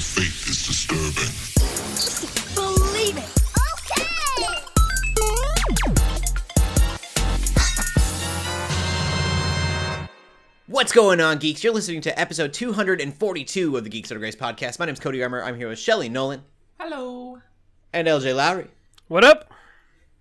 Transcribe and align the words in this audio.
The 0.00 0.06
fate 0.06 0.48
is 0.48 0.64
disturbing. 0.66 1.28
Believe 2.54 3.18
it. 3.18 3.28
Okay. 3.84 4.08
What's 10.68 10.92
going 10.92 11.20
on, 11.20 11.36
geeks? 11.36 11.62
You're 11.62 11.74
listening 11.74 12.00
to 12.00 12.18
episode 12.18 12.54
242 12.54 13.76
of 13.76 13.84
the 13.84 13.90
Geeks 13.90 14.10
Under 14.10 14.20
Grace 14.20 14.34
podcast. 14.34 14.78
My 14.78 14.86
name's 14.86 15.00
Cody 15.00 15.22
Armour. 15.22 15.42
I'm 15.42 15.56
here 15.56 15.68
with 15.68 15.78
Shelly 15.78 16.08
Nolan 16.08 16.44
Hello. 16.78 17.42
and 17.92 18.08
LJ 18.08 18.34
Lowry. 18.34 18.68
What 19.08 19.22
up? 19.22 19.52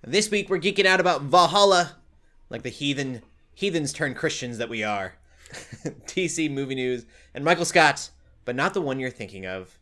This 0.05 0.29
week 0.29 0.49
we're 0.49 0.59
geeking 0.59 0.87
out 0.87 0.99
about 0.99 1.21
Valhalla, 1.21 1.95
like 2.49 2.63
the 2.63 2.69
heathen 2.69 3.21
heathens 3.53 3.93
turned 3.93 4.17
Christians 4.17 4.57
that 4.57 4.67
we 4.67 4.83
are. 4.83 5.13
DC 6.05 6.51
movie 6.51 6.75
news 6.75 7.05
and 7.33 7.45
Michael 7.45 7.63
Scott, 7.63 8.09
but 8.49 8.55
not 8.55 8.73
the 8.73 8.81
one 8.81 8.99
you're 8.99 9.11
thinking 9.11 9.45
of. 9.45 9.77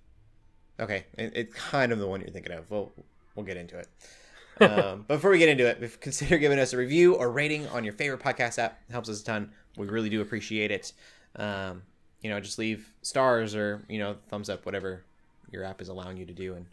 Okay, 0.78 1.06
it, 1.18 1.32
it's 1.34 1.54
kind 1.56 1.94
of 1.94 2.00
the 2.00 2.06
one 2.08 2.20
you're 2.20 2.32
thinking 2.32 2.52
of. 2.52 2.70
We'll 2.70 2.92
we'll 3.34 3.46
get 3.46 3.56
into 3.56 3.78
it. 3.80 3.88
um, 4.62 5.06
but 5.08 5.16
before 5.16 5.32
we 5.32 5.38
get 5.38 5.48
into 5.48 5.66
it, 5.66 5.82
if- 5.82 6.02
consider 6.02 6.38
giving 6.38 6.60
us 6.60 6.74
a 6.74 6.78
review 6.78 7.16
or 7.16 7.32
rating 7.32 7.66
on 7.70 7.86
your 7.86 7.94
favorite 7.94 8.20
podcast 8.20 8.60
app. 8.60 8.82
It 8.90 8.92
helps 8.92 9.08
us 9.08 9.22
a 9.22 9.24
ton. 9.24 9.52
We 9.78 9.88
really 9.88 10.10
do 10.10 10.20
appreciate 10.20 10.70
it. 10.70 10.92
Um, 11.38 11.84
you 12.22 12.30
know, 12.30 12.42
just 12.42 12.60
leave 12.60 12.92
stars 13.04 13.56
or 13.56 13.86
you 13.88 14.00
know 14.00 14.18
thumbs 14.28 14.50
up, 14.50 14.66
whatever 14.66 15.06
your 15.50 15.64
app 15.64 15.80
is 15.80 15.88
allowing 15.88 16.18
you 16.18 16.26
to 16.26 16.34
do, 16.34 16.56
and 16.56 16.66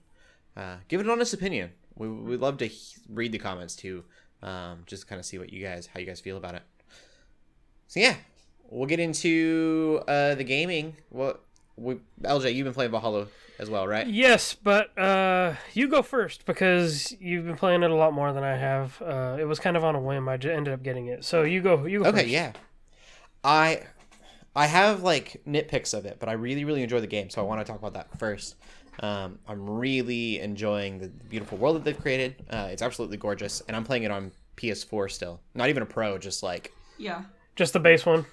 uh, 0.57 0.77
give 0.89 0.99
it 0.99 1.07
an 1.07 1.11
honest 1.13 1.33
opinion. 1.33 1.71
We 1.95 2.09
we'd 2.09 2.41
love 2.41 2.59
to 2.59 2.67
he- 2.67 2.97
read 3.09 3.31
the 3.31 3.39
comments 3.39 3.77
too, 3.77 4.03
um, 4.43 4.83
just 4.87 5.07
kind 5.07 5.21
of 5.21 5.25
see 5.25 5.39
what 5.39 5.53
you 5.53 5.63
guys 5.65 5.87
how 5.95 6.01
you 6.01 6.07
guys 6.07 6.19
feel 6.19 6.39
about 6.39 6.57
it. 6.57 6.63
So 7.87 8.01
yeah, 8.01 8.17
we'll 8.69 8.89
get 8.89 8.99
into 8.99 10.03
uh, 10.09 10.35
the 10.35 10.43
gaming. 10.43 10.97
Well, 11.13 11.39
we, 11.77 11.97
LJ, 12.23 12.55
you've 12.55 12.65
been 12.65 12.75
playing 12.75 12.91
Valhalla 12.91 13.27
as 13.59 13.71
well, 13.71 13.87
right? 13.87 14.07
Yes, 14.07 14.55
but 14.55 14.97
uh, 14.99 15.55
you 15.73 15.89
go 15.89 16.03
first 16.03 16.45
because 16.47 17.13
you've 17.21 17.45
been 17.47 17.57
playing 17.57 17.83
it 17.83 17.91
a 17.91 17.95
lot 17.95 18.13
more 18.13 18.33
than 18.33 18.43
I 18.45 18.57
have. 18.57 19.01
Uh, 19.03 19.37
it 19.39 19.45
was 19.45 19.59
kind 19.61 19.77
of 19.77 19.85
on 19.85 19.95
a 19.95 20.01
whim. 20.01 20.29
I 20.29 20.37
just 20.37 20.53
ended 20.53 20.73
up 20.75 20.83
getting 20.83 21.07
it. 21.07 21.25
So 21.25 21.43
you 21.43 21.61
go. 21.63 21.85
You 21.87 22.03
go 22.03 22.09
Okay, 22.11 22.19
first. 22.23 22.29
yeah. 22.31 22.53
I 23.43 23.83
I 24.57 24.67
have 24.67 25.03
like 25.03 25.43
nitpicks 25.47 25.95
of 25.97 26.07
it, 26.07 26.19
but 26.21 26.29
I 26.29 26.33
really 26.33 26.65
really 26.65 26.83
enjoy 26.83 27.01
the 27.01 27.07
game, 27.07 27.31
so 27.31 27.41
I 27.43 27.45
want 27.45 27.61
to 27.65 27.71
talk 27.71 27.79
about 27.81 27.95
that 27.95 28.19
first. 28.19 28.57
Um, 29.01 29.41
I'm 29.49 29.69
really 29.69 30.39
enjoying 30.41 30.99
the 31.01 31.09
beautiful 31.09 31.59
world 31.59 31.75
that 31.77 31.85
they've 31.85 32.01
created. 32.01 32.37
Uh, 32.49 32.69
it's 32.71 32.81
absolutely 32.83 33.17
gorgeous, 33.17 33.61
and 33.67 33.77
I'm 33.77 33.83
playing 33.85 34.05
it 34.05 34.13
on 34.13 34.31
PS4 34.57 35.11
still. 35.11 35.41
Not 35.55 35.69
even 35.69 35.83
a 35.83 35.87
pro, 35.87 36.17
just 36.19 36.43
like 36.45 36.73
Yeah. 36.97 37.25
Just 37.57 37.73
the 37.73 37.81
base 37.81 38.07
one. 38.07 38.27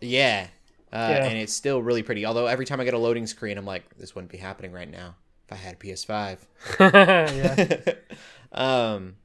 yeah. 0.00 0.46
Uh, 0.94 1.08
Yeah. 1.10 1.24
and 1.26 1.38
it's 1.38 1.52
still 1.52 1.82
really 1.82 2.02
pretty. 2.04 2.24
Although 2.24 2.46
every 2.46 2.64
time 2.64 2.80
I 2.80 2.84
get 2.84 2.94
a 2.94 2.98
loading 2.98 3.26
screen, 3.26 3.58
I'm 3.58 3.66
like, 3.66 3.82
this 3.98 4.14
wouldn't 4.14 4.30
be 4.30 4.38
happening 4.38 4.70
right 4.72 4.88
now 4.90 5.16
if 5.46 5.52
I 5.52 5.56
had 5.56 5.74
a 5.74 5.76
PS5. 5.84 6.38
yeah. 6.80 7.94
um, 8.52 9.16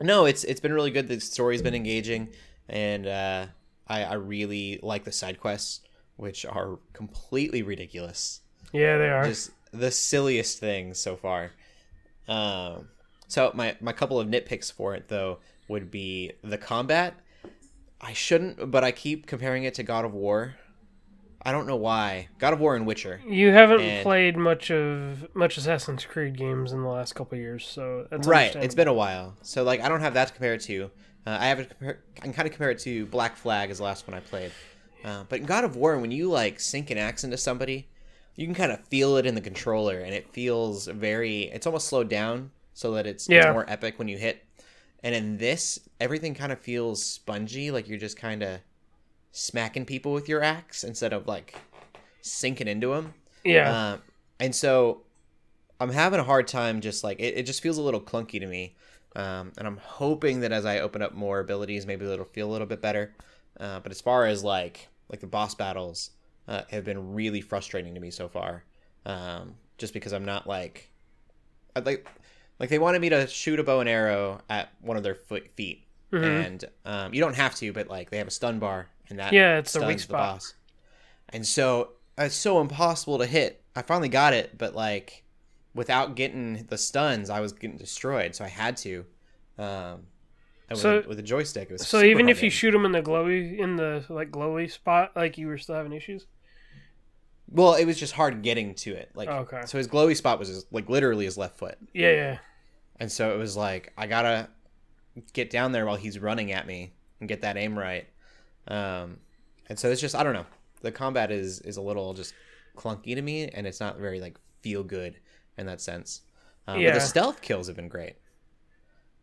no, 0.00 0.24
it's 0.24 0.44
it's 0.44 0.60
been 0.60 0.72
really 0.72 0.90
good. 0.90 1.08
The 1.08 1.20
story's 1.20 1.60
been 1.62 1.74
engaging, 1.74 2.30
and 2.68 3.06
uh, 3.06 3.46
I 3.86 4.04
I 4.04 4.14
really 4.14 4.80
like 4.82 5.04
the 5.04 5.12
side 5.12 5.38
quests, 5.38 5.80
which 6.16 6.46
are 6.46 6.78
completely 6.94 7.62
ridiculous. 7.62 8.40
Yeah, 8.72 8.96
they 8.96 9.10
are. 9.10 9.24
Just 9.26 9.50
the 9.72 9.90
silliest 9.90 10.58
things 10.58 10.98
so 10.98 11.16
far. 11.16 11.50
Um, 12.28 12.88
so 13.28 13.50
my 13.54 13.76
my 13.80 13.92
couple 13.92 14.18
of 14.18 14.28
nitpicks 14.28 14.72
for 14.72 14.94
it 14.94 15.08
though 15.08 15.38
would 15.68 15.90
be 15.90 16.32
the 16.42 16.56
combat. 16.58 17.14
I 18.00 18.14
shouldn't, 18.14 18.70
but 18.70 18.82
I 18.82 18.92
keep 18.92 19.26
comparing 19.26 19.64
it 19.64 19.74
to 19.74 19.82
God 19.82 20.06
of 20.06 20.14
War. 20.14 20.54
I 21.42 21.52
don't 21.52 21.66
know 21.66 21.76
why. 21.76 22.28
God 22.38 22.52
of 22.52 22.60
War 22.60 22.76
and 22.76 22.86
Witcher. 22.86 23.20
You 23.26 23.50
haven't 23.52 23.80
and- 23.80 24.02
played 24.02 24.36
much 24.36 24.70
of 24.70 25.34
much 25.34 25.56
Assassin's 25.56 26.04
Creed 26.04 26.36
games 26.36 26.72
in 26.72 26.82
the 26.82 26.88
last 26.88 27.14
couple 27.14 27.38
years, 27.38 27.66
so 27.66 28.06
that's 28.10 28.26
right 28.28 28.54
it's 28.56 28.74
been 28.74 28.88
a 28.88 28.92
while 28.92 29.34
so 29.42 29.62
like 29.62 29.80
i 29.80 29.88
don't 29.88 30.00
have 30.00 30.14
that 30.14 30.28
to 30.28 30.34
compare 30.34 30.54
it 30.54 30.60
to 30.62 30.90
uh, 31.26 31.36
i 31.40 31.46
have 31.46 31.58
it 31.60 31.68
compare, 31.70 32.00
i 32.16 32.20
can 32.20 32.32
kind 32.32 32.46
of 32.46 32.52
compare 32.52 32.70
it 32.70 32.78
to 32.80 33.06
black 33.06 33.36
flag 33.36 33.70
as 33.70 33.78
the 33.78 33.84
last 33.84 34.06
one 34.06 34.14
i 34.16 34.20
played 34.20 34.52
uh, 35.04 35.24
but 35.28 35.40
in 35.40 35.46
god 35.46 35.64
of 35.64 35.76
war 35.76 35.98
when 35.98 36.10
you 36.10 36.28
like 36.28 36.60
sink 36.60 36.90
an 36.90 36.98
axe 36.98 37.24
into 37.24 37.36
somebody 37.36 37.88
you 38.36 38.46
can 38.46 38.54
kind 38.54 38.72
of 38.72 38.80
feel 38.86 39.16
it 39.16 39.26
in 39.26 39.34
the 39.34 39.40
controller 39.40 39.98
and 40.00 40.14
it 40.14 40.30
feels 40.32 40.86
very 40.86 41.42
it's 41.44 41.66
almost 41.66 41.88
slowed 41.88 42.08
down 42.08 42.50
so 42.74 42.92
that 42.92 43.06
it's, 43.06 43.28
Yeah. 43.28 43.38
it's 43.48 43.52
more 43.52 43.64
epic 43.68 43.98
when 43.98 44.08
you 44.08 44.18
hit 44.18 44.44
and 45.02 45.14
in 45.14 45.38
this 45.38 45.78
everything 46.00 46.34
kind 46.34 46.52
of 46.52 46.58
feels 46.60 47.02
spongy 47.04 47.70
like 47.70 47.88
you're 47.88 47.98
just 47.98 48.16
kind 48.18 48.42
of 48.42 48.60
smacking 49.32 49.84
people 49.84 50.12
with 50.12 50.28
your 50.28 50.42
axe 50.42 50.84
instead 50.84 51.12
of 51.12 51.26
like 51.26 51.54
sinking 52.20 52.68
into 52.68 52.88
them 52.88 53.14
Yeah. 53.44 53.92
um, 53.92 54.02
and 54.38 54.54
so 54.54 55.02
I'm 55.80 55.90
having 55.90 56.20
a 56.20 56.24
hard 56.24 56.46
time 56.46 56.80
just 56.80 57.02
like 57.04 57.18
it, 57.20 57.36
it 57.38 57.46
just 57.46 57.62
feels 57.62 57.78
a 57.78 57.82
little 57.82 58.00
clunky 58.00 58.38
to 58.40 58.46
me. 58.46 58.76
Um, 59.16 59.52
and 59.58 59.66
I'm 59.66 59.78
hoping 59.78 60.40
that 60.40 60.52
as 60.52 60.64
I 60.66 60.80
open 60.80 61.02
up 61.02 61.14
more 61.14 61.40
abilities, 61.40 61.86
maybe 61.86 62.04
it'll 62.06 62.24
feel 62.26 62.48
a 62.48 62.52
little 62.52 62.66
bit 62.66 62.80
better. 62.82 63.14
Uh, 63.58 63.80
but 63.80 63.90
as 63.90 64.00
far 64.00 64.26
as 64.26 64.44
like 64.44 64.88
like 65.08 65.20
the 65.20 65.26
boss 65.26 65.54
battles 65.54 66.10
uh, 66.46 66.62
have 66.70 66.84
been 66.84 67.14
really 67.14 67.40
frustrating 67.40 67.94
to 67.94 68.00
me 68.00 68.10
so 68.10 68.28
far. 68.28 68.64
Um, 69.06 69.54
just 69.78 69.94
because 69.94 70.12
I'm 70.12 70.24
not 70.24 70.46
like 70.46 70.90
I'd 71.74 71.86
like 71.86 72.06
like 72.58 72.68
they 72.68 72.78
wanted 72.78 73.00
me 73.00 73.08
to 73.08 73.26
shoot 73.26 73.58
a 73.58 73.64
bow 73.64 73.80
and 73.80 73.88
arrow 73.88 74.40
at 74.50 74.68
one 74.82 74.96
of 74.98 75.02
their 75.02 75.14
foot 75.14 75.48
feet. 75.56 75.86
And 76.24 76.64
um, 76.84 77.14
you 77.14 77.20
don't 77.20 77.36
have 77.36 77.54
to, 77.56 77.72
but 77.72 77.88
like 77.88 78.10
they 78.10 78.18
have 78.18 78.28
a 78.28 78.32
stun 78.32 78.58
bar 78.58 78.88
and 79.10 79.18
that 79.18 79.32
Yeah, 79.32 79.58
it's 79.58 79.70
stuns 79.70 79.86
weak 79.86 79.96
the 79.98 80.02
spot. 80.04 80.34
boss. 80.36 80.54
And 81.30 81.46
so 81.46 81.92
it's 82.18 82.34
so 82.34 82.60
impossible 82.60 83.18
to 83.18 83.26
hit. 83.26 83.62
I 83.76 83.82
finally 83.82 84.08
got 84.08 84.32
it, 84.32 84.56
but 84.58 84.74
like 84.74 85.24
without 85.74 86.16
getting 86.16 86.64
the 86.68 86.78
stuns, 86.78 87.30
I 87.30 87.40
was 87.40 87.52
getting 87.52 87.76
destroyed. 87.76 88.34
So 88.34 88.44
I 88.44 88.48
had 88.48 88.76
to. 88.78 89.04
Um, 89.58 90.06
So- 90.74 90.96
with, 90.98 91.06
with 91.08 91.16
the 91.16 91.22
joystick, 91.24 91.68
it 91.70 91.72
was 91.72 91.86
so 91.86 92.02
even 92.02 92.28
if 92.28 92.42
you 92.42 92.50
shoot 92.50 92.70
them 92.70 92.84
in 92.84 92.92
the 92.92 93.02
glowy 93.02 93.58
in 93.58 93.76
the 93.76 94.04
like 94.08 94.30
glowy 94.30 94.70
spot, 94.70 95.12
like 95.16 95.36
you 95.38 95.46
were 95.48 95.58
still 95.58 95.74
having 95.74 95.92
issues. 95.92 96.26
well, 97.52 97.74
it 97.74 97.84
was 97.84 97.98
just 97.98 98.12
hard 98.12 98.42
getting 98.42 98.74
to 98.76 98.92
it. 98.94 99.10
Like, 99.14 99.28
Okay. 99.28 99.62
so 99.66 99.76
his 99.78 99.88
glowy 99.88 100.16
spot 100.16 100.38
was 100.38 100.46
his, 100.48 100.66
like 100.70 100.88
literally 100.88 101.24
his 101.24 101.36
left 101.36 101.56
foot, 101.58 101.76
Yeah, 101.92 102.10
yeah. 102.12 102.38
and 103.00 103.10
so 103.10 103.34
it 103.34 103.38
was 103.38 103.56
like 103.56 103.92
I 103.98 104.06
gotta 104.06 104.48
get 105.32 105.50
down 105.50 105.72
there 105.72 105.84
while 105.86 105.96
he's 105.96 106.18
running 106.20 106.52
at 106.52 106.66
me 106.68 106.92
and 107.18 107.28
get 107.28 107.40
that 107.42 107.56
aim 107.56 107.76
right. 107.76 108.06
Um, 108.68 109.18
and 109.68 109.78
so 109.78 109.90
it's 109.90 110.00
just 110.00 110.14
I 110.14 110.22
don't 110.22 110.34
know. 110.34 110.46
The 110.82 110.92
combat 110.92 111.30
is 111.30 111.60
is 111.60 111.76
a 111.76 111.82
little 111.82 112.14
just 112.14 112.34
clunky 112.76 113.14
to 113.14 113.22
me, 113.22 113.48
and 113.48 113.66
it's 113.66 113.80
not 113.80 113.98
very 113.98 114.20
like 114.20 114.38
feel 114.62 114.82
good 114.82 115.16
in 115.58 115.66
that 115.66 115.80
sense. 115.80 116.22
Um, 116.66 116.76
But 116.76 116.80
Yeah. 116.82 116.94
the 116.94 117.00
stealth 117.00 117.40
kills 117.42 117.66
have 117.66 117.76
been 117.76 117.88
great. 117.88 118.16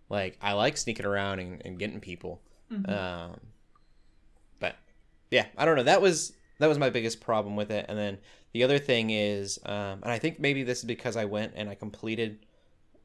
Like 0.09 0.37
I 0.41 0.53
like 0.53 0.77
sneaking 0.77 1.05
around 1.05 1.39
and, 1.39 1.61
and 1.65 1.77
getting 1.79 1.99
people. 1.99 2.41
Um, 2.85 3.39
but 4.59 4.75
yeah, 5.31 5.47
I 5.57 5.65
don't 5.65 5.75
know. 5.75 5.83
That 5.83 6.01
was 6.01 6.33
that 6.59 6.67
was 6.67 6.77
my 6.79 6.89
biggest 6.89 7.19
problem 7.21 7.55
with 7.55 7.71
it. 7.71 7.85
And 7.87 7.97
then 7.97 8.17
the 8.53 8.63
other 8.63 8.79
thing 8.79 9.09
is, 9.11 9.59
um, 9.65 9.99
and 10.01 10.05
I 10.11 10.17
think 10.19 10.39
maybe 10.39 10.63
this 10.63 10.79
is 10.79 10.85
because 10.85 11.15
I 11.15 11.25
went 11.25 11.53
and 11.55 11.69
I 11.69 11.75
completed 11.75 12.45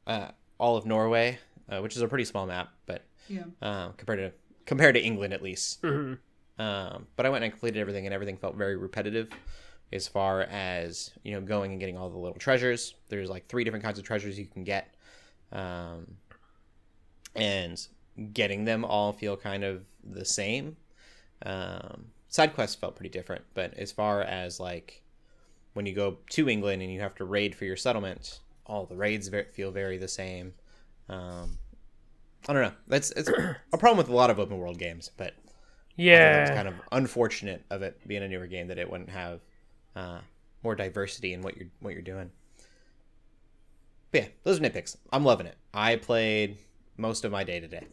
uh, 0.07 0.29
all 0.57 0.75
of 0.77 0.85
Norway, 0.85 1.37
uh, 1.69 1.79
which 1.81 1.95
is 1.95 2.01
a 2.01 2.07
pretty 2.07 2.25
small 2.25 2.45
map, 2.47 2.73
but 2.85 3.03
Yeah. 3.27 3.43
um, 3.61 3.93
compared 3.97 4.19
to 4.19 4.31
compared 4.65 4.95
to 4.95 5.01
England 5.01 5.33
at 5.33 5.41
least. 5.41 5.81
hmm 5.81 6.13
Um, 6.59 7.07
but 7.15 7.25
I 7.25 7.29
went 7.29 7.43
and 7.43 7.51
completed 7.51 7.79
everything, 7.79 8.05
and 8.05 8.13
everything 8.13 8.37
felt 8.37 8.55
very 8.55 8.77
repetitive 8.77 9.29
as 9.91 10.07
far 10.07 10.41
as 10.41 11.11
you 11.23 11.33
know 11.33 11.41
going 11.41 11.71
and 11.71 11.79
getting 11.79 11.97
all 11.97 12.09
the 12.09 12.17
little 12.17 12.39
treasures. 12.39 12.95
There's 13.09 13.29
like 13.29 13.47
three 13.47 13.63
different 13.63 13.83
kinds 13.83 13.99
of 13.99 14.05
treasures 14.05 14.37
you 14.37 14.45
can 14.45 14.63
get, 14.63 14.93
um, 15.51 16.17
and 17.35 17.85
getting 18.33 18.65
them 18.65 18.85
all 18.85 19.13
feel 19.13 19.35
kind 19.35 19.63
of 19.63 19.83
the 20.03 20.25
same. 20.25 20.77
Um, 21.45 22.05
side 22.27 22.53
quests 22.53 22.75
felt 22.75 22.95
pretty 22.95 23.09
different, 23.09 23.43
but 23.53 23.73
as 23.75 23.91
far 23.91 24.21
as 24.21 24.59
like 24.59 25.03
when 25.73 25.85
you 25.85 25.93
go 25.93 26.17
to 26.29 26.49
England 26.49 26.81
and 26.81 26.91
you 26.91 26.99
have 27.01 27.15
to 27.15 27.25
raid 27.25 27.55
for 27.55 27.65
your 27.65 27.75
settlement, 27.75 28.39
all 28.65 28.85
the 28.85 28.95
raids 28.95 29.29
feel 29.51 29.71
very 29.71 29.97
the 29.97 30.07
same. 30.07 30.53
Um, 31.09 31.57
I 32.47 32.53
don't 32.53 32.61
know. 32.63 32.71
That's 32.87 33.11
it's 33.11 33.29
a 33.73 33.77
problem 33.77 33.97
with 33.97 34.09
a 34.09 34.15
lot 34.15 34.29
of 34.29 34.39
open 34.39 34.57
world 34.57 34.77
games, 34.77 35.11
but 35.17 35.33
Yeah. 35.95 36.41
it's 36.43 36.51
kind 36.51 36.67
of 36.67 36.75
unfortunate 36.91 37.63
of 37.69 37.81
it 37.81 37.99
being 38.07 38.23
a 38.23 38.27
newer 38.27 38.47
game 38.47 38.67
that 38.67 38.77
it 38.77 38.89
wouldn't 38.89 39.09
have 39.09 39.41
uh, 39.95 40.19
more 40.63 40.75
diversity 40.75 41.33
in 41.33 41.41
what 41.41 41.55
you're 41.57 41.69
what 41.79 41.93
you're 41.93 42.01
doing. 42.01 42.31
But 44.11 44.21
yeah, 44.21 44.27
those 44.43 44.59
are 44.59 44.63
nitpicks. 44.63 44.95
I'm 45.11 45.23
loving 45.23 45.47
it. 45.47 45.57
I 45.73 45.95
played 45.95 46.57
most 46.97 47.25
of 47.25 47.31
my 47.31 47.43
day 47.43 47.59
today. 47.59 47.87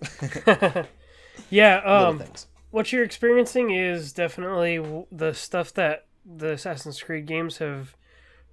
yeah. 1.50 1.76
Um, 1.79 2.23
what 2.70 2.93
you're 2.93 3.05
experiencing 3.05 3.70
is 3.70 4.12
definitely 4.12 5.05
the 5.11 5.32
stuff 5.32 5.73
that 5.75 6.06
the 6.25 6.53
Assassin's 6.53 7.03
Creed 7.03 7.26
games 7.26 7.58
have 7.58 7.96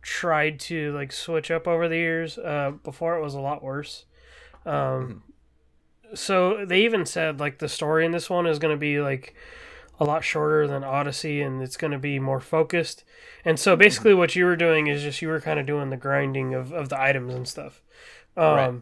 tried 0.01 0.59
to 0.61 0.93
like 0.93 1.11
switch 1.11 1.51
up 1.51 1.67
over 1.67 1.89
the 1.89 1.97
years. 1.97 2.37
Uh, 2.37 2.71
before 2.83 3.17
it 3.17 3.21
was 3.21 3.33
a 3.33 3.39
lot 3.41 3.61
worse. 3.61 4.05
Um, 4.65 5.23
so 6.13 6.65
they 6.65 6.81
even 6.81 7.05
said 7.05 7.39
like 7.39 7.59
the 7.59 7.69
story 7.69 8.05
in 8.05 8.11
this 8.11 8.29
one 8.29 8.45
is 8.47 8.59
going 8.59 8.73
to 8.73 8.79
be 8.79 8.99
like 8.99 9.35
a 9.99 10.03
lot 10.03 10.23
shorter 10.23 10.67
than 10.67 10.83
Odyssey, 10.83 11.41
and 11.41 11.61
it's 11.61 11.77
going 11.77 11.91
to 11.91 11.97
be 11.99 12.19
more 12.19 12.39
focused. 12.39 13.03
And 13.43 13.59
so 13.59 13.75
basically, 13.75 14.13
what 14.13 14.35
you 14.35 14.45
were 14.45 14.55
doing 14.55 14.87
is 14.87 15.01
just 15.01 15.21
you 15.21 15.27
were 15.27 15.41
kind 15.41 15.59
of 15.59 15.65
doing 15.65 15.89
the 15.89 15.97
grinding 15.97 16.53
of, 16.53 16.71
of 16.71 16.89
the 16.89 17.01
items 17.01 17.33
and 17.33 17.47
stuff. 17.47 17.81
Um, 18.35 18.43
Right. 18.45 18.73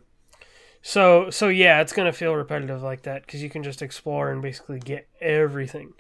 So 0.81 1.30
so 1.31 1.48
yeah, 1.48 1.81
it's 1.81 1.94
going 1.94 2.06
to 2.06 2.12
feel 2.18 2.36
repetitive 2.36 2.83
like 2.83 3.04
that 3.04 3.25
because 3.25 3.42
you 3.42 3.50
can 3.50 3.63
just 3.63 3.81
explore 3.81 4.30
and 4.31 4.42
basically 4.42 4.80
get 4.80 5.07
everything. 5.22 5.94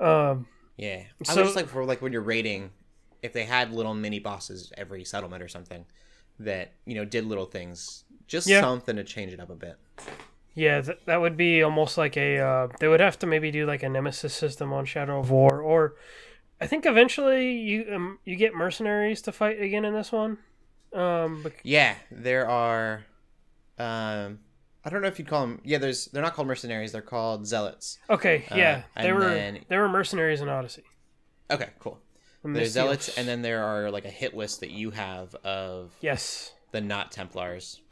Um, 0.00 0.46
Yeah. 0.76 1.02
I 1.20 1.32
So- 1.32 1.42
was 1.42 1.48
just 1.48 1.56
like 1.56 1.68
for 1.68 1.84
like 1.84 2.02
when 2.02 2.12
you're 2.12 2.22
raiding, 2.22 2.70
if 3.22 3.32
they 3.32 3.44
had 3.44 3.72
little 3.72 3.94
mini 3.94 4.18
bosses 4.18 4.72
every 4.76 5.04
settlement 5.04 5.42
or 5.42 5.48
something 5.48 5.84
that, 6.40 6.72
you 6.86 6.94
know, 6.96 7.04
did 7.04 7.24
little 7.24 7.46
things. 7.46 8.04
Just 8.26 8.46
Yeah. 8.48 8.60
something 8.62 8.96
to 8.96 9.04
change 9.04 9.32
it 9.32 9.38
up 9.40 9.48
a 9.50 9.54
bit. 9.54 9.76
Yeah, 10.56 10.80
th- 10.80 10.98
that 11.04 11.20
would 11.20 11.36
be 11.36 11.62
almost 11.62 11.96
like 11.98 12.16
a. 12.16 12.38
Uh, 12.40 12.68
they 12.80 12.88
would 12.88 13.00
have 13.00 13.18
to 13.20 13.26
maybe 13.26 13.50
do 13.50 13.66
like 13.66 13.82
a 13.82 13.88
nemesis 13.88 14.34
system 14.34 14.72
on 14.72 14.86
Shadow 14.86 15.20
of 15.20 15.30
War, 15.30 15.60
or 15.60 15.94
I 16.60 16.66
think 16.66 16.86
eventually 16.86 17.52
you 17.52 17.86
um, 17.94 18.18
you 18.24 18.36
get 18.36 18.54
mercenaries 18.54 19.20
to 19.22 19.32
fight 19.32 19.60
again 19.60 19.84
in 19.84 19.92
this 19.94 20.10
one. 20.10 20.38
Um, 20.94 21.42
bec- 21.42 21.60
Yeah, 21.62 21.94
there 22.10 22.48
are 22.48 23.04
um 23.78 24.38
I 24.84 24.88
don't 24.88 25.02
know 25.02 25.08
if 25.08 25.18
you'd 25.18 25.28
call 25.28 25.42
them 25.46 25.60
Yeah, 25.62 25.76
there's 25.78 26.06
they're 26.06 26.22
not 26.22 26.32
called 26.34 26.48
mercenaries, 26.48 26.92
they're 26.92 27.02
called 27.02 27.46
zealots. 27.46 27.98
okay, 28.08 28.44
yeah, 28.54 28.84
Uh, 28.96 29.02
they 29.02 29.12
were 29.12 29.28
then- 29.28 29.64
they 29.68 29.76
were 29.76 29.88
mercenaries 29.88 30.40
in 30.40 30.48
Odyssey. 30.48 30.84
Okay, 31.50 31.68
cool. 31.78 32.00
The 32.42 32.52
There's 32.52 32.70
zealots 32.72 33.18
and 33.18 33.28
then 33.28 33.42
there 33.42 33.62
are 33.62 33.90
like 33.90 34.04
a 34.06 34.10
hit 34.10 34.34
list 34.34 34.60
that 34.60 34.70
you 34.70 34.92
have 34.92 35.34
of 35.44 35.92
yes, 36.00 36.52
the 36.70 36.80
not 36.80 37.12
Templars. 37.12 37.82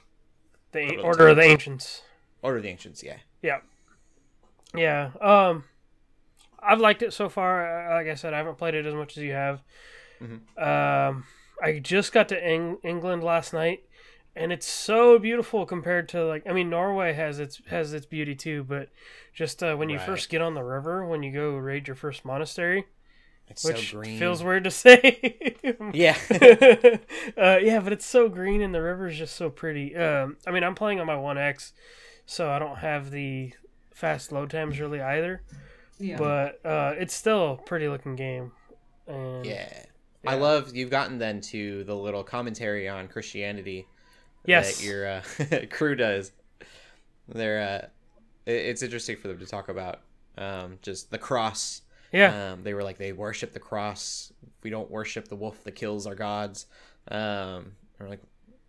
the 0.73 0.83
Order 0.83 0.93
of 0.93 0.97
the 0.97 1.03
Order 1.03 1.29
of 1.29 1.37
the 1.37 1.43
Ancients. 1.43 2.03
Order 2.45 2.59
of 2.59 2.63
the 2.63 2.69
Ancients, 2.69 3.03
yeah. 3.03 3.17
Yeah, 3.43 3.59
yeah. 4.77 5.11
Um, 5.21 5.65
I've 6.63 6.79
liked 6.81 7.03
it 7.03 7.13
so 7.13 7.29
far. 7.29 7.91
Like 7.95 8.07
I 8.07 8.15
said, 8.15 8.35
I 8.35 8.39
haven't 8.39 8.59
played 8.59 8.75
it 8.75 8.87
as 8.87 8.95
much 8.95 9.17
as 9.17 9.23
you 9.23 9.33
have. 9.33 9.63
Mhm. 10.23 10.41
Um, 10.63 11.25
I 11.63 11.79
just 11.79 12.13
got 12.13 12.29
to 12.29 12.45
Eng- 12.45 12.79
England 12.83 13.25
last 13.25 13.53
night, 13.53 13.85
and 14.37 14.53
it's 14.53 14.67
so 14.67 15.19
beautiful 15.19 15.67
compared 15.67 16.09
to 16.11 16.25
like 16.25 16.43
I 16.49 16.53
mean 16.53 16.69
Norway 16.71 17.13
has 17.15 17.39
its 17.41 17.61
has 17.69 17.93
its 17.93 18.07
beauty 18.07 18.35
too, 18.35 18.63
but 18.65 18.89
just 19.33 19.63
uh, 19.63 19.75
when 19.77 19.89
you 19.89 19.97
Right. 19.99 20.07
first 20.07 20.29
get 20.29 20.41
on 20.43 20.55
the 20.55 20.63
river, 20.63 21.07
when 21.07 21.23
you 21.23 21.33
go 21.33 21.57
raid 21.57 21.87
your 21.89 21.97
first 21.97 22.25
monastery, 22.25 22.85
It's 23.49 23.65
which 23.65 23.91
so 23.91 23.99
green. 23.99 24.19
feels 24.19 24.43
weird 24.43 24.65
to 24.65 24.71
say. 24.83 25.57
Yeah. 25.93 26.17
uh, 27.37 27.59
yeah, 27.63 27.81
but 27.81 27.93
it's 27.93 28.07
so 28.07 28.29
green 28.29 28.61
and 28.63 28.75
the 28.75 28.83
river 28.83 29.07
is 29.09 29.19
just 29.19 29.35
so 29.37 29.51
pretty. 29.51 29.95
Um, 29.97 30.37
I 30.47 30.51
mean, 30.51 30.63
I'm 30.65 30.75
playing 30.75 31.01
on 31.01 31.07
my 31.07 31.17
One 31.17 31.37
X, 31.39 31.73
so 32.27 32.51
I 32.51 32.59
don't 32.59 32.79
have 32.79 33.11
the 33.11 33.53
fast 33.93 34.33
load 34.33 34.51
times 34.51 34.79
really 34.81 35.01
either. 35.01 35.43
Yeah. 35.99 36.17
But 36.19 36.61
uh, 36.65 36.95
it's 36.99 37.15
still 37.15 37.53
a 37.53 37.57
pretty 37.57 37.89
looking 37.89 38.17
game. 38.17 38.53
And 39.07 39.45
yeah. 39.47 39.85
I 40.27 40.35
love 40.37 40.75
you've 40.75 40.91
gotten 40.91 41.19
then 41.19 41.41
to 41.43 41.85
the 41.85 41.95
little 41.95 42.25
commentary 42.25 42.89
on 42.89 43.09
Christianity 43.09 43.87
yes, 44.47 44.79
that 44.79 44.85
your 44.85 45.07
uh, 45.07 45.67
crew 45.71 45.95
does. 45.95 46.33
They're 47.29 47.61
uh, 47.61 47.87
it- 48.47 48.67
it's 48.67 48.83
interesting 48.83 49.17
for 49.17 49.29
them 49.29 49.39
to 49.39 49.47
talk 49.47 49.69
about 49.69 50.01
um, 50.39 50.79
just 50.83 51.11
the 51.11 51.19
cross. 51.19 51.83
yeah, 52.13 52.53
Um, 52.53 52.63
they 52.63 52.75
were 52.75 52.83
like 52.83 52.99
they 52.99 53.13
worship 53.13 53.53
the 53.53 53.61
cross. 53.61 54.33
We 54.63 54.71
don't 54.71 54.91
worship 54.91 55.29
the 55.29 55.37
wolf 55.37 55.63
that 55.65 55.73
kills 55.73 56.07
our 56.07 56.15
gods. 56.15 56.67
Um, 57.09 57.73
or 58.01 58.09
like, 58.09 58.21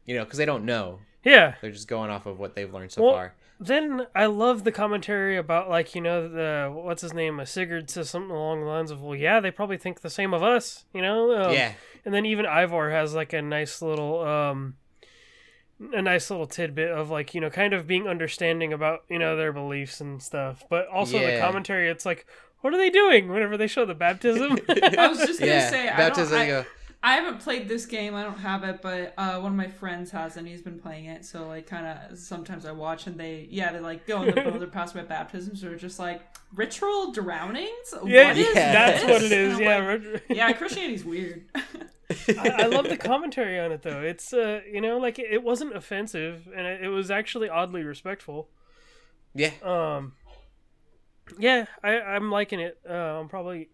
you 0.05 0.15
know, 0.15 0.25
because 0.25 0.37
they 0.37 0.45
don't 0.45 0.65
know. 0.65 0.99
yeah. 1.23 1.55
They're 1.61 1.71
just 1.71 1.87
going 1.87 2.09
off 2.11 2.25
of 2.25 2.37
what 2.37 2.53
they've 2.55 2.71
learned 2.73 2.91
so 2.91 3.01
Well, 3.03 3.13
far. 3.13 3.33
Then 3.59 4.07
I 4.13 4.25
love 4.25 4.63
the 4.65 4.71
commentary 4.71 5.37
about 5.37 5.69
like 5.69 5.95
you 5.95 6.01
know 6.01 6.27
the 6.27 6.69
what's 6.73 7.01
his 7.01 7.13
name, 7.13 7.39
uh, 7.39 7.45
Sigurd 7.45 7.89
says 7.89 8.09
something 8.09 8.31
along 8.31 8.61
the 8.61 8.67
lines 8.67 8.91
of, 8.91 9.01
well, 9.01 9.15
yeah, 9.15 9.39
they 9.39 9.51
probably 9.51 9.77
think 9.77 10.01
the 10.01 10.09
same 10.09 10.33
of 10.33 10.43
us, 10.43 10.85
you 10.93 11.01
know. 11.01 11.45
Um, 11.45 11.53
yeah, 11.53 11.73
And 12.03 12.13
then 12.13 12.25
even 12.25 12.45
Eivor 12.45 12.91
has 12.91 13.13
like 13.13 13.33
a 13.33 13.41
nice 13.41 13.81
little 13.81 14.21
um 14.21 14.75
a 15.93 16.01
nice 16.01 16.29
little 16.29 16.47
tidbit 16.47 16.89
of 16.89 17.09
like, 17.09 17.33
you 17.33 17.41
know, 17.41 17.49
kind 17.49 17.73
of 17.73 17.85
being 17.87 18.07
understanding 18.07 18.71
about, 18.73 19.03
you 19.09 19.19
know, 19.19 19.35
their 19.35 19.51
beliefs 19.51 19.99
and 19.99 20.21
stuff. 20.21 20.63
But 20.69 20.87
also 20.87 21.19
the 21.19 21.39
commentary, 21.39 21.89
it's 21.89 22.05
like, 22.05 22.25
what 22.61 22.73
are 22.73 22.77
they 22.77 22.89
doing 22.89 23.29
whenever 23.29 23.57
they 23.57 23.67
show 23.67 23.85
the 23.85 23.93
baptism? 23.93 24.57
I 24.97 25.07
was 25.07 25.19
just 25.19 25.39
gonna 25.39 25.51
yeah. 25.51 25.69
say 25.69 25.87
I, 25.87 25.97
Baptism. 25.97 26.31
don't, 26.31 26.41
I, 26.41 26.45
you 26.45 26.51
go, 26.51 26.65
I 27.07 27.13
haven't 27.17 27.39
played 27.39 27.67
this 27.69 27.85
game. 27.85 28.15
I 28.15 28.23
don't 28.23 28.39
have 28.39 28.63
it, 28.63 28.81
but 28.81 29.13
uh, 29.17 29.39
one 29.39 29.51
of 29.51 29.57
my 29.57 29.67
friends 29.67 30.09
has, 30.11 30.37
and 30.37 30.47
he's 30.47 30.61
been 30.63 30.79
playing 30.79 31.05
it. 31.05 31.23
So 31.23 31.47
like, 31.47 31.67
kind 31.67 31.85
of 31.85 32.17
sometimes 32.17 32.65
I 32.65 32.71
watch, 32.71 33.05
and 33.05 33.15
they 33.19 33.47
yeah, 33.51 33.71
they 33.71 33.79
like 33.79 34.07
go 34.07 34.23
in 34.23 34.33
the 34.33 34.41
boat. 34.41 34.57
They're 34.59 34.67
passing 34.67 35.01
by 35.01 35.07
baptisms, 35.07 35.63
or 35.63 35.75
just 35.75 35.99
like 35.99 36.21
ritual 36.55 37.11
drownings. 37.11 37.93
yeah, 38.05 38.27
What 38.29 38.37
is 38.37 38.47
Yeah. 38.55 38.71
that's 38.73 39.03
this? 39.03 39.11
what 39.11 39.21
it 39.23 39.31
is. 39.31 39.59
Yeah. 39.59 39.77
like, 40.13 40.23
yeah, 40.29 40.51
Christianity's 40.53 41.05
weird. 41.05 41.43
I, 42.39 42.49
I 42.59 42.65
love 42.65 42.89
the 42.89 42.97
commentary 42.97 43.59
on 43.59 43.71
it 43.71 43.81
though. 43.83 44.01
It's 44.01 44.33
uh, 44.33 44.61
you 44.71 44.81
know, 44.81 44.97
like 44.97 45.19
it, 45.19 45.27
it 45.31 45.43
wasn't 45.43 45.75
offensive 45.75 46.47
and 46.55 46.65
it, 46.65 46.85
it 46.85 46.89
was 46.89 47.11
actually 47.11 47.49
oddly 47.49 47.83
respectful. 47.83 48.49
yeah. 49.35 49.51
Um, 49.63 50.13
yeah, 51.39 51.65
I 51.83 51.99
I'm 51.99 52.29
liking 52.31 52.59
it. 52.59 52.77
Uh, 52.89 52.93
I'm 52.93 53.27
probably 53.27 53.69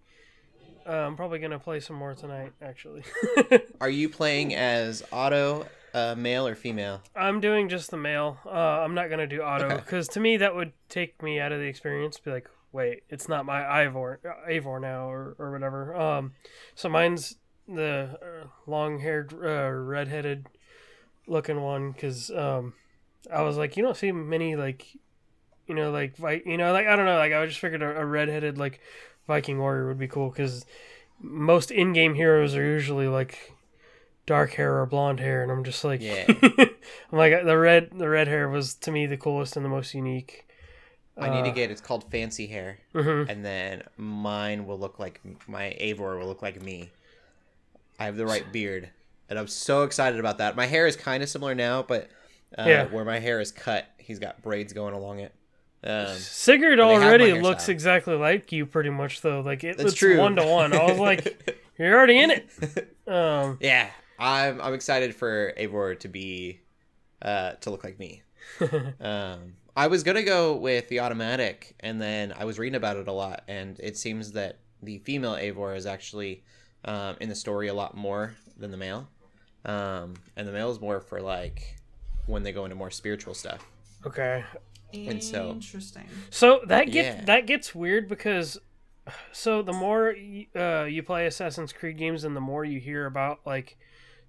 uh, 0.91 1.05
I'm 1.07 1.15
probably 1.15 1.39
gonna 1.39 1.59
play 1.59 1.79
some 1.79 1.95
more 1.95 2.13
tonight. 2.13 2.51
Actually, 2.61 3.03
Are 3.81 3.89
you 3.89 4.09
playing 4.09 4.53
as 4.55 5.03
auto, 5.11 5.65
uh, 5.93 6.15
male 6.17 6.45
or 6.47 6.55
female? 6.55 7.01
I'm 7.15 7.39
doing 7.39 7.69
just 7.69 7.89
the 7.91 7.97
male. 7.97 8.37
Uh, 8.45 8.49
I'm 8.49 8.93
not 8.93 9.09
gonna 9.09 9.27
do 9.27 9.41
auto 9.41 9.65
Okay. 9.65 9.75
because 9.77 10.07
to 10.09 10.19
me 10.19 10.37
that 10.37 10.53
would 10.55 10.73
take 10.89 11.21
me 11.23 11.39
out 11.39 11.51
of 11.51 11.59
the 11.59 11.65
experience. 11.65 12.19
Be 12.19 12.31
like, 12.31 12.49
wait, 12.71 13.03
it's 13.09 13.27
not 13.29 13.45
my 13.45 13.61
Eivor 13.61 14.17
Eivor 14.49 14.81
now 14.81 15.09
or 15.09 15.35
or 15.39 15.51
whatever. 15.51 15.95
Um, 15.95 16.33
so 16.75 16.89
mine's 16.89 17.37
the 17.67 18.17
uh, 18.21 18.47
long-haired, 18.67 19.33
uh, 19.33 19.69
red-headed 19.71 20.47
looking 21.27 21.61
one 21.61 21.91
because 21.91 22.29
um, 22.31 22.73
I 23.33 23.43
was 23.43 23.55
like, 23.55 23.77
you 23.77 23.83
don't 23.83 23.95
see 23.95 24.11
many 24.11 24.55
like, 24.57 24.87
you 25.67 25.75
know, 25.75 25.91
like 25.91 26.17
Vi- 26.17 26.41
you 26.45 26.57
know, 26.57 26.73
like 26.73 26.87
I 26.87 26.95
don't 26.97 27.05
know, 27.05 27.17
like 27.17 27.31
I 27.31 27.45
just 27.45 27.59
figured 27.59 27.81
a, 27.81 27.97
a 28.01 28.05
red-headed 28.05 28.57
like 28.57 28.81
Viking 29.27 29.59
warrior 29.59 29.87
would 29.87 29.99
be 29.99 30.07
cool 30.07 30.29
because 30.29 30.65
most 31.19 31.71
in-game 31.71 32.15
heroes 32.15 32.55
are 32.55 32.63
usually 32.65 33.07
like 33.07 33.53
dark 34.25 34.53
hair 34.53 34.79
or 34.81 34.85
blonde 34.85 35.19
hair, 35.19 35.43
and 35.43 35.51
I'm 35.51 35.63
just 35.63 35.83
like, 35.83 36.01
Yeah. 36.01 36.25
I'm 36.31 37.17
like 37.17 37.43
the 37.45 37.57
red 37.57 37.91
the 37.97 38.09
red 38.09 38.27
hair 38.27 38.49
was 38.49 38.73
to 38.75 38.91
me 38.91 39.05
the 39.05 39.17
coolest 39.17 39.55
and 39.55 39.65
the 39.65 39.69
most 39.69 39.93
unique. 39.93 40.47
I 41.17 41.29
need 41.29 41.43
to 41.43 41.51
Uh, 41.51 41.53
get. 41.53 41.71
It's 41.71 41.81
called 41.81 42.09
fancy 42.09 42.47
hair, 42.47 42.79
mhm. 42.93 43.29
and 43.29 43.43
then 43.45 43.83
mine 43.97 44.65
will 44.65 44.79
look 44.79 44.97
like 44.97 45.19
my 45.47 45.75
Eivor 45.79 46.17
will 46.19 46.25
look 46.27 46.41
like 46.41 46.61
me. 46.61 46.89
I 47.99 48.05
have 48.05 48.15
the 48.15 48.25
right 48.25 48.49
beard, 48.51 48.89
and 49.29 49.37
I'm 49.37 49.47
so 49.47 49.83
excited 49.83 50.19
about 50.19 50.39
that. 50.39 50.55
My 50.55 50.65
hair 50.65 50.87
is 50.87 50.95
kind 50.95 51.21
of 51.21 51.29
similar 51.29 51.53
now, 51.53 51.83
but 51.83 52.09
uh, 52.57 52.63
Yeah. 52.67 52.85
where 52.87 53.05
my 53.05 53.19
hair 53.19 53.39
is 53.39 53.51
cut, 53.51 53.85
he's 53.97 54.17
got 54.19 54.41
braids 54.41 54.73
going 54.73 54.93
along 54.95 55.19
it. 55.19 55.33
Um, 55.83 56.15
Sigurd 56.15 56.77
they 56.77 56.83
have 56.83 57.01
my 57.01 57.07
already 57.07 57.41
looks 57.41 57.67
exactly 57.67 58.15
like 58.15 58.51
you, 58.51 58.65
pretty 58.65 58.91
much 58.91 59.21
though. 59.21 59.41
Like 59.41 59.63
it, 59.63 59.79
it's 59.79 60.01
one 60.01 60.35
to 60.35 60.45
one. 60.45 60.73
I 60.73 60.85
was 60.85 60.99
like, 60.99 61.59
you're 61.79 61.95
already 61.95 62.19
in 62.19 62.31
it. 62.31 62.49
Um, 63.07 63.57
yeah, 63.59 63.89
I'm 64.19 64.61
I'm 64.61 64.73
excited 64.73 65.13
for 65.13 65.53
Eivor 65.59 65.99
to 65.99 66.07
be 66.07 66.61
uh, 67.21 67.53
to 67.59 67.69
look 67.69 67.83
like 67.83 67.99
me. 67.99 68.21
um, 69.01 69.55
I 69.75 69.87
was 69.87 70.03
gonna 70.03 70.23
go 70.23 70.55
with 70.55 70.87
the 70.87 71.01
automatic, 71.01 71.75
and 71.81 71.99
then 72.01 72.33
I 72.37 72.45
was 72.45 72.57
reading 72.57 72.77
about 72.77 72.95
it 72.95 73.09
a 73.09 73.11
lot, 73.11 73.43
and 73.49 73.77
it 73.81 73.97
seems 73.97 74.31
that 74.33 74.59
the 74.81 74.99
female 74.99 75.33
Eivor 75.33 75.75
is 75.75 75.85
actually 75.85 76.43
um, 76.85 77.17
in 77.19 77.27
the 77.27 77.35
story 77.35 77.67
a 77.67 77.73
lot 77.73 77.97
more 77.97 78.35
than 78.55 78.71
the 78.71 78.77
male, 78.77 79.09
um, 79.65 80.13
and 80.37 80.47
the 80.47 80.53
male 80.53 80.71
is 80.71 80.79
more 80.79 81.01
for 81.01 81.19
like 81.21 81.75
when 82.27 82.43
they 82.43 82.53
go 82.53 82.63
into 82.63 82.75
more 82.77 82.91
spiritual 82.91 83.33
stuff. 83.33 83.65
okay, 84.05 84.45
And 84.93 85.23
so- 85.23 85.51
Interesting. 85.51 86.07
so 86.29 86.61
that 86.67 86.85
gets 86.91 87.17
Yeah. 87.19 87.25
that 87.25 87.45
gets 87.47 87.73
weird 87.75 88.07
because 88.07 88.59
so 89.31 89.61
the 89.61 89.73
more 89.73 90.15
uh, 90.55 90.83
you 90.83 91.03
play 91.03 91.25
Assassin's 91.25 91.73
Creed 91.73 91.97
games, 91.97 92.23
and 92.23 92.35
the 92.35 92.41
more 92.41 92.63
you 92.63 92.79
hear 92.79 93.05
about 93.05 93.39
like 93.45 93.77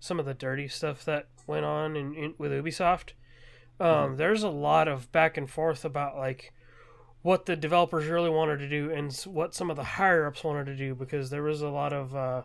some 0.01 0.19
of 0.19 0.27
the 0.27 0.35
dirty 0.35 0.67
stuff 0.69 1.05
that 1.05 1.27
went 1.47 1.65
on 1.65 1.95
in, 1.97 2.15
in 2.15 2.35
with 2.39 2.53
Ubisoft. 2.53 3.11
Um, 3.81 4.17
There's 4.17 4.43
a 4.43 4.49
lot 4.49 4.89
of 4.89 5.11
back 5.13 5.37
and 5.37 5.49
forth 5.51 5.85
about 5.85 6.17
like 6.17 6.53
what 7.23 7.47
the 7.47 7.55
developers 7.57 8.07
really 8.07 8.31
wanted 8.31 8.59
to 8.59 8.69
do 8.69 8.91
and 8.91 9.13
what 9.27 9.55
some 9.55 9.71
of 9.71 9.77
the 9.77 9.85
higher 9.85 10.27
ups 10.27 10.43
wanted 10.43 10.67
to 10.67 10.77
do 10.77 10.95
because 10.95 11.31
there 11.31 11.43
was 11.43 11.63
a 11.63 11.69
lot 11.69 11.93
of 11.93 12.15
uh, 12.17 12.43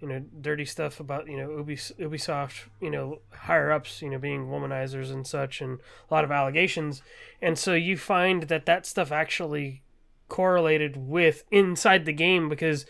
you 0.00 0.08
know 0.08 0.24
dirty 0.40 0.64
stuff 0.64 1.00
about 1.00 1.28
you 1.28 1.36
know 1.36 1.48
Ubisoft 1.48 2.68
you 2.80 2.90
know 2.90 3.20
higher 3.32 3.70
ups 3.70 4.00
you 4.00 4.10
know 4.10 4.18
being 4.18 4.46
womanizers 4.46 5.12
and 5.12 5.26
such 5.26 5.60
and 5.60 5.78
a 6.10 6.14
lot 6.14 6.24
of 6.24 6.30
allegations. 6.30 7.02
And 7.42 7.58
so 7.58 7.74
you 7.74 7.96
find 7.96 8.44
that 8.44 8.66
that 8.66 8.86
stuff 8.86 9.12
actually 9.12 9.82
correlated 10.28 10.96
with 10.96 11.44
inside 11.50 12.04
the 12.06 12.12
game 12.12 12.48
because 12.48 12.86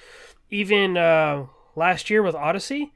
even 0.51 0.97
uh, 0.97 1.47
last 1.75 2.11
year 2.11 2.23
with 2.23 2.35
Odyssey, 2.35 2.93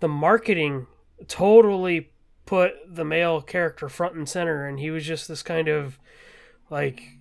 the 0.00 0.08
marketing 0.08 0.86
totally 1.26 2.10
put 2.46 2.74
the 2.88 3.04
male 3.04 3.40
character 3.40 3.88
front 3.88 4.14
and 4.14 4.28
center, 4.28 4.66
and 4.66 4.78
he 4.78 4.90
was 4.90 5.04
just 5.04 5.28
this 5.28 5.42
kind 5.42 5.68
of 5.68 5.98
like 6.70 7.17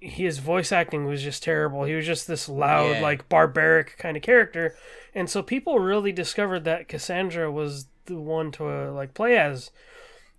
his 0.00 0.38
voice 0.38 0.70
acting 0.72 1.04
was 1.06 1.22
just 1.22 1.42
terrible. 1.42 1.84
He 1.84 1.94
was 1.94 2.06
just 2.06 2.26
this 2.28 2.48
loud, 2.48 2.96
Yeah. 2.96 3.00
like 3.02 3.28
barbaric 3.28 3.96
kind 3.98 4.16
of 4.16 4.22
character, 4.22 4.76
and 5.14 5.28
so 5.28 5.42
people 5.42 5.78
really 5.78 6.12
discovered 6.12 6.64
that 6.64 6.88
Cassandra 6.88 7.50
was 7.50 7.86
the 8.06 8.16
one 8.20 8.50
to 8.52 8.66
uh, 8.68 8.92
like 8.92 9.12
play 9.14 9.36
as, 9.36 9.70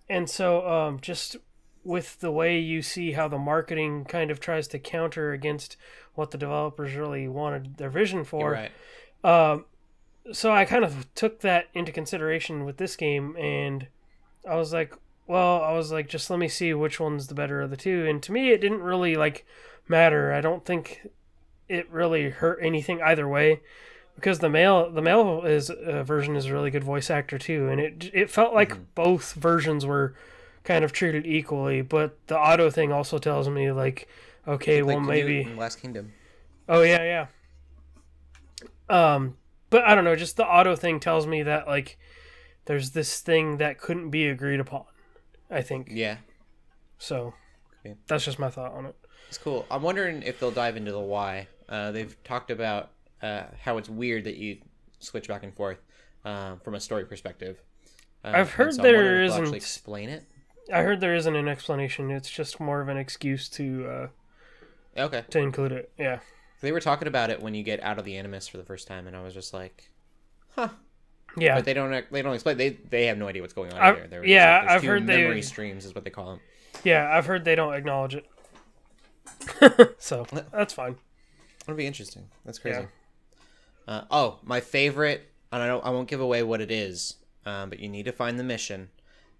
and 0.09 0.29
so 0.29 0.67
um, 0.67 0.99
just 0.99 1.35
with 1.83 2.19
the 2.19 2.31
way 2.31 2.59
you 2.59 2.81
see 2.81 3.13
how 3.13 3.27
the 3.27 3.37
marketing 3.37 4.05
kind 4.05 4.31
of 4.31 4.39
tries 4.39 4.67
to 4.67 4.79
counter 4.79 5.31
against 5.31 5.77
what 6.15 6.31
the 6.31 6.37
developers 6.37 6.93
really 6.95 7.27
wanted 7.27 7.77
their 7.77 7.89
vision 7.89 8.23
for. 8.23 8.41
You're 8.55 8.69
right. 9.23 9.51
Um, 9.51 9.65
so 10.33 10.51
I 10.51 10.65
kind 10.65 10.83
of 10.83 11.11
took 11.15 11.39
that 11.41 11.67
into 11.73 11.91
consideration 11.91 12.65
with 12.65 12.77
this 12.77 12.95
game, 12.95 13.35
and 13.37 13.87
I 14.47 14.55
was 14.55 14.73
like, 14.73 14.93
well, 15.29 15.61
I 15.61 15.73
was 15.73 15.91
like, 15.91 16.09
just 16.09 16.31
let 16.31 16.39
me 16.39 16.47
see 16.47 16.73
which 16.73 16.99
one's 16.99 17.27
the 17.27 17.35
better 17.35 17.61
of 17.61 17.69
the 17.69 17.77
two. 17.77 18.07
And 18.07 18.21
to 18.23 18.31
me, 18.31 18.49
it 18.49 18.61
didn't 18.61 18.81
really 18.81 19.15
like 19.15 19.45
matter. 19.87 20.33
I 20.33 20.41
don't 20.41 20.65
think 20.65 21.07
it 21.67 21.87
really 21.91 22.31
hurt 22.31 22.57
anything 22.63 22.99
either 22.99 23.27
way, 23.27 23.61
because 24.15 24.39
the 24.39 24.49
male 24.49 24.89
the 24.89 25.03
male 25.03 25.43
is 25.45 25.69
uh, 25.69 26.03
version 26.03 26.35
is 26.35 26.47
a 26.47 26.53
really 26.53 26.71
good 26.71 26.83
voice 26.83 27.11
actor 27.11 27.37
too, 27.37 27.69
and 27.69 27.79
it 27.79 28.09
it 28.11 28.31
felt 28.31 28.55
like 28.55 28.95
both 28.95 29.33
versions 29.33 29.85
were 29.85 30.15
kind 30.63 30.83
of 30.83 30.91
treated 30.91 31.27
equally. 31.27 31.81
But 31.83 32.17
the 32.25 32.37
auto 32.37 32.71
thing 32.71 32.91
also 32.91 33.19
tells 33.19 33.47
me 33.47 33.71
like, 33.71 34.07
okay, 34.47 34.81
well 34.81 34.99
maybe. 34.99 35.45
Last 35.55 35.79
Kingdom. 35.79 36.11
Oh 36.67 36.81
yeah, 36.81 37.27
yeah. 38.89 39.13
Um, 39.13 39.37
but 39.69 39.83
I 39.83 39.93
don't 39.93 40.05
know. 40.05 40.15
Just 40.15 40.37
the 40.37 40.45
auto 40.45 40.75
thing 40.75 40.99
tells 40.99 41.27
me 41.27 41.43
that 41.43 41.67
like 41.67 41.99
there's 42.65 42.89
this 42.91 43.19
thing 43.19 43.57
that 43.57 43.79
couldn't 43.79 44.09
be 44.09 44.27
agreed 44.27 44.59
upon. 44.59 44.85
I 45.49 45.61
think 45.61 45.87
Yeah, 45.91 46.17
so. 46.97 47.33
Okay. 47.85 47.95
That's 48.07 48.25
just 48.25 48.39
my 48.39 48.49
thought 48.49 48.73
on 48.73 48.85
it. 48.85 48.95
it's 49.27 49.37
cool. 49.37 49.65
I'm 49.71 49.81
wondering 49.81 50.21
if 50.23 50.39
they'll 50.39 50.51
dive 50.51 50.75
into 50.77 50.91
the 50.91 50.99
why. 50.99 51.47
Uh, 51.67 51.91
they've 51.91 52.15
talked 52.23 52.51
about 52.51 52.91
uh, 53.21 53.43
how 53.61 53.77
it's 53.77 53.89
weird 53.89 54.25
that 54.25 54.35
you 54.37 54.57
switch 54.99 55.27
back 55.27 55.43
and 55.43 55.53
forth 55.55 55.79
um, 56.25 56.59
from 56.59 56.75
a 56.75 56.79
story 56.79 57.05
perspective. 57.05 57.61
Uh, 58.23 58.31
I've 58.35 58.51
heard 58.51 58.73
so 58.75 58.81
there 58.81 58.95
wondering 58.95 59.13
if 59.13 59.19
they'll 59.19 59.25
isn't- 59.31 59.43
actually 59.43 59.57
explain 59.57 60.09
it. 60.09 60.25
I 60.73 60.81
heard 60.83 60.99
there 61.01 61.15
isn't 61.15 61.35
an 61.35 61.47
explanation. 61.47 62.11
It's 62.11 62.29
just 62.29 62.59
more 62.59 62.79
of 62.81 62.89
an 62.89 62.97
excuse 62.97 63.49
to 63.49 63.87
uh, 63.87 64.07
Okay, 65.01 65.23
to 65.31 65.39
include 65.39 65.71
it. 65.71 65.91
Yeah. 65.97 66.19
they 66.61 66.71
were 66.71 66.79
talking 66.81 67.07
about 67.07 67.29
it 67.31 67.41
when 67.41 67.55
you 67.55 67.63
get 67.63 67.81
out 67.81 67.97
of 67.97 68.05
the 68.05 68.17
animus 68.17 68.47
for 68.47 68.57
the 68.57 68.63
first 68.65 68.87
time, 68.87 69.07
and 69.07 69.15
I 69.15 69.23
was 69.23 69.33
just 69.33 69.51
like, 69.53 69.89
huh. 70.51 70.69
Yeah. 71.41 71.55
But 71.55 71.65
they 71.65 71.73
don't. 71.73 72.05
They 72.11 72.21
don't 72.21 72.33
explain. 72.33 72.57
They 72.57 72.69
they 72.89 73.05
have 73.07 73.17
no 73.17 73.27
idea 73.27 73.41
what's 73.41 73.53
going 73.53 73.73
on 73.73 73.79
I've- 73.79 73.97
either. 73.99 74.07
They're 74.07 74.25
yeah, 74.25 74.57
like, 74.59 74.67
there's 74.67 74.75
I've 74.75 74.83
heard 74.87 75.07
they- 75.07 75.21
memory 75.23 75.41
streams 75.41 75.85
is 75.85 75.93
what 75.95 76.03
they 76.03 76.09
call 76.09 76.31
them. 76.31 76.39
yeah. 76.83 77.09
I've 77.15 77.25
heard 77.25 77.45
they 77.45 77.55
don't 77.55 77.73
acknowledge 77.73 78.15
it. 78.15 78.25
so 79.99 80.25
that's 80.51 80.73
fine. 80.73 80.95
That'll 81.59 81.77
be 81.77 81.85
interesting. 81.87 82.25
That's 82.45 82.59
crazy. 82.59 82.87
Uh, 83.87 84.03
oh, 84.11 84.39
my 84.43 84.59
favorite, 84.59 85.29
and 85.51 85.61
I 85.61 85.67
don't. 85.67 85.83
I 85.85 85.89
won't 85.89 86.07
give 86.07 86.21
away 86.21 86.43
what 86.43 86.61
it 86.61 86.71
is, 86.71 87.15
um, 87.45 87.69
but 87.69 87.79
you 87.79 87.89
need 87.89 88.05
to 88.05 88.11
find 88.11 88.37
the 88.39 88.43
mission. 88.43 88.89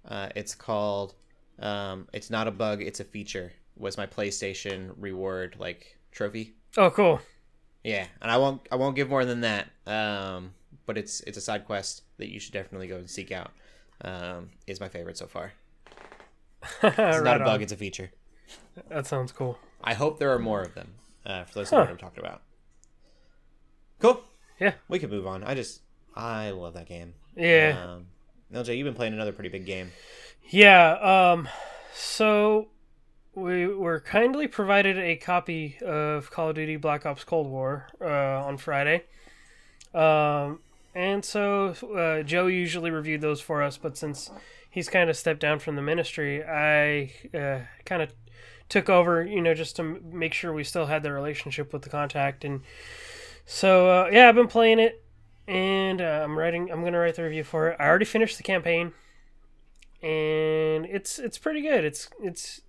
Uh, 0.08 0.30
it's 0.36 0.56
called. 0.56 1.14
Um, 1.60 2.08
it's 2.14 2.30
not 2.30 2.48
a 2.48 2.52
bug. 2.52 2.82
It's 2.82 3.00
a 3.00 3.04
feature. 3.04 3.52
Was 3.78 3.98
my 3.98 4.06
PlayStation 4.08 4.92
reward 4.98 5.56
like 5.60 5.98
trophy? 6.12 6.54
Oh, 6.78 6.90
cool. 6.90 7.20
Yeah, 7.84 8.08
and 8.22 8.30
I 8.32 8.38
won't. 8.38 8.62
I 8.72 8.76
won't 8.76 8.96
give 8.96 9.10
more 9.10 9.26
than 9.26 9.42
that. 9.42 9.68
Um, 9.86 10.52
but 10.90 10.98
it's 10.98 11.22
it's 11.28 11.38
a 11.38 11.42
side 11.42 11.66
quest 11.66 12.02
that 12.18 12.30
you 12.34 12.40
should 12.40 12.54
definitely 12.54 12.88
go 12.88 12.96
and 12.98 13.08
seek 13.08 13.32
out. 13.32 13.52
Um, 14.02 14.50
is 14.66 14.80
my 14.80 14.90
favorite 14.90 15.18
so 15.18 15.28
far. 15.28 15.54
It's 16.84 16.98
right 16.98 17.24
not 17.24 17.42
a 17.42 17.46
bug. 17.46 17.56
on. 17.58 17.62
It's 17.62 17.72
a 17.72 17.78
feature. 17.78 18.10
That 18.90 19.06
sounds 19.06 19.32
cool. 19.32 19.60
I 19.84 19.94
hope 19.94 20.18
there 20.18 20.34
are 20.34 20.40
more 20.40 20.62
of 20.64 20.74
them. 20.74 20.90
Uh, 21.26 21.44
for 21.44 21.54
those 21.60 21.70
who 21.70 21.76
know 21.76 21.82
Huh. 21.84 21.86
what 21.86 21.92
I'm 21.92 21.98
talking 21.98 22.26
about. 22.26 22.42
Cool. 24.00 24.24
Yeah. 24.60 24.74
We 24.88 24.98
can 25.00 25.10
move 25.12 25.28
on. 25.28 25.44
I 25.44 25.54
just 25.54 25.82
I 26.16 26.50
love 26.50 26.74
that 26.74 26.88
game. 26.88 27.14
Yeah. 27.36 27.78
Um, 27.96 28.08
LJ, 28.54 28.78
you've 28.78 28.86
been 28.86 28.96
playing 28.96 29.14
another 29.14 29.32
pretty 29.32 29.50
big 29.50 29.66
game. 29.66 29.92
Yeah, 30.50 30.94
um 31.34 31.48
so 31.94 32.70
we 33.36 33.68
were 33.68 34.00
kindly 34.00 34.48
provided 34.48 34.98
a 34.98 35.16
copy 35.18 35.78
of 35.86 36.32
Call 36.32 36.50
of 36.50 36.56
Duty 36.56 36.78
Black 36.78 37.06
Ops 37.06 37.24
Cold 37.24 37.48
War 37.48 37.88
uh, 38.02 38.44
on 38.48 38.58
Friday. 38.58 39.04
Um 39.94 40.60
and 41.00 41.24
so 41.24 41.74
uh, 41.96 42.24
Joe 42.24 42.48
usually 42.48 42.92
reviewed 42.92 43.22
those 43.22 43.42
for 43.42 43.64
us, 43.64 43.78
but 43.78 43.98
since 43.98 44.32
he's 44.70 44.90
kind 44.90 45.10
of 45.10 45.18
stepped 45.18 45.40
down 45.40 45.60
from 45.60 45.76
the 45.76 45.82
ministry, 45.82 46.44
I 46.44 47.12
uh, 47.34 47.62
kind 47.86 48.02
of 48.02 48.14
took 48.68 48.90
over, 48.90 49.24
you 49.24 49.42
know, 49.42 49.54
just 49.54 49.76
to 49.78 49.84
make 49.84 50.34
sure 50.34 50.54
we 50.54 50.64
still 50.64 50.86
had 50.86 51.04
the 51.04 51.12
relationship 51.12 51.74
with 51.74 51.82
the 51.82 51.90
contact. 51.90 52.44
And 52.44 52.62
so, 53.46 53.90
uh, 53.90 54.10
yeah, 54.12 54.30
I've 54.30 54.36
been 54.36 54.48
playing 54.48 54.80
it, 54.80 55.04
and 55.48 56.02
uh, 56.02 56.22
I'm 56.24 56.38
writing. 56.38 56.72
I'm 56.72 56.84
gonna 56.84 57.00
write 57.00 57.16
the 57.16 57.24
review 57.24 57.44
for 57.44 57.70
it. 57.70 57.78
I 57.80 57.88
already 57.88 58.06
finished 58.06 58.38
the 58.38 58.44
campaign 58.44 58.94
and 60.02 60.86
it's 60.86 61.20
it's 61.20 61.38
pretty 61.38 61.62
good. 61.62 61.84
It's 61.84 62.10
it's 62.22 62.62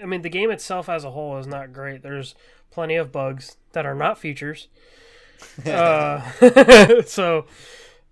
I 0.00 0.06
mean 0.06 0.22
the 0.22 0.28
game 0.28 0.50
itself 0.50 0.88
as 0.88 1.04
a 1.04 1.10
whole 1.10 1.38
is 1.38 1.46
not 1.46 1.72
great. 1.72 2.02
There's 2.02 2.34
plenty 2.70 2.96
of 2.96 3.12
bugs 3.12 3.56
that 3.72 3.84
are 3.84 3.94
not 3.94 4.18
features. 4.18 4.68
Uh, 5.66 7.02
so 7.06 7.46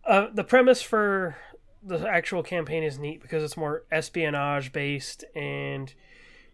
uh, 0.05 0.29
the 0.33 0.45
premise 0.45 0.83
for 0.83 1.37
the 1.83 2.07
actual 2.07 2.43
campaign 2.43 2.83
is 2.83 2.99
neat 2.99 3.23
because 3.23 3.43
it's 3.43 3.57
more 3.57 3.85
espionage 3.91 4.73
based 4.73 5.25
and 5.35 5.95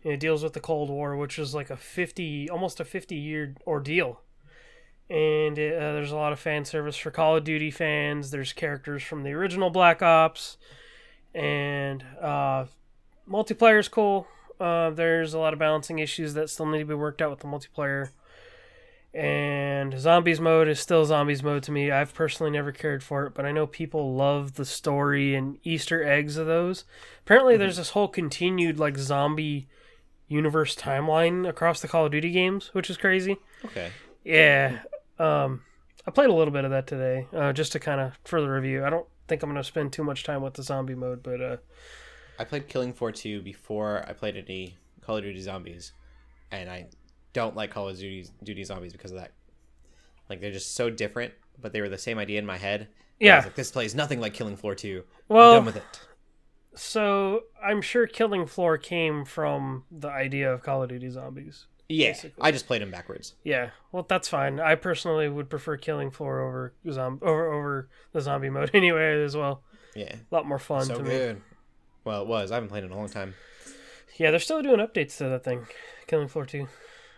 it 0.04 0.20
deals 0.20 0.42
with 0.42 0.52
the 0.52 0.60
Cold 0.60 0.88
War, 0.88 1.16
which 1.16 1.38
is 1.38 1.54
like 1.54 1.70
a 1.70 1.76
50 1.76 2.48
almost 2.50 2.78
a 2.80 2.84
50 2.84 3.16
year 3.16 3.54
ordeal. 3.66 4.20
And 5.08 5.56
uh, 5.56 5.94
there's 5.94 6.12
a 6.12 6.16
lot 6.16 6.32
of 6.32 6.40
fan 6.40 6.64
service 6.64 6.96
for 6.96 7.10
Call 7.10 7.36
of 7.36 7.44
Duty 7.44 7.70
fans. 7.70 8.30
There's 8.30 8.52
characters 8.52 9.02
from 9.02 9.22
the 9.22 9.32
original 9.32 9.70
Black 9.70 10.02
Ops 10.02 10.56
and 11.34 12.02
uh, 12.20 12.64
multiplayer 13.30 13.78
is 13.78 13.88
cool. 13.88 14.26
Uh, 14.58 14.90
there's 14.90 15.34
a 15.34 15.38
lot 15.38 15.52
of 15.52 15.58
balancing 15.58 15.98
issues 15.98 16.34
that 16.34 16.48
still 16.48 16.66
need 16.66 16.78
to 16.78 16.84
be 16.86 16.94
worked 16.94 17.20
out 17.20 17.30
with 17.30 17.40
the 17.40 17.46
multiplayer. 17.46 18.10
And 19.16 19.98
zombies 19.98 20.40
mode 20.40 20.68
is 20.68 20.78
still 20.78 21.06
zombies 21.06 21.42
mode 21.42 21.62
to 21.62 21.72
me. 21.72 21.90
I've 21.90 22.12
personally 22.12 22.52
never 22.52 22.70
cared 22.70 23.02
for 23.02 23.24
it, 23.24 23.32
but 23.32 23.46
I 23.46 23.52
know 23.52 23.66
people 23.66 24.14
love 24.14 24.54
the 24.54 24.66
story 24.66 25.34
and 25.34 25.58
Easter 25.64 26.04
eggs 26.04 26.36
of 26.36 26.46
those. 26.46 26.84
Apparently, 27.24 27.56
there's 27.56 27.78
this 27.78 27.90
whole 27.90 28.08
continued 28.08 28.78
like 28.78 28.98
zombie 28.98 29.68
universe 30.28 30.76
timeline 30.76 31.48
across 31.48 31.80
the 31.80 31.88
Call 31.88 32.04
of 32.04 32.12
Duty 32.12 32.30
games, 32.30 32.68
which 32.74 32.90
is 32.90 32.98
crazy. 32.98 33.38
Okay. 33.64 33.90
Yeah. 34.22 34.80
Um, 35.18 35.62
I 36.06 36.10
played 36.10 36.28
a 36.28 36.34
little 36.34 36.52
bit 36.52 36.66
of 36.66 36.72
that 36.72 36.86
today, 36.86 37.26
uh, 37.34 37.54
just 37.54 37.72
to 37.72 37.80
kind 37.80 38.02
of 38.02 38.18
further 38.24 38.52
review. 38.52 38.84
I 38.84 38.90
don't 38.90 39.06
think 39.28 39.42
I'm 39.42 39.48
going 39.48 39.62
to 39.62 39.64
spend 39.64 39.94
too 39.94 40.04
much 40.04 40.24
time 40.24 40.42
with 40.42 40.52
the 40.52 40.62
zombie 40.62 40.94
mode, 40.94 41.22
but 41.22 41.40
uh, 41.40 41.56
I 42.38 42.44
played 42.44 42.68
Killing 42.68 42.92
Floor 42.92 43.12
2 43.12 43.40
before 43.40 44.04
I 44.06 44.12
played 44.12 44.36
any 44.36 44.76
Call 45.00 45.16
of 45.16 45.22
Duty 45.22 45.40
Zombies, 45.40 45.92
and 46.50 46.68
I 46.68 46.88
don't 47.36 47.54
like 47.54 47.70
Call 47.70 47.88
of 47.90 47.96
Duty, 47.98 48.26
Duty 48.42 48.64
Zombies 48.64 48.92
because 48.92 49.10
of 49.12 49.18
that. 49.18 49.32
Like 50.30 50.40
they're 50.40 50.50
just 50.50 50.74
so 50.74 50.88
different, 50.90 51.34
but 51.60 51.72
they 51.74 51.82
were 51.82 51.88
the 51.90 51.98
same 51.98 52.18
idea 52.18 52.38
in 52.38 52.46
my 52.46 52.56
head. 52.56 52.88
Yeah. 53.20 53.36
was 53.36 53.44
like, 53.44 53.54
this 53.54 53.70
plays 53.70 53.94
nothing 53.94 54.20
like 54.20 54.32
Killing 54.34 54.56
Floor 54.56 54.74
2. 54.74 55.04
Well- 55.28 55.50
I'm 55.52 55.56
done 55.58 55.66
with 55.66 55.76
it. 55.76 56.00
so 56.74 57.44
I'm 57.62 57.82
sure 57.82 58.06
Killing 58.06 58.46
Floor 58.46 58.78
came 58.78 59.24
from 59.24 59.84
the 59.90 60.08
idea 60.08 60.50
of 60.52 60.62
Call 60.62 60.82
of 60.82 60.88
Duty 60.88 61.10
Zombies. 61.10 61.66
Yeah, 61.88 62.08
basically. 62.10 62.42
I 62.42 62.50
just 62.50 62.66
played 62.66 62.82
them 62.82 62.90
backwards. 62.90 63.34
Yeah, 63.44 63.70
well, 63.92 64.04
that's 64.08 64.28
fine. 64.28 64.58
I 64.58 64.74
personally 64.74 65.28
would 65.28 65.48
prefer 65.48 65.76
Killing 65.76 66.10
Floor 66.10 66.40
over 66.40 66.74
zom- 66.90 67.20
over 67.22 67.52
over 67.52 67.88
the 68.12 68.20
zombie 68.20 68.50
mode 68.56 68.70
anyway 68.74 69.22
as 69.22 69.36
well. 69.36 69.62
Yeah, 69.94 70.14
A 70.30 70.34
lot 70.34 70.46
more 70.46 70.58
fun 70.58 70.84
so 70.86 70.96
to 70.96 71.02
me. 71.02 71.40
Well, 72.04 72.22
it 72.22 72.28
was. 72.28 72.50
I 72.50 72.54
haven't 72.54 72.70
played 72.70 72.82
it 72.82 72.86
in 72.86 72.92
a 72.92 72.96
long 72.96 73.08
time. 73.08 73.34
Yeah, 74.18 74.30
they're 74.30 74.40
still 74.40 74.62
doing 74.62 74.80
updates 74.80 75.18
to 75.18 75.24
that 75.28 75.44
thing, 75.44 75.66
Killing 76.06 76.28
Floor 76.28 76.44
2. 76.46 76.66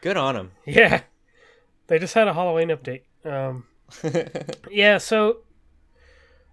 Good 0.00 0.16
on 0.16 0.34
them. 0.34 0.52
Yeah, 0.66 1.02
they 1.86 1.98
just 1.98 2.14
had 2.14 2.28
a 2.28 2.34
Halloween 2.34 2.68
update. 2.68 3.02
Um, 3.24 3.66
yeah, 4.70 4.98
so 4.98 5.38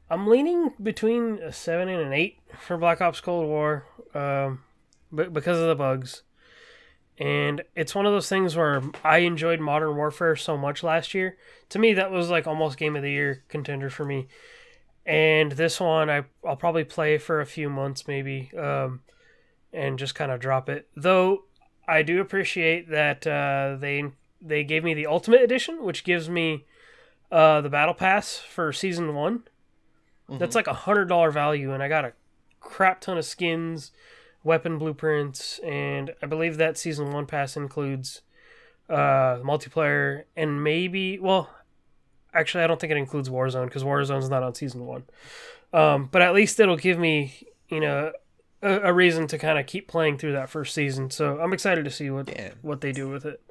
I'm 0.10 0.28
leaning 0.28 0.74
between 0.82 1.40
a 1.40 1.52
seven 1.52 1.90
and 1.90 2.02
an 2.02 2.14
eight 2.14 2.40
for 2.60 2.78
Black 2.78 3.02
Ops 3.02 3.22
Cold 3.22 3.48
War, 3.48 3.86
um, 4.14 4.64
but 5.12 5.34
because 5.34 5.60
of 5.60 5.68
the 5.68 5.76
bugs. 5.76 6.24
And 7.18 7.64
it's 7.76 7.96
one 7.96 8.06
of 8.06 8.12
those 8.12 8.28
things 8.28 8.58
where 8.58 8.82
I 9.04 9.20
enjoyed 9.20 9.62
Modern 9.62 9.96
Warfare 9.96 10.36
so 10.36 10.58
much 10.58 10.84
last 10.84 11.14
year. 11.14 11.38
To 11.70 11.80
me, 11.80 11.94
that 11.94 12.12
was 12.12 12.30
like 12.30 12.46
almost 12.46 12.78
game 12.78 12.96
of 12.96 13.04
the 13.04 13.12
year 13.12 13.44
contender 13.48 13.90
for 13.90 14.04
me. 14.06 14.28
And 15.06 15.54
this 15.54 15.80
one, 15.80 16.10
I 16.10 16.26
I'll 16.46 16.58
probably 16.58 16.84
play 16.84 17.18
for 17.18 17.40
a 17.40 17.46
few 17.46 17.70
months 17.70 18.08
maybe, 18.08 18.52
um, 18.58 19.02
and 19.72 20.00
just 20.00 20.16
kind 20.16 20.32
of 20.32 20.40
drop 20.40 20.68
it. 20.68 20.90
Though 20.96 21.46
I 21.88 22.02
do 22.02 22.22
appreciate 22.22 22.90
that 22.90 23.26
uh, 23.28 23.78
they 23.80 24.04
they 24.42 24.64
gave 24.64 24.84
me 24.84 24.94
the 24.94 25.08
Ultimate 25.08 25.42
Edition, 25.42 25.84
which 25.84 26.04
gives 26.04 26.30
me 26.30 26.66
uh, 27.32 27.62
the 27.62 27.70
Battle 27.70 27.94
Pass 27.94 28.38
for 28.38 28.72
Season 28.72 29.14
One. 29.14 29.44
That's 30.28 30.56
like 30.56 30.68
a 30.68 30.74
hundred 30.74 31.06
dollar 31.06 31.32
value, 31.32 31.72
and 31.72 31.84
I 31.84 31.88
got 31.88 32.06
a 32.06 32.14
crap 32.60 33.02
ton 33.02 33.18
of 33.18 33.26
skins, 33.26 33.92
weapon 34.44 34.78
blueprints, 34.80 35.60
and 35.60 36.14
I 36.22 36.26
believe 36.26 36.58
that 36.58 36.78
Season 36.78 37.12
One 37.12 37.28
pass 37.28 37.56
includes 37.56 38.22
uh, 38.90 39.38
multiplayer, 39.44 40.24
and 40.36 40.64
maybe 40.64 41.20
well, 41.20 41.50
actually, 42.34 42.64
I 42.64 42.68
don't 42.68 42.80
think 42.80 42.92
it 42.92 42.98
includes 42.98 43.30
Warzone 43.30 43.66
because 43.66 43.84
Warzone's 43.84 44.30
not 44.30 44.44
on 44.44 44.56
season 44.56 44.86
one. 44.86 45.04
Um, 45.74 46.10
but 46.12 46.22
at 46.22 46.34
least 46.34 46.60
it'll 46.60 46.78
give 46.78 46.98
me 46.98 47.34
you 47.70 47.80
know 47.80 48.12
a, 48.66 48.90
a 48.90 48.94
reason 48.94 49.28
to 49.28 49.38
kind 49.38 49.60
of 49.60 49.66
keep 49.68 49.88
playing 49.88 50.18
through 50.18 50.34
that 50.34 50.50
first 50.50 50.74
season. 50.74 51.10
So 51.12 51.40
I'm 51.40 51.54
excited 51.54 51.86
to 51.86 51.92
see 51.92 52.10
what 52.10 52.28
Yeah. 52.30 52.52
what 52.62 52.82
they 52.82 52.92
do 52.92 53.08
with 53.10 53.26
it. 53.26 53.42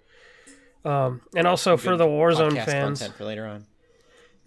Um, 0.85 1.23
and 1.35 1.47
also 1.47 1.77
for 1.77 1.97
the 1.97 2.07
Warzone 2.07 2.63
fans, 2.65 3.07
for 3.07 3.25
later 3.25 3.47
on. 3.47 3.67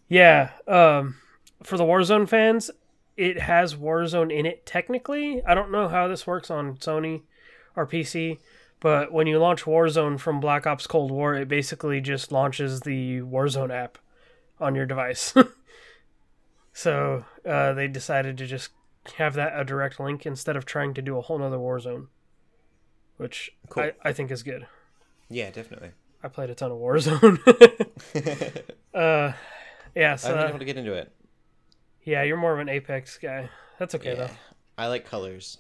yeah, 0.08 0.52
um, 0.68 1.16
for 1.64 1.78
the 1.78 1.84
Warzone 1.84 2.30
fans, 2.30 2.70
it 3.16 3.40
has 3.40 3.74
Warzone 3.74 4.32
in 4.32 4.46
it 4.46 4.64
technically. 4.66 5.44
I 5.46 5.56
don't 5.56 5.72
know 5.72 5.88
how 5.88 6.08
this 6.08 6.28
works 6.28 6.52
on 6.52 6.76
Sony 6.78 7.24
or 7.76 7.88
PC, 7.88 8.38
but 8.80 9.12
when 9.12 9.26
you 9.26 9.40
launch 9.40 9.64
Warzone 9.64 10.20
from 10.20 10.40
Black 10.40 10.68
Ops 10.68 10.86
Cold 10.86 11.10
War, 11.10 11.34
it 11.34 11.48
basically 11.48 12.02
just 12.02 12.32
launches 12.32 12.82
the 12.82 13.22
Warzone 13.22 13.72
app 13.74 13.98
on 14.60 14.76
your 14.76 14.86
device. 14.86 15.34
so 16.74 17.26
uh, 17.48 17.74
they 17.74 17.88
decided 17.88 18.38
to 18.38 18.46
just 18.46 18.70
have 19.18 19.34
that 19.36 19.60
a 19.60 19.64
direct 19.64 20.00
link 20.00 20.26
instead 20.26 20.56
of 20.56 20.66
trying 20.66 20.94
to 20.96 21.02
do 21.02 21.18
a 21.18 21.22
whole 21.22 21.38
nother 21.40 21.58
Warzone, 21.58 22.08
which 23.18 23.52
Cool. 23.70 23.84
I, 23.84 23.94
I 24.04 24.14
think 24.14 24.32
is 24.32 24.44
good. 24.44 24.68
Yeah, 25.30 25.50
definitely. 25.52 25.92
I 26.24 26.28
played 26.30 26.50
a 26.50 26.56
ton 26.56 26.72
of 26.72 26.78
Warzone. 26.78 27.38
uh, 28.94 29.34
yeah, 29.96 30.14
I 30.14 30.16
so 30.16 30.28
haven't 30.30 30.42
been 30.42 30.50
able 30.50 30.60
to 30.60 30.66
get 30.66 30.78
into 30.78 30.94
it. 30.94 31.12
yeah, 32.04 32.24
you're 32.24 32.38
more 32.38 32.54
of 32.54 32.60
an 32.60 32.70
Apex 32.70 33.18
guy. 33.18 33.50
That's 33.80 33.94
okay 33.96 34.16
Yeah. 34.18 34.30
I 34.78 34.88
like 34.88 35.06
colors. 35.06 35.58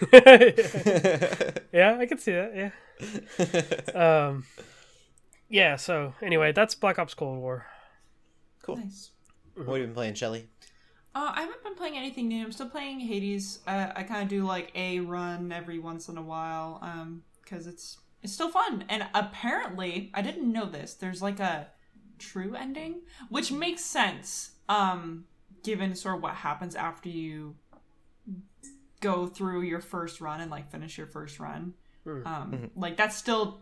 yeah, 0.12 1.96
I 1.98 2.06
can 2.08 2.18
see 2.18 2.32
that. 2.32 2.72
Yeah. 3.94 4.26
Um. 4.28 4.44
Yeah. 5.48 5.76
So 5.76 6.14
anyway, 6.22 6.52
that's 6.52 6.74
Black 6.74 6.98
Ops 6.98 7.14
Cold 7.14 7.38
War. 7.38 7.66
cool. 8.62 8.76
Nice. 8.76 9.10
What 9.56 9.66
have 9.66 9.76
you 9.78 9.84
been 9.84 9.94
playing, 9.94 10.14
Shelly? 10.14 10.48
Uh, 11.14 11.32
I 11.34 11.42
haven't 11.42 11.62
been 11.62 11.74
playing 11.76 11.96
anything 11.96 12.26
new. 12.28 12.44
I'm 12.44 12.52
still 12.52 12.68
playing 12.68 12.98
Hades. 13.00 13.60
Uh, 13.66 13.88
I 13.94 14.02
kind 14.02 14.22
of 14.22 14.28
do 14.28 14.44
like 14.44 14.72
a 14.74 14.98
run 15.00 15.52
every 15.52 15.78
once 15.78 16.08
in 16.08 16.18
a 16.18 16.22
while, 16.22 16.80
um, 16.82 17.22
because 17.42 17.66
it's 17.66 17.98
it's 18.22 18.32
still 18.32 18.50
fun. 18.50 18.84
And 18.88 19.06
apparently, 19.14 20.10
I 20.14 20.22
didn't 20.22 20.50
know 20.50 20.66
this. 20.66 20.94
There's 20.94 21.22
like 21.22 21.38
a 21.38 21.68
true 22.18 22.54
ending, 22.56 23.02
which 23.28 23.52
makes 23.52 23.84
sense, 23.84 24.52
um, 24.68 25.26
given 25.62 25.94
sort 25.94 26.16
of 26.16 26.22
what 26.22 26.34
happens 26.34 26.74
after 26.74 27.08
you 27.08 27.54
go 29.00 29.26
through 29.26 29.62
your 29.62 29.80
first 29.80 30.20
run 30.20 30.40
and 30.40 30.50
like 30.50 30.70
finish 30.70 30.96
your 30.98 31.06
first 31.06 31.38
run. 31.38 31.74
Um, 32.26 32.70
like 32.76 32.96
that's 32.96 33.16
still 33.16 33.60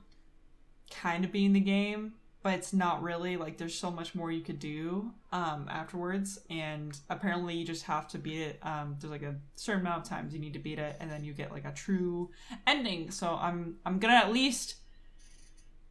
kind 0.91 1.25
of 1.25 1.33
being 1.33 1.53
the 1.53 1.61
game, 1.61 2.15
but 2.43 2.55
it's 2.55 2.73
not 2.73 3.03
really. 3.03 3.37
Like 3.37 3.57
there's 3.57 3.75
so 3.75 3.91
much 3.91 4.15
more 4.15 4.31
you 4.33 4.43
could 4.43 4.59
do 4.59 5.13
um 5.31 5.69
afterwards, 5.71 6.41
and 6.51 6.99
apparently 7.09 7.55
you 7.55 7.65
just 7.65 7.85
have 7.85 8.09
to 8.09 8.19
beat 8.19 8.41
it. 8.41 8.59
Um, 8.63 8.97
there's 9.01 9.11
like 9.11 9.23
a 9.23 9.37
certain 9.57 9.83
amount 9.83 10.03
of 10.03 10.09
times 10.09 10.35
you 10.35 10.41
need 10.41 10.53
to 10.55 10.59
beat 10.59 10.79
it, 10.79 10.97
and 11.01 11.11
then 11.11 11.25
you 11.25 11.33
get 11.33 11.53
like 11.53 11.65
a 11.65 11.73
true 11.73 12.31
ending. 12.67 13.11
So 13.11 13.39
I'm 13.41 13.77
I'm 13.87 13.99
gonna 13.99 14.15
at 14.15 14.33
least 14.33 14.77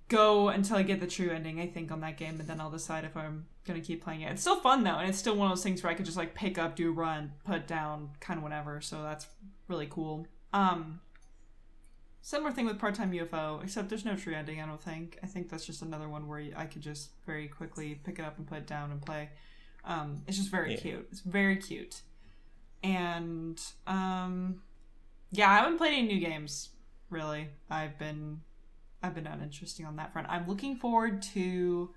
go 0.09 0.49
until 0.49 0.75
I 0.75 0.83
get 0.83 0.99
the 0.99 1.07
true 1.07 1.29
ending. 1.29 1.59
I 1.61 1.67
think 1.67 1.91
on 1.91 2.01
that 2.01 2.17
game, 2.17 2.39
and 2.39 2.49
then 2.49 2.59
I'll 2.59 2.71
decide 2.71 3.05
if 3.05 3.15
I'm 3.15 3.45
gonna 3.65 3.79
keep 3.79 4.03
playing 4.03 4.21
it. 4.21 4.31
It's 4.31 4.41
still 4.41 4.59
fun 4.59 4.83
though, 4.83 4.97
and 4.97 5.09
it's 5.09 5.17
still 5.19 5.35
one 5.35 5.49
of 5.49 5.57
those 5.57 5.63
things 5.63 5.81
where 5.81 5.91
I 5.91 5.95
could 5.95 6.05
just 6.05 6.17
like 6.17 6.35
pick 6.35 6.57
up, 6.57 6.75
do 6.75 6.91
run, 6.91 7.31
put 7.45 7.65
down, 7.67 8.09
kind 8.19 8.37
of 8.37 8.43
whenever. 8.43 8.81
So 8.81 9.01
that's 9.03 9.27
really 9.67 9.87
cool. 9.89 10.27
Um. 10.53 10.99
Similar 12.23 12.51
thing 12.51 12.65
with 12.67 12.77
part-time 12.79 13.11
UFO, 13.13 13.63
except 13.63 13.89
there's 13.89 14.05
no 14.05 14.15
true 14.15 14.33
ending. 14.35 14.61
I 14.61 14.65
don't 14.67 14.81
think. 14.81 15.17
I 15.23 15.25
think 15.27 15.49
that's 15.49 15.65
just 15.65 15.81
another 15.81 16.07
one 16.07 16.27
where 16.27 16.43
I 16.55 16.65
could 16.65 16.81
just 16.83 17.09
very 17.25 17.47
quickly 17.47 17.95
pick 18.03 18.19
it 18.19 18.25
up 18.25 18.37
and 18.37 18.45
put 18.45 18.59
it 18.59 18.67
down 18.67 18.91
and 18.91 19.01
play. 19.01 19.29
Um, 19.83 20.21
it's 20.27 20.37
just 20.37 20.51
very 20.51 20.73
Yeah. 20.73 20.79
cute. 20.79 21.07
It's 21.11 21.21
very 21.21 21.57
cute, 21.57 22.01
and 22.83 23.59
um, 23.87 24.61
yeah, 25.31 25.49
I 25.49 25.55
haven't 25.55 25.77
played 25.77 25.93
any 25.97 26.07
new 26.07 26.19
games 26.19 26.69
really. 27.09 27.49
I've 27.71 27.97
been 27.97 28.41
I've 29.01 29.15
been 29.15 29.25
uninteresting 29.25 29.87
on 29.87 29.95
that 29.95 30.13
front. 30.13 30.29
I'm 30.29 30.47
looking 30.47 30.75
forward 30.75 31.23
to 31.33 31.89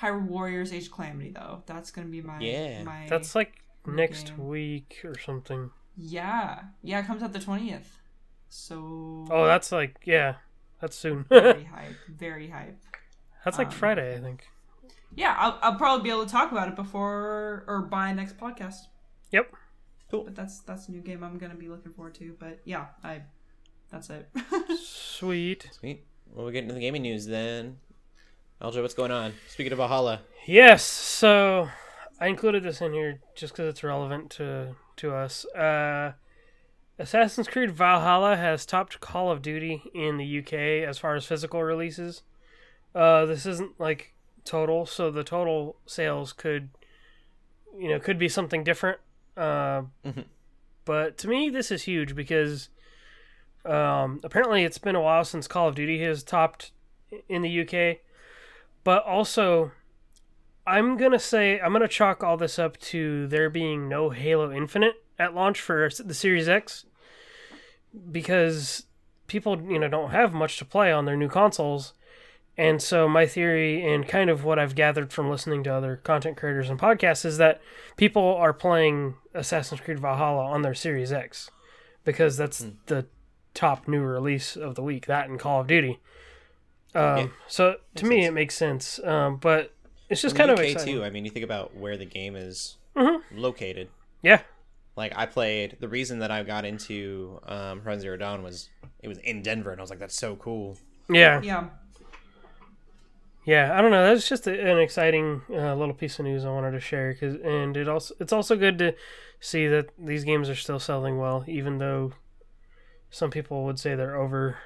Hyrule 0.00 0.26
Warriors: 0.26 0.72
Age 0.72 0.86
of 0.86 0.92
Calamity 0.92 1.32
though. 1.32 1.62
That's 1.66 1.90
gonna 1.90 2.08
be 2.08 2.22
my 2.22 2.40
Yeah. 2.40 2.82
my 2.84 3.06
That's 3.10 3.34
like 3.34 3.62
next 3.86 4.28
game. 4.28 4.46
week 4.48 5.00
or 5.04 5.18
something. 5.18 5.70
yeah 5.98 6.62
yeah. 6.82 7.00
It 7.00 7.06
comes 7.06 7.22
out 7.22 7.34
the 7.34 7.40
twentieth. 7.40 7.95
So 8.48 9.26
Oh, 9.30 9.46
that's 9.46 9.72
like 9.72 9.96
yeah, 10.04 10.36
that's 10.80 10.96
soon. 10.96 11.24
very 11.28 11.64
hype, 11.74 11.96
very 12.08 12.48
hype. 12.48 12.78
that's 13.44 13.58
like 13.58 13.68
um, 13.68 13.72
Friday, 13.72 14.16
I 14.16 14.20
think. 14.20 14.44
Yeah, 15.14 15.34
I'll, 15.38 15.58
I'll 15.62 15.76
probably 15.76 16.04
be 16.04 16.10
able 16.10 16.26
to 16.26 16.30
talk 16.32 16.52
about 16.52 16.68
it 16.68 16.76
before 16.76 17.64
or 17.66 17.82
by 17.90 18.12
next 18.12 18.36
podcast. 18.36 18.76
Yep. 19.32 19.52
Cool. 20.10 20.24
But 20.24 20.34
that's 20.34 20.60
that's 20.60 20.88
a 20.88 20.92
new 20.92 21.00
game 21.00 21.22
I'm 21.24 21.38
gonna 21.38 21.54
be 21.54 21.68
looking 21.68 21.92
forward 21.92 22.14
to. 22.16 22.36
But 22.38 22.60
yeah, 22.64 22.86
I 23.02 23.22
that's 23.90 24.10
it. 24.10 24.28
Sweet. 24.82 25.68
Sweet. 25.72 26.04
Well, 26.32 26.46
we 26.46 26.52
get 26.52 26.62
into 26.62 26.74
the 26.74 26.80
gaming 26.80 27.02
news 27.02 27.26
then. 27.26 27.78
LJ, 28.60 28.82
what's 28.82 28.94
going 28.94 29.10
on? 29.12 29.34
Speaking 29.48 29.72
of 29.72 29.78
Valhalla, 29.78 30.22
Yes, 30.46 30.82
so 30.84 31.68
I 32.20 32.28
included 32.28 32.62
this 32.62 32.80
in 32.80 32.92
here 32.94 33.20
just 33.34 33.52
because 33.52 33.68
it's 33.68 33.82
relevant 33.84 34.30
to 34.32 34.74
to 34.96 35.12
us. 35.14 35.44
Uh, 35.46 36.12
Assassin's 36.98 37.48
Creed 37.48 37.70
Valhalla 37.70 38.36
has 38.36 38.64
topped 38.64 39.00
Call 39.00 39.30
of 39.30 39.42
Duty 39.42 39.82
in 39.94 40.16
the 40.16 40.38
UK 40.38 40.88
as 40.88 40.98
far 40.98 41.14
as 41.14 41.26
physical 41.26 41.62
releases. 41.62 42.22
Uh, 42.94 43.26
this 43.26 43.44
isn't 43.44 43.78
like 43.78 44.14
total, 44.44 44.86
so 44.86 45.10
the 45.10 45.24
total 45.24 45.76
sales 45.86 46.32
could, 46.32 46.70
you 47.78 47.88
know, 47.88 48.00
could 48.00 48.18
be 48.18 48.28
something 48.28 48.64
different. 48.64 48.98
Uh, 49.36 49.82
Mhm. 50.04 50.24
But 50.86 51.18
to 51.18 51.28
me, 51.28 51.50
this 51.50 51.70
is 51.70 51.82
huge 51.82 52.14
because 52.14 52.68
um, 53.64 54.20
apparently 54.22 54.62
it's 54.62 54.78
been 54.78 54.94
a 54.94 55.00
while 55.00 55.24
since 55.24 55.48
Call 55.48 55.66
of 55.68 55.74
Duty 55.74 56.00
has 56.04 56.22
topped 56.22 56.70
in 57.28 57.42
the 57.42 57.60
UK. 57.62 57.98
But 58.84 59.02
also, 59.04 59.72
I'm 60.64 60.96
gonna 60.96 61.18
say 61.18 61.58
I'm 61.60 61.72
gonna 61.72 61.88
chalk 61.88 62.22
all 62.22 62.36
this 62.36 62.58
up 62.60 62.76
to 62.92 63.26
there 63.26 63.50
being 63.50 63.88
no 63.88 64.10
Halo 64.10 64.52
Infinite 64.52 65.02
at 65.18 65.34
launch 65.34 65.60
for 65.60 65.88
the 66.04 66.14
Series 66.14 66.48
X 66.48 66.84
because 68.10 68.84
people 69.26 69.60
you 69.70 69.78
know 69.78 69.88
don't 69.88 70.10
have 70.10 70.32
much 70.32 70.58
to 70.58 70.64
play 70.64 70.92
on 70.92 71.04
their 71.04 71.16
new 71.16 71.28
consoles. 71.28 71.92
And 72.58 72.80
so 72.80 73.06
my 73.06 73.26
theory 73.26 73.84
and 73.86 74.08
kind 74.08 74.30
of 74.30 74.42
what 74.44 74.58
I've 74.58 74.74
gathered 74.74 75.12
from 75.12 75.28
listening 75.28 75.62
to 75.64 75.74
other 75.74 75.96
content 75.96 76.38
creators 76.38 76.70
and 76.70 76.78
podcasts 76.80 77.26
is 77.26 77.36
that 77.36 77.60
people 77.98 78.22
are 78.34 78.54
playing 78.54 79.16
Assassin's 79.34 79.82
Creed 79.82 80.00
Valhalla 80.00 80.46
on 80.46 80.62
their 80.62 80.72
Series 80.72 81.12
X 81.12 81.50
because 82.04 82.38
that's 82.38 82.64
the 82.86 83.04
top 83.52 83.86
new 83.86 84.00
release 84.02 84.56
of 84.56 84.74
the 84.74 84.82
week. 84.82 85.04
That 85.04 85.28
and 85.28 85.38
Call 85.38 85.60
of 85.60 85.66
Duty. 85.66 86.00
Um, 86.94 87.18
Yeah. 87.18 87.26
So 87.46 87.76
to 87.96 88.06
me, 88.06 88.22
sense. 88.22 88.28
it 88.28 88.32
makes 88.32 88.54
sense. 88.54 89.00
Um, 89.04 89.36
but 89.36 89.74
it's 90.08 90.22
just 90.22 90.34
In 90.34 90.38
kind 90.38 90.48
the 90.50 90.54
of 90.54 90.60
UK 90.60 90.72
exciting. 90.72 90.94
too. 90.94 91.04
I 91.04 91.10
mean, 91.10 91.26
you 91.26 91.30
think 91.30 91.44
about 91.44 91.74
where 91.76 91.98
the 91.98 92.06
game 92.06 92.36
is 92.36 92.78
Mhm. 92.96 93.20
located. 93.34 93.88
Yeah, 94.22 94.40
Like 94.96 95.12
I 95.16 95.26
played. 95.26 95.76
The 95.80 95.88
reason 95.88 96.20
that 96.20 96.30
I 96.30 96.42
got 96.42 96.64
into 96.64 97.40
um, 97.46 97.80
Horizon 97.80 98.00
Zero 98.00 98.16
Dawn 98.16 98.42
was 98.42 98.70
it 99.02 99.08
was 99.08 99.18
in 99.18 99.42
Denver, 99.42 99.70
and 99.70 99.80
I 99.80 99.82
was 99.82 99.90
like, 99.90 99.98
"That's 99.98 100.16
so 100.16 100.36
cool." 100.36 100.78
yeah, 101.08 101.40
yeah. 101.42 101.68
yeah. 103.44 103.78
I 103.78 103.82
don't 103.82 103.90
know. 103.90 104.06
That's 104.06 104.28
just 104.28 104.46
a, 104.46 104.70
an 104.70 104.78
exciting 104.78 105.42
uh, 105.50 105.74
little 105.74 105.94
piece 105.94 106.18
of 106.18 106.24
news 106.24 106.44
I 106.44 106.50
wanted 106.50 106.72
to 106.72 106.80
share. 106.80 107.14
Cause 107.14 107.36
and 107.44 107.76
it 107.76 107.88
also 107.88 108.14
it's 108.20 108.32
also 108.32 108.56
good 108.56 108.78
to 108.78 108.94
see 109.38 109.66
that 109.68 109.90
these 109.98 110.24
games 110.24 110.48
are 110.48 110.54
still 110.54 110.80
selling 110.80 111.18
well, 111.18 111.44
even 111.46 111.78
though 111.78 112.12
some 113.10 113.30
people 113.30 113.64
would 113.64 113.78
say 113.78 113.94
they're 113.94 114.16
over 114.16 114.58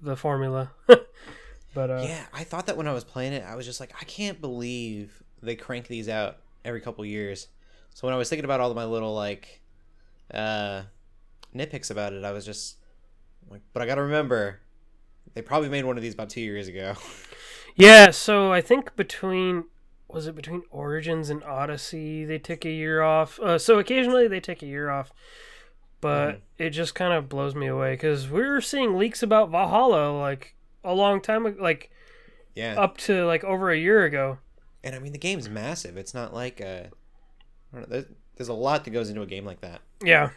the 0.00 0.16
formula. 0.16 0.70
but 0.86 1.90
uh, 1.90 2.04
Yeah, 2.06 2.24
I 2.32 2.44
thought 2.44 2.66
that 2.66 2.76
when 2.76 2.88
I 2.88 2.92
was 2.92 3.04
playing 3.04 3.32
it, 3.32 3.44
I 3.44 3.54
was 3.54 3.66
just 3.66 3.80
like, 3.80 3.94
I 4.00 4.04
can't 4.04 4.40
believe 4.40 5.22
they 5.42 5.56
crank 5.56 5.88
these 5.88 6.08
out 6.08 6.38
every 6.64 6.80
couple 6.80 7.04
years. 7.04 7.48
So 7.94 8.06
when 8.06 8.14
I 8.14 8.16
was 8.16 8.28
thinking 8.28 8.44
about 8.44 8.60
all 8.60 8.70
of 8.70 8.76
my 8.76 8.84
little 8.84 9.14
like 9.14 9.57
uh 10.32 10.82
nitpicks 11.54 11.90
about 11.90 12.12
it, 12.12 12.24
I 12.24 12.32
was 12.32 12.44
just 12.44 12.76
like, 13.50 13.62
but 13.72 13.82
I 13.82 13.86
got 13.86 13.96
to 13.96 14.02
remember 14.02 14.60
they 15.34 15.42
probably 15.42 15.68
made 15.68 15.84
one 15.84 15.96
of 15.96 16.02
these 16.02 16.14
about 16.14 16.30
2 16.30 16.40
years 16.40 16.68
ago. 16.68 16.94
Yeah, 17.78 18.10
so 18.10 18.52
I 18.52 18.60
think 18.60 18.96
between 18.96 19.64
was 20.08 20.26
it 20.26 20.34
between 20.34 20.62
Origins 20.70 21.30
and 21.30 21.44
Odyssey 21.44 22.24
they 22.24 22.38
take 22.38 22.64
a 22.64 22.70
year 22.70 23.02
off. 23.02 23.38
Uh, 23.38 23.56
so 23.56 23.78
occasionally 23.78 24.26
they 24.26 24.40
take 24.40 24.62
a 24.62 24.66
year 24.66 24.90
off, 24.90 25.12
but 26.00 26.40
it 26.58 26.70
just 26.70 26.96
kind 26.96 27.12
of 27.12 27.28
blows 27.28 27.54
me 27.54 27.68
away 27.68 27.92
because 27.92 28.28
we 28.28 28.42
were 28.42 28.60
seeing 28.60 28.98
leaks 28.98 29.22
about 29.22 29.50
Valhalla 29.50 30.18
like 30.18 30.56
a 30.82 30.92
long 30.92 31.20
time 31.20 31.46
ago, 31.46 31.62
like 31.62 31.90
yeah. 32.56 32.74
up 32.76 32.96
to 32.98 33.24
like 33.26 33.44
over 33.44 33.70
a 33.70 33.78
year 33.78 34.04
ago. 34.04 34.38
And 34.82 34.96
I 34.96 34.98
mean 34.98 35.12
the 35.12 35.18
game's 35.18 35.48
massive. 35.48 35.96
It's 35.96 36.14
not 36.14 36.34
like 36.34 36.58
a 36.60 36.90
I 37.72 37.76
don't 37.76 37.82
know, 37.82 37.86
there's, 37.88 38.06
there's 38.36 38.48
a 38.48 38.54
lot 38.54 38.84
that 38.84 38.90
goes 38.90 39.08
into 39.08 39.22
a 39.22 39.26
game 39.26 39.44
like 39.44 39.60
that. 39.60 39.82
Yeah, 40.02 40.30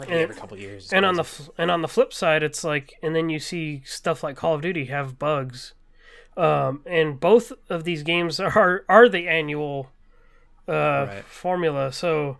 like 0.00 0.08
And- 0.08 0.18
every 0.18 0.34
couple 0.34 0.56
years. 0.58 0.84
It's 0.84 0.92
and 0.92 1.04
on 1.04 1.14
the 1.14 1.22
crazy. 1.24 1.50
and 1.58 1.70
on 1.70 1.82
the 1.82 1.88
flip 1.88 2.12
side, 2.12 2.42
it's 2.42 2.64
like, 2.64 2.94
and 3.02 3.14
then 3.14 3.28
you 3.28 3.38
see 3.38 3.82
stuff 3.84 4.22
like 4.22 4.36
Call 4.36 4.54
of 4.54 4.62
Duty 4.62 4.86
have 4.86 5.18
bugs, 5.18 5.74
um, 6.36 6.82
and 6.86 7.20
both 7.20 7.52
of 7.70 7.84
these 7.84 8.02
games 8.02 8.40
are 8.40 8.84
are 8.88 9.08
the 9.08 9.28
annual 9.28 9.90
uh, 10.68 11.06
Right. 11.08 11.24
formula. 11.24 11.92
So 11.92 12.38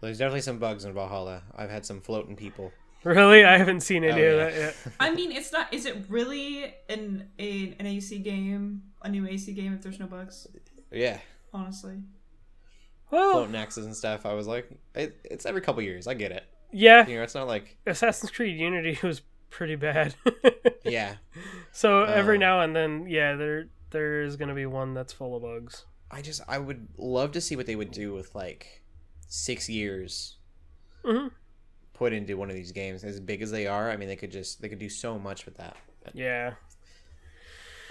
there's 0.00 0.18
definitely 0.18 0.40
some 0.42 0.58
bugs 0.58 0.84
in 0.84 0.92
Valhalla. 0.92 1.42
I've 1.56 1.70
had 1.70 1.86
some 1.86 2.00
floating 2.00 2.36
people. 2.36 2.72
really, 3.04 3.44
I 3.44 3.56
haven't 3.56 3.80
seen 3.80 4.04
any 4.04 4.22
Oh, 4.22 4.32
of 4.32 4.36
that 4.38 4.54
yet. 4.54 4.76
I 5.00 5.10
mean, 5.14 5.32
it's 5.32 5.52
not. 5.52 5.72
Is 5.72 5.86
it 5.86 5.96
really 6.10 6.74
an 6.90 7.28
a, 7.38 7.74
an 7.78 7.86
AC 7.86 8.18
game, 8.18 8.82
a 9.02 9.08
new 9.08 9.26
AC 9.26 9.52
game 9.54 9.72
if 9.72 9.80
there's 9.82 9.98
no 10.00 10.06
bugs? 10.06 10.46
Yeah, 10.90 11.18
Honestly, 11.54 12.02
Well, 13.10 13.32
floating 13.32 13.56
axes 13.56 13.86
and 13.86 13.94
stuff. 13.96 14.24
I 14.26 14.32
was 14.34 14.46
like, 14.46 14.68
it, 14.94 15.16
it's 15.24 15.46
every 15.46 15.60
couple 15.60 15.82
years. 15.82 16.06
I 16.06 16.14
get 16.14 16.32
it. 16.32 16.44
yeah, 16.72 17.06
You 17.06 17.16
know, 17.16 17.22
it's 17.22 17.34
not 17.34 17.46
like 17.48 17.76
Assassin's 17.86 18.30
Creed 18.30 18.58
Unity 18.58 18.98
was 19.06 19.22
pretty 19.50 19.74
bad. 19.76 20.14
yeah. 20.84 21.16
so 21.72 22.04
every 22.04 22.36
Oh. 22.36 22.40
now 22.40 22.60
and 22.60 22.74
then, 22.76 23.06
yeah, 23.08 23.34
there 23.36 23.66
there 23.90 24.22
is 24.22 24.36
gonna 24.36 24.54
be 24.54 24.66
one 24.66 24.94
that's 24.94 25.12
full 25.12 25.34
of 25.36 25.42
bugs. 25.42 25.84
I 26.10 26.22
just 26.22 26.40
I 26.48 26.58
would 26.58 26.86
love 26.96 27.32
to 27.32 27.40
see 27.40 27.56
what 27.56 27.66
they 27.66 27.76
would 27.76 27.90
do 27.90 28.12
with 28.12 28.34
like 28.34 28.82
six 29.28 29.68
years 29.68 30.36
Mhm. 31.04 31.30
put 31.94 32.12
into 32.12 32.36
one 32.36 32.50
of 32.50 32.54
these 32.56 32.70
games. 32.72 33.02
As 33.04 33.18
big 33.20 33.42
as 33.42 33.50
they 33.50 33.66
are, 33.66 33.90
I 33.90 33.96
mean, 33.96 34.08
they 34.08 34.16
could 34.16 34.30
just 34.30 34.60
they 34.62 34.68
could 34.68 34.78
do 34.78 34.88
so 34.88 35.18
much 35.18 35.44
with 35.46 35.56
that. 35.56 35.76
But 36.04 36.14
Yeah, 36.14 36.54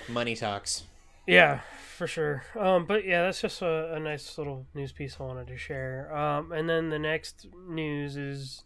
money 0.08 0.36
talks. 0.36 0.84
Yeah, 1.30 1.60
for 1.96 2.08
sure. 2.08 2.44
Um, 2.58 2.86
but 2.86 3.06
yeah, 3.06 3.24
that's 3.24 3.42
just 3.42 3.62
a, 3.62 3.94
a 3.94 4.00
nice 4.00 4.38
little 4.38 4.66
news 4.74 4.92
piece 4.92 5.18
I 5.20 5.24
wanted 5.24 5.48
to 5.48 5.58
share. 5.58 6.16
Um, 6.16 6.52
and 6.52 6.68
then 6.68 6.90
the 6.90 6.98
next 6.98 7.48
news 7.68 8.18
is 8.18 8.64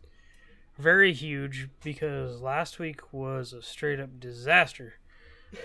very 0.78 1.12
huge 1.12 1.67
because 1.84 2.41
last 2.41 2.80
week 2.80 3.02
was 3.12 3.52
a 3.52 3.62
straight 3.62 3.99
up 3.99 4.17
disaster. 4.17 4.93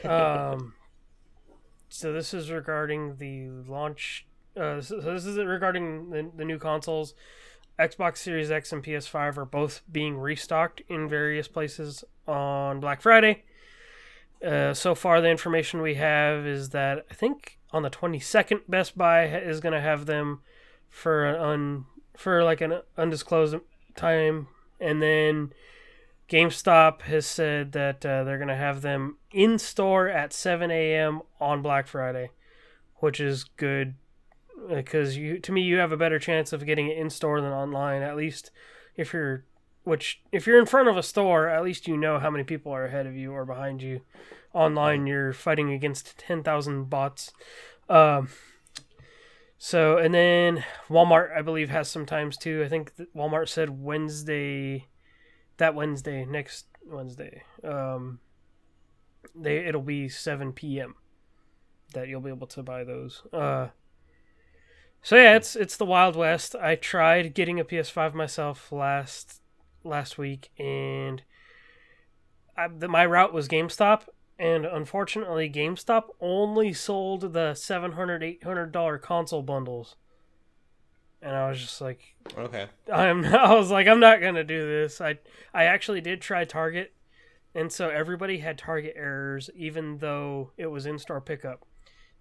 Um, 0.05 0.75
so 1.89 2.13
this 2.13 2.35
is 2.35 2.51
regarding 2.51 3.17
the 3.19 3.49
launch. 3.71 4.27
Uh, 4.57 4.81
so 4.81 5.01
this 5.01 5.25
is 5.25 5.39
regarding 5.39 6.11
the, 6.11 6.29
the 6.37 6.45
new 6.45 6.59
consoles. 6.59 7.15
Xbox 7.79 8.17
Series 8.17 8.51
X 8.51 8.73
and 8.73 8.83
PS5 8.83 9.37
are 9.37 9.45
both 9.45 9.83
being 9.91 10.19
restocked 10.19 10.83
in 10.89 11.09
various 11.09 11.47
places 11.47 12.03
on 12.27 12.81
Black 12.81 13.01
Friday. 13.01 13.45
Uh, 14.45 14.73
so 14.73 14.95
far, 14.95 15.21
the 15.21 15.29
information 15.29 15.83
we 15.83 15.95
have 15.95 16.47
is 16.47 16.71
that 16.71 17.05
I 17.11 17.15
think 17.15 17.59
on 17.73 17.83
the 17.83 17.91
22nd, 17.91 18.61
Best 18.69 18.97
Buy 18.97 19.27
is 19.27 19.61
going 19.61 19.73
to 19.73 19.81
have 19.81 20.07
them 20.07 20.41
for 20.89 21.25
an 21.27 21.41
un, 21.41 21.85
for 22.17 22.45
like 22.45 22.61
an 22.61 22.81
undisclosed 22.97 23.57
time, 23.97 24.49
and 24.81 25.03
then 25.03 25.53
GameStop 26.29 27.03
has 27.03 27.27
said 27.27 27.73
that 27.73 28.05
uh, 28.05 28.23
they're 28.25 28.39
going 28.39 28.49
to 28.49 28.55
have 28.55 28.83
them 28.83 29.17
in 29.33 29.59
store 29.59 30.09
at 30.09 30.33
7 30.33 30.71
a.m. 30.71 31.23
on 31.41 31.63
Black 31.63 31.87
Friday, 31.87 32.31
which 32.97 33.19
is 33.21 33.45
good 33.45 33.95
because 34.69 35.17
you 35.17 35.39
to 35.39 35.53
me 35.53 35.63
you 35.63 35.77
have 35.77 35.93
a 35.93 35.97
better 35.97 36.19
chance 36.19 36.53
of 36.53 36.67
getting 36.67 36.89
it 36.89 36.99
in 36.99 37.11
store 37.11 37.41
than 37.41 37.53
online. 37.53 38.03
At 38.03 38.17
least 38.17 38.51
if 38.97 39.13
you're 39.13 39.45
which 39.89 40.21
if 40.31 40.47
you're 40.47 40.59
in 40.59 40.67
front 40.67 40.87
of 40.87 40.99
a 40.99 41.03
store, 41.03 41.49
at 41.49 41.65
least 41.65 41.89
you 41.89 41.97
know 41.97 42.19
how 42.19 42.29
many 42.31 42.45
people 42.45 42.71
are 42.71 42.85
ahead 42.85 43.07
of 43.07 43.17
you 43.17 43.33
or 43.33 43.47
behind 43.47 43.83
you. 43.83 44.03
Online, 44.53 45.07
you're 45.07 45.33
fighting 45.33 45.73
against 45.73 46.19
ten 46.19 46.43
thousand 46.43 46.91
bots. 46.91 47.33
Um, 47.89 48.29
so 49.57 49.97
and 49.97 50.15
then 50.15 50.65
Walmart, 50.91 51.35
I 51.35 51.41
believe, 51.41 51.71
has 51.71 51.91
some 51.91 52.05
times 52.05 52.37
too. 52.37 52.63
I 52.65 52.69
think 52.69 52.93
Walmart 53.17 53.49
said 53.49 53.83
Wednesday, 53.83 54.89
that 55.57 55.75
Wednesday, 55.75 56.27
next 56.27 56.67
Wednesday. 56.87 57.43
Um, 57.65 58.21
they 59.35 59.59
it'll 59.59 59.81
be 59.81 60.11
seven 60.11 60.53
p.m. 60.53 60.97
that 61.95 62.09
you'll 62.09 62.21
be 62.21 62.31
able 62.31 62.47
to 62.49 62.63
buy 62.63 62.85
those. 62.85 63.23
Uh, 63.33 63.69
so 65.01 65.17
yeah, 65.17 65.35
it's 65.35 65.57
it's 65.57 65.79
the 65.79 65.87
Wild 65.87 66.15
West. 66.15 66.55
I 66.55 66.75
tried 66.75 67.33
getting 67.33 67.59
a 67.59 67.65
PS5 67.65 68.13
myself 68.13 68.71
last 68.71 69.41
last 69.85 70.19
week, 70.19 70.51
and 70.59 71.23
I, 72.57 72.69
the, 72.69 72.89
my 72.89 73.07
route 73.07 73.33
was 73.33 73.49
GameStop, 73.49 74.03
and 74.39 74.65
unfortunately, 74.67 75.51
GameStop 75.51 76.05
only 76.21 76.73
sold 76.73 77.33
the 77.33 77.55
700 77.55 78.23
800 78.23 78.73
dollar 78.73 78.99
console 78.99 79.43
bundles, 79.43 79.97
and 81.23 81.35
I 81.35 81.49
was 81.49 81.61
just 81.61 81.81
like, 81.81 82.15
Okay. 82.37 82.67
I'm 82.93 83.25
I 83.35 83.55
was 83.55 83.71
like 83.71 83.87
I'm 83.87 84.01
not 84.01 84.21
gonna 84.21 84.45
do 84.45 84.67
this. 84.67 85.01
I 85.01 85.19
I 85.55 85.65
actually 85.65 86.01
did 86.01 86.21
try 86.21 86.45
Target, 86.45 86.93
and 87.55 87.73
so 87.73 87.89
everybody 87.89 88.39
had 88.39 88.59
Target 88.59 88.95
errors, 88.97 89.51
even 89.55 89.99
though 89.99 90.53
it 90.57 90.67
was 90.67 90.87
in 90.87 90.99
store 90.99 91.21
pickup. 91.21 91.65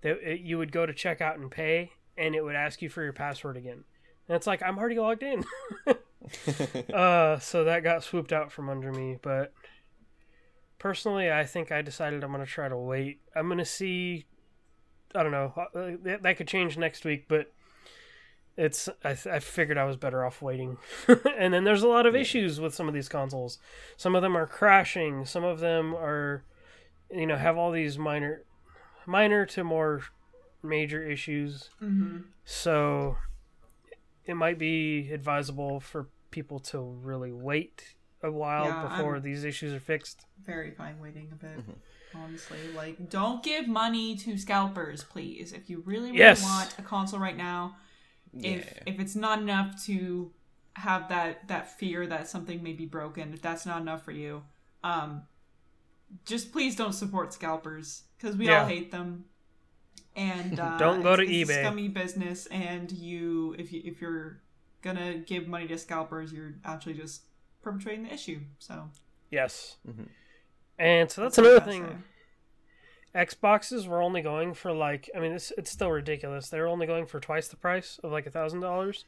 That 0.02 0.18
it, 0.22 0.42
you 0.42 0.58
would 0.60 0.72
go 0.72 0.86
to 0.86 0.94
checkout 0.94 1.36
and 1.36 1.50
pay, 1.50 1.92
and 2.18 2.36
it 2.36 2.44
would 2.44 2.56
ask 2.56 2.82
you 2.82 2.90
for 2.90 3.04
your 3.04 3.14
password 3.14 3.58
again. 3.58 3.84
And 4.28 4.36
it's 4.36 4.48
like 4.48 4.62
I'm 4.62 4.78
already 4.78 5.00
logged 5.00 5.24
in. 5.24 5.44
uh, 6.94 7.40
so 7.40 7.64
that 7.64 7.84
got 7.84 8.04
swooped 8.04 8.32
out 8.34 8.52
from 8.52 8.70
under 8.70 8.92
me. 8.92 9.18
But 9.22 9.54
personally, 10.80 11.32
I 11.32 11.46
think 11.46 11.72
I 11.72 11.82
decided 11.82 12.24
I'm 12.24 12.32
gonna 12.32 12.46
try 12.46 12.68
to 12.70 12.78
wait. 12.78 13.22
I'm 13.36 13.48
gonna 13.48 13.66
see. 13.66 14.26
I 15.16 15.24
don't 15.24 15.32
know. 15.32 15.54
uh, 15.58 15.92
That, 16.04 16.24
that 16.24 16.38
could 16.38 16.48
change 16.48 16.78
next 16.78 17.06
week, 17.06 17.26
but 17.28 17.52
it's 18.58 18.90
I, 19.04 19.14
th- 19.14 19.28
I 19.28 19.40
figured 19.40 19.78
I 19.78 19.86
was 19.86 19.98
better 19.98 20.26
off 20.26 20.42
waiting. 20.42 20.78
and 21.38 21.54
then 21.54 21.64
there's 21.64 21.84
a 21.84 21.88
lot 21.88 22.06
of 22.06 22.16
issues 22.16 22.60
with 22.60 22.74
some 22.74 22.88
of 22.88 22.94
these 22.94 23.08
consoles. 23.10 23.60
Some 23.96 24.16
of 24.16 24.22
them 24.22 24.36
are 24.36 24.48
crashing. 24.48 25.26
Some 25.26 25.44
of 25.44 25.60
them 25.60 25.94
are, 25.96 26.44
you 27.12 27.28
know, 27.28 27.38
have 27.38 27.58
all 27.58 27.72
these 27.72 27.98
minor, 28.00 28.44
minor 29.06 29.46
to 29.46 29.64
more 29.64 30.02
major 30.64 31.04
issues. 31.04 31.70
mm-hmm. 31.82 32.18
So 32.46 33.18
it 34.28 34.36
might 34.36 34.60
be 34.60 35.10
advisable 35.12 35.80
for 35.80 36.08
people 36.32 36.60
to 36.60 36.80
really 36.80 37.32
wait 37.32 37.96
a 38.22 38.32
while 38.32 38.66
Yeah, 38.66 38.82
before 38.90 39.14
I'm- 39.16 39.24
these 39.24 39.44
issues 39.44 39.74
are 39.74 39.80
fixed. 39.80 40.26
very 40.46 40.72
fine 40.72 41.00
waiting 41.00 41.30
a 41.32 41.36
bit. 41.36 41.60
Honestly, 42.16 42.58
like 42.76 43.10
don't 43.10 43.44
give 43.44 43.68
money 43.68 44.16
to 44.18 44.38
scalpers, 44.38 45.04
please. 45.04 45.54
If 45.54 45.70
you 45.70 45.82
really, 45.86 46.08
really 46.12 46.18
Yes. 46.20 46.42
want 46.44 46.78
a 46.80 46.82
console 46.82 47.20
right 47.20 47.36
now, 47.38 47.78
if 48.34 48.66
Yeah. 48.66 48.84
if 48.94 49.00
it's 49.00 49.16
not 49.16 49.40
enough 49.42 49.84
to 49.86 50.34
have 50.74 51.10
that 51.10 51.48
that 51.48 51.78
fear 51.78 52.08
that 52.08 52.28
something 52.28 52.62
may 52.64 52.74
be 52.74 52.86
broken, 52.86 53.34
if 53.34 53.42
that's 53.42 53.66
not 53.66 53.82
enough 53.82 54.04
for 54.04 54.12
you, 54.12 54.44
um, 54.84 55.24
just 56.26 56.52
please 56.52 56.76
don't 56.76 56.94
support 56.94 57.34
scalpers 57.34 58.04
because 58.18 58.36
we 58.38 58.46
Yeah. 58.48 58.62
all 58.62 58.68
hate 58.68 58.92
them. 58.92 59.26
And 60.18 60.60
uh, 60.60 60.78
Don't 60.78 61.02
go 61.04 61.14
it's- 61.14 61.28
to 61.28 61.34
it's 61.34 61.50
eBay. 61.52 61.62
scummy 61.64 61.88
business, 61.88 62.46
and 62.48 62.92
you 62.92 63.56
if 63.58 63.72
you 63.72 63.82
if 63.86 64.02
you're 64.02 64.42
gonna 64.82 65.20
give 65.20 65.48
money 65.48 65.68
to 65.68 65.78
scalpers, 65.78 66.34
you're 66.34 66.56
actually 66.66 66.96
just 66.96 67.22
perpetrating 67.62 68.04
the 68.06 68.14
issue. 68.14 68.40
So 68.60 68.90
Yes. 69.32 69.78
Mhm. 69.88 70.08
And 70.80 71.10
so 71.12 71.22
that's 71.22 71.38
all 71.40 71.46
I 71.46 71.50
another 71.52 71.72
thing. 71.72 71.86
say. 71.86 71.96
Xboxes 73.16 73.88
were 73.88 74.02
only 74.02 74.22
going 74.22 74.54
for 74.54 74.72
like 74.72 75.10
I 75.16 75.20
mean 75.20 75.32
it's 75.32 75.52
it's 75.58 75.72
still 75.72 75.90
ridiculous. 75.92 76.50
They 76.50 76.60
were 76.60 76.68
only 76.68 76.86
going 76.86 77.06
for 77.08 77.20
twice 77.20 77.48
the 77.48 77.56
price 77.56 78.00
of 78.04 78.12
like 78.12 78.28
a 78.28 78.32
thousand 78.32 78.60
dollars, 78.60 79.06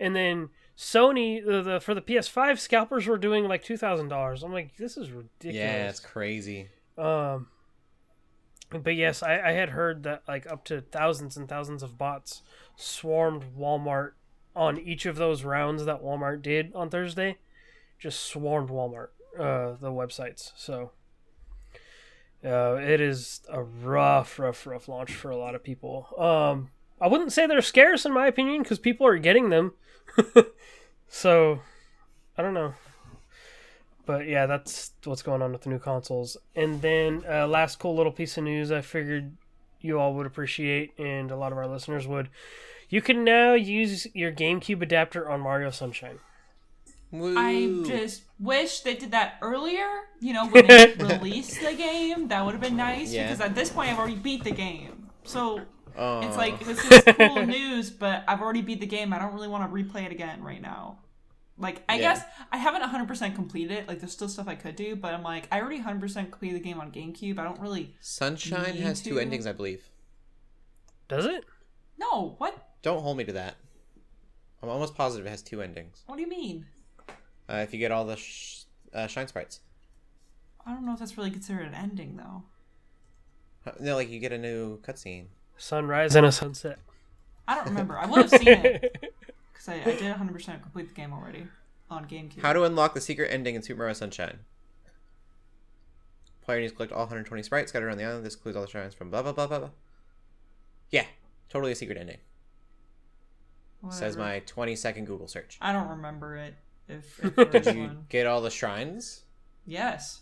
and 0.00 0.16
then 0.16 0.48
Sony 0.76 1.44
the, 1.44 1.62
the 1.62 1.80
for 1.80 1.94
the 1.94 2.00
PS5 2.02 2.58
scalpers 2.58 3.06
were 3.06 3.18
doing 3.18 3.46
like 3.46 3.62
two 3.62 3.76
thousand 3.76 4.08
dollars. 4.08 4.42
I'm 4.42 4.52
like 4.52 4.76
this 4.78 4.96
is 4.96 5.10
ridiculous. 5.12 5.54
Yeah, 5.56 5.66
ridiculous. 5.66 5.98
it's 5.98 6.06
crazy. 6.06 6.68
Um, 6.98 7.48
but 8.80 8.94
yes, 8.94 9.22
I, 9.22 9.40
I 9.40 9.52
had 9.52 9.70
heard 9.70 10.02
that 10.04 10.22
like 10.26 10.50
up 10.50 10.64
to 10.66 10.80
thousands 10.80 11.36
and 11.36 11.48
thousands 11.48 11.82
of 11.82 11.98
bots 11.98 12.42
swarmed 12.76 13.44
Walmart 13.58 14.12
on 14.54 14.78
each 14.78 15.06
of 15.06 15.16
those 15.16 15.44
rounds 15.44 15.84
that 15.84 16.02
Walmart 16.02 16.42
did 16.42 16.74
on 16.74 16.90
Thursday. 16.90 17.38
Just 17.98 18.20
swarmed 18.20 18.68
Walmart, 18.68 19.08
uh, 19.38 19.76
the 19.80 19.90
websites. 19.90 20.52
So 20.56 20.90
uh, 22.44 22.74
it 22.74 23.00
is 23.00 23.40
a 23.48 23.62
rough, 23.62 24.38
rough, 24.38 24.66
rough 24.66 24.88
launch 24.88 25.12
for 25.12 25.30
a 25.30 25.36
lot 25.36 25.54
of 25.54 25.62
people. 25.62 26.08
Um, 26.18 26.70
I 27.00 27.08
wouldn't 27.08 27.32
say 27.32 27.46
they're 27.46 27.62
scarce 27.62 28.04
in 28.04 28.12
my 28.12 28.26
opinion 28.26 28.62
because 28.62 28.78
people 28.78 29.06
are 29.06 29.18
getting 29.18 29.50
them. 29.50 29.72
so 31.08 31.60
I 32.36 32.42
don't 32.42 32.54
know. 32.54 32.74
But 34.04 34.26
yeah, 34.26 34.46
that's 34.46 34.92
what's 35.04 35.22
going 35.22 35.42
on 35.42 35.52
with 35.52 35.62
the 35.62 35.70
new 35.70 35.78
consoles. 35.78 36.36
And 36.56 36.82
then 36.82 37.22
uh, 37.28 37.46
last 37.46 37.78
cool 37.78 37.94
little 37.94 38.12
piece 38.12 38.36
of 38.36 38.44
news 38.44 38.72
I 38.72 38.80
figured 38.80 39.36
you 39.80 39.98
all 40.00 40.14
would 40.14 40.26
appreciate, 40.26 40.98
and 40.98 41.30
a 41.30 41.36
lot 41.36 41.52
of 41.52 41.58
our 41.58 41.66
listeners 41.66 42.06
would. 42.06 42.28
You 42.88 43.00
can 43.00 43.24
now 43.24 43.54
use 43.54 44.06
your 44.14 44.32
GameCube 44.32 44.82
adapter 44.82 45.28
on 45.30 45.40
Mario 45.40 45.70
Sunshine. 45.70 46.18
I 47.14 47.82
just 47.86 48.22
wish 48.40 48.80
they 48.80 48.94
did 48.94 49.10
that 49.10 49.34
earlier. 49.42 49.86
You 50.20 50.32
know, 50.32 50.48
when 50.48 50.66
they 50.66 50.94
released 50.98 51.60
the 51.60 51.74
game, 51.74 52.28
that 52.28 52.44
would 52.44 52.52
have 52.52 52.60
been 52.60 52.76
nice. 52.76 53.12
Yeah. 53.12 53.24
Because 53.24 53.40
at 53.40 53.54
this 53.54 53.70
point, 53.70 53.90
I've 53.90 53.98
already 53.98 54.16
beat 54.16 54.44
the 54.44 54.50
game, 54.52 55.08
so 55.24 55.60
Oh. 55.94 56.20
it's 56.26 56.38
like 56.38 56.58
this 56.64 56.82
is 56.90 57.02
cool 57.16 57.44
news. 57.46 57.90
But 57.90 58.24
I've 58.26 58.40
already 58.40 58.62
beat 58.62 58.80
the 58.80 58.86
game. 58.86 59.12
I 59.12 59.18
don't 59.18 59.34
really 59.34 59.48
want 59.48 59.70
to 59.70 59.74
replay 59.74 60.06
it 60.06 60.12
again 60.12 60.42
right 60.42 60.60
now. 60.62 60.98
Like 61.58 61.82
I 61.88 61.96
Yeah. 61.96 62.14
guess 62.14 62.24
I 62.50 62.56
haven't 62.56 62.82
100% 62.82 63.34
completed 63.34 63.70
it. 63.72 63.88
Like 63.88 64.00
there's 64.00 64.12
still 64.12 64.28
stuff 64.28 64.48
I 64.48 64.54
could 64.54 64.74
do, 64.76 64.96
but 64.96 65.14
I'm 65.14 65.22
like 65.22 65.48
I 65.52 65.60
already 65.60 65.80
100% 65.80 66.14
completed 66.30 66.56
the 66.56 66.64
game 66.64 66.80
on 66.80 66.90
GameCube. 66.90 67.38
I 67.38 67.44
don't 67.44 67.60
really 67.60 67.94
Sunshine 68.00 68.74
Need 68.74 68.80
has 68.82 69.02
two 69.02 69.18
endings, 69.18 69.46
I 69.46 69.52
believe. 69.52 69.84
Does 71.08 71.26
it? 71.26 71.44
No, 71.98 72.34
what? 72.38 72.68
Don't 72.82 73.02
hold 73.02 73.16
me 73.16 73.24
to 73.24 73.32
that. 73.34 73.56
I'm 74.62 74.68
almost 74.68 74.94
positive 74.94 75.26
it 75.26 75.30
has 75.30 75.42
two 75.42 75.60
endings. 75.60 76.02
What 76.06 76.16
do 76.16 76.22
you 76.22 76.28
mean? 76.28 76.66
Uh, 77.48 77.56
if 77.56 77.72
you 77.72 77.78
get 77.78 77.90
all 77.92 78.04
the 78.04 78.16
sh- 78.16 78.62
uh, 78.94 79.06
shine 79.06 79.28
sprites. 79.28 79.60
I 80.64 80.72
don't 80.72 80.86
know 80.86 80.92
if 80.94 81.00
that's 81.00 81.18
really 81.18 81.30
considered 81.30 81.66
an 81.66 81.74
ending 81.74 82.16
though. 82.16 82.44
No, 83.80 83.94
like 83.96 84.10
you 84.10 84.18
get 84.18 84.32
a 84.32 84.38
new 84.38 84.78
cutscene. 84.80 85.26
Sunrise 85.56 86.16
and 86.16 86.26
a 86.26 86.32
sunset. 86.32 86.78
I 87.46 87.54
don't 87.56 87.66
remember. 87.66 87.98
I 87.98 88.06
would 88.06 88.22
have 88.22 88.30
seen 88.30 88.48
it 88.48 89.11
because 89.64 89.86
I, 89.86 89.90
I 89.90 89.94
did 89.96 90.14
100% 90.16 90.62
complete 90.62 90.88
the 90.88 90.94
game 90.94 91.12
already 91.12 91.46
on 91.90 92.06
GameCube. 92.06 92.40
How 92.42 92.52
to 92.52 92.64
unlock 92.64 92.94
the 92.94 93.00
secret 93.00 93.28
ending 93.32 93.54
in 93.54 93.62
Super 93.62 93.78
Mario 93.78 93.94
Sunshine. 93.94 94.40
Player 96.42 96.60
needs 96.60 96.72
to 96.72 96.76
collect 96.76 96.92
all 96.92 97.00
120 97.00 97.42
sprites 97.42 97.70
scattered 97.70 97.86
around 97.86 97.98
the 97.98 98.04
island. 98.04 98.26
This 98.26 98.34
includes 98.34 98.56
all 98.56 98.62
the 98.64 98.68
shrines 98.70 98.94
from 98.94 99.10
blah 99.10 99.22
blah 99.22 99.32
blah 99.32 99.46
blah 99.46 99.58
blah. 99.60 99.70
Yeah, 100.90 101.04
totally 101.48 101.72
a 101.72 101.76
secret 101.76 101.96
ending. 101.98 102.18
Says 103.90 104.16
my 104.16 104.40
20 104.46 104.76
second 104.76 105.06
Google 105.06 105.26
search. 105.26 105.58
I 105.60 105.72
don't 105.72 105.88
remember 105.88 106.36
it. 106.36 106.54
If, 106.88 107.18
if 107.24 107.50
Did 107.50 107.66
you 107.66 107.82
one. 107.82 108.06
get 108.08 108.26
all 108.26 108.40
the 108.40 108.50
shrines? 108.50 109.22
Yes, 109.66 110.20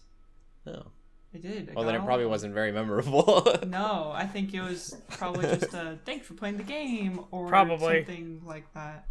No. 0.66 0.86
I 1.34 1.38
did. 1.38 1.70
I 1.70 1.74
Well, 1.74 1.84
then 1.84 1.94
it 1.94 2.04
probably 2.04 2.24
them. 2.24 2.30
wasn't 2.30 2.54
very 2.54 2.72
memorable. 2.72 3.46
No, 3.66 4.10
I 4.14 4.26
think 4.26 4.52
it 4.54 4.60
was 4.62 4.96
probably 5.10 5.44
just 5.58 5.72
a 5.74 5.98
thanks 6.04 6.26
for 6.26 6.34
playing 6.34 6.56
the 6.56 6.62
game 6.64 7.20
or 7.30 7.46
Probably. 7.48 8.04
something 8.04 8.42
like 8.44 8.72
that. 8.74 9.06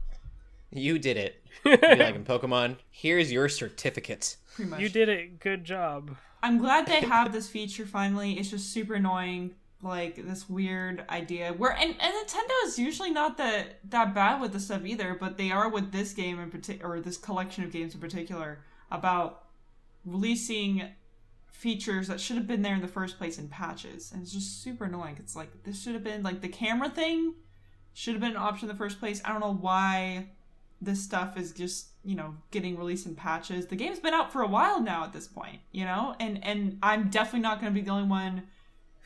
You 0.72 1.00
did 1.00 1.18
it. 1.18 1.44
Like 1.66 2.16
in 2.16 2.24
Pokemon. 2.24 2.78
Here's 2.90 3.32
your 3.32 3.50
certificate. 3.50 4.38
Pretty 4.56 4.72
much. 4.72 4.80
You 4.80 4.88
did 4.88 5.10
it. 5.10 5.40
Good 5.40 5.66
job. 5.66 6.16
I'm 6.42 6.58
glad 6.58 6.86
they 6.86 7.02
have 7.02 7.34
this 7.34 7.50
feature 7.50 7.86
finally. 7.86 8.40
It's 8.40 8.50
just 8.50 8.72
super 8.72 8.94
annoying, 8.94 9.56
like 9.82 10.16
this 10.16 10.50
weird 10.50 11.04
idea 11.10 11.52
where 11.52 11.72
and, 11.72 11.96
and 12.00 12.14
Nintendo 12.14 12.66
is 12.66 12.80
usually 12.80 13.12
not 13.12 13.38
that 13.38 13.80
that 13.90 14.14
bad 14.16 14.40
with 14.40 14.54
this 14.54 14.66
stuff 14.66 14.86
either, 14.86 15.18
but 15.20 15.38
they 15.38 15.52
are 15.52 15.68
with 15.70 15.92
this 15.92 16.14
game 16.14 16.40
in 16.40 16.50
particular 16.50 16.94
or 16.96 17.00
this 17.02 17.18
collection 17.18 17.64
of 17.66 17.72
games 17.72 17.94
in 17.94 18.00
particular 18.00 18.60
about 18.90 19.44
releasing 20.06 20.84
features 21.52 22.08
that 22.08 22.22
should 22.22 22.38
have 22.38 22.48
been 22.48 22.62
there 22.62 22.76
in 22.76 22.82
the 22.82 22.88
first 22.88 23.18
place 23.18 23.38
in 23.38 23.50
patches, 23.50 24.12
and 24.14 24.22
it's 24.22 24.32
just 24.32 24.64
super 24.64 24.86
annoying. 24.86 25.18
It's 25.20 25.36
like 25.36 25.64
this 25.64 25.82
should 25.82 25.94
have 25.94 26.04
been 26.06 26.24
like 26.24 26.40
the 26.40 26.48
camera 26.48 26.90
thing 26.90 27.34
should 27.94 28.14
have 28.14 28.22
been 28.22 28.32
an 28.32 28.38
option 28.38 28.70
in 28.70 28.74
the 28.74 28.78
first 28.78 29.00
place. 29.00 29.22
I 29.26 29.32
don't 29.32 29.42
know 29.42 29.54
why 29.54 30.30
this 30.82 31.02
stuff 31.04 31.38
is 31.38 31.52
just 31.52 31.88
you 32.04 32.16
know 32.16 32.36
getting 32.52 32.78
released 32.78 33.06
in 33.06 33.16
patches. 33.16 33.68
The 33.68 33.76
game's 33.76 34.00
been 34.00 34.14
out 34.14 34.32
for 34.32 34.42
a 34.42 34.48
while 34.48 34.80
now 34.82 35.04
at 35.04 35.14
this 35.14 35.28
point 35.28 35.60
you 35.72 35.86
know? 35.86 36.16
And 36.20 36.44
and 36.44 36.78
i'm 36.82 37.10
definitely 37.10 37.42
not 37.42 37.60
going 37.62 37.74
to 37.74 37.80
be 37.80 37.84
the 37.86 37.92
only 37.92 38.08
one 38.08 38.44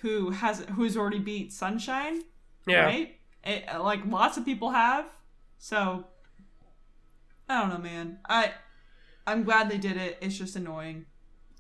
who 0.02 0.30
has 0.32 0.60
who's 0.76 0.96
already 0.98 1.20
beat 1.20 1.52
sunshine 1.54 2.22
Yeah. 2.68 2.86
right? 2.86 3.16
It, 3.44 3.66
like 3.80 4.06
lots 4.06 4.38
of 4.38 4.46
people 4.46 4.70
have. 4.70 5.06
So 5.58 6.06
i 7.50 7.60
don't 7.60 7.70
know 7.70 7.78
man. 7.80 8.20
I 8.30 8.52
i'm 9.26 9.44
glad 9.44 9.70
they 9.70 9.78
did 9.78 9.98
it. 9.98 10.18
It's 10.22 10.38
just 10.38 10.56
annoying. 10.56 11.06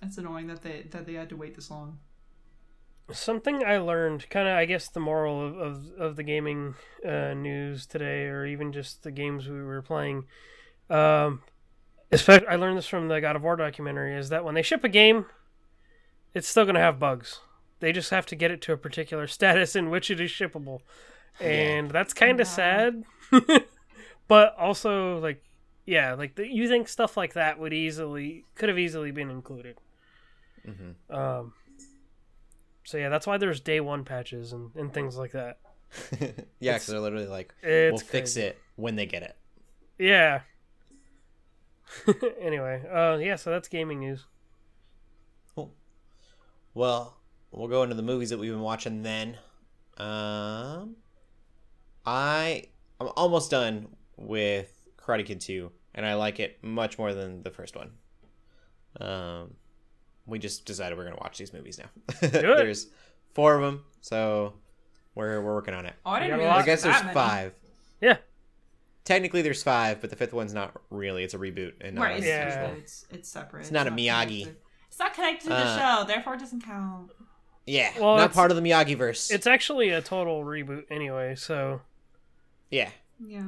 It's 0.01 0.17
annoying 0.17 0.47
that 0.47 0.61
they 0.61 0.83
that 0.91 1.05
they 1.05 1.13
had 1.13 1.29
to 1.29 1.35
wait 1.35 1.55
this 1.55 1.71
long 1.71 1.99
Something 3.13 3.63
I 3.63 3.77
learned, 3.77 4.29
kind 4.29 4.47
of, 4.47 4.55
I 4.55 4.65
guess, 4.65 4.87
the 4.89 4.99
moral 4.99 5.45
of, 5.45 5.57
of, 5.57 5.91
of 5.97 6.15
the 6.15 6.23
gaming 6.23 6.75
uh, 7.07 7.33
news 7.33 7.85
today, 7.85 8.25
or 8.25 8.45
even 8.45 8.71
just 8.73 9.03
the 9.03 9.11
games 9.11 9.47
we 9.47 9.61
were 9.61 9.81
playing. 9.81 10.25
Um, 10.89 11.41
especially, 12.11 12.47
I 12.47 12.55
learned 12.55 12.77
this 12.77 12.87
from 12.87 13.07
the 13.07 13.21
God 13.21 13.35
of 13.35 13.43
War 13.43 13.55
documentary, 13.55 14.15
is 14.17 14.29
that 14.29 14.43
when 14.43 14.55
they 14.55 14.61
ship 14.61 14.83
a 14.83 14.89
game, 14.89 15.25
it's 16.33 16.47
still 16.47 16.65
going 16.65 16.75
to 16.75 16.81
have 16.81 16.99
bugs. 16.99 17.39
They 17.79 17.91
just 17.91 18.09
have 18.11 18.25
to 18.27 18.35
get 18.35 18.51
it 18.51 18.61
to 18.63 18.73
a 18.73 18.77
particular 18.77 19.27
status 19.37 19.75
in 19.75 19.89
which 19.89 20.09
it 20.09 20.19
is 20.19 20.31
shippable. 20.31 20.79
And 21.39 21.91
that's 21.91 22.13
kind 22.13 22.39
of 22.39 22.47
Wow. 22.47 22.53
sad. 22.53 23.03
but 24.27 24.55
also, 24.57 25.19
like, 25.19 25.43
yeah, 25.85 26.13
like, 26.13 26.35
the, 26.35 26.47
you 26.47 26.67
think 26.67 26.87
stuff 26.87 27.17
like 27.17 27.33
that 27.33 27.59
would 27.59 27.73
easily, 27.73 28.45
could 28.55 28.69
have 28.69 28.79
easily 28.79 29.11
been 29.11 29.29
included. 29.29 29.77
Mhm. 30.67 30.95
Um, 31.09 31.53
so 32.83 32.97
yeah, 32.97 33.09
that's 33.09 33.27
why 33.27 33.37
there's 33.37 33.59
day 33.59 33.79
one 33.79 34.03
patches 34.03 34.53
and, 34.53 34.71
and 34.75 34.93
things 34.93 35.17
like 35.17 35.31
that. 35.31 35.59
yeah, 36.59 36.73
because 36.73 36.87
they're 36.87 36.99
literally 36.99 37.27
like, 37.27 37.53
we'll 37.63 37.97
fix 37.97 38.35
it 38.35 38.57
when 38.75 38.95
they 38.95 39.05
get 39.05 39.23
it. 39.23 39.35
Yeah. 39.97 40.41
anyway, 42.41 42.83
uh, 42.91 43.17
yeah, 43.17 43.35
so 43.35 43.51
that's 43.51 43.67
gaming 43.67 43.99
news. 43.99 44.25
Well, 46.75 47.17
we'll 47.51 47.67
go 47.67 47.83
into 47.83 47.95
the 47.95 48.01
movies 48.01 48.31
that 48.31 48.39
we've 48.39 48.51
been 48.51 48.61
watching 48.61 49.03
then. 49.03 49.37
Um, 49.97 50.95
I 52.05 52.63
I'm 52.99 53.09
almost 53.15 53.51
done 53.51 53.89
with 54.17 54.73
Karate 54.97 55.25
Kid 55.25 55.39
2, 55.41 55.71
and 55.93 56.05
I 56.05 56.15
like 56.15 56.39
it 56.39 56.63
much 56.63 56.97
more 56.97 57.13
than 57.13 57.43
the 57.43 57.51
first 57.51 57.75
one. 57.75 57.91
Um, 58.99 59.53
we 60.25 60.39
just 60.39 60.65
decided 60.65 60.97
we're 60.97 61.03
gonna 61.05 61.17
watch 61.21 61.37
these 61.37 61.53
movies 61.53 61.79
now. 61.79 61.89
there's 62.29 62.87
four 63.33 63.55
of 63.55 63.61
them, 63.61 63.83
so 64.01 64.53
we're 65.15 65.41
we're 65.41 65.53
working 65.55 65.73
on 65.73 65.85
it. 65.85 65.93
oh 66.05 66.11
i 66.11 66.19
didn't 66.19 66.31
got 66.31 66.35
a 66.35 66.39
realize. 66.39 66.61
I 66.63 66.65
guess 66.65 66.81
there's 66.83 67.01
many. 67.01 67.13
five. 67.13 67.53
Yeah. 68.01 68.17
Technically, 69.05 69.41
there's 69.41 69.61
five, 69.63 69.99
but 69.99 70.09
the 70.09 70.15
fifth 70.15 70.31
one's 70.33 70.53
not 70.53 70.73
really. 70.89 71.23
It's 71.25 71.33
a 71.33 71.37
reboot, 71.37 71.73
and 71.81 71.95
not 71.95 72.03
right 72.03 72.13
a 72.13 72.17
it's, 72.17 72.25
Yeah. 72.25 72.49
separate. 72.49 72.77
it's 72.79 73.05
it's 73.11 73.29
separate 73.29 73.61
It's 73.61 73.71
not 73.71 73.87
a 73.87 73.91
Miyagi. 73.91 74.43
connected. 74.43 74.57
it's 74.87 74.99
not 74.99 75.13
connected 75.13 75.43
to 75.43 75.49
the 75.49 75.55
Uh, 75.55 75.99
show 75.99 76.07
therefore 76.07 76.33
it 76.35 76.39
doesn't 76.39 76.63
count 76.63 77.11
yeah, 77.65 77.91
Well, 77.99 78.17
not 78.17 78.33
part 78.33 78.51
of 78.51 78.57
the 78.57 78.61
Miyagi 78.63 78.97
verse. 78.97 79.31
It's 79.31 79.47
actually 79.47 79.89
a 79.89 80.01
total 80.01 80.43
reboot 80.43 80.83
anyway, 80.89 81.35
so 81.35 81.81
yeah, 82.69 82.89
yeah 83.25 83.43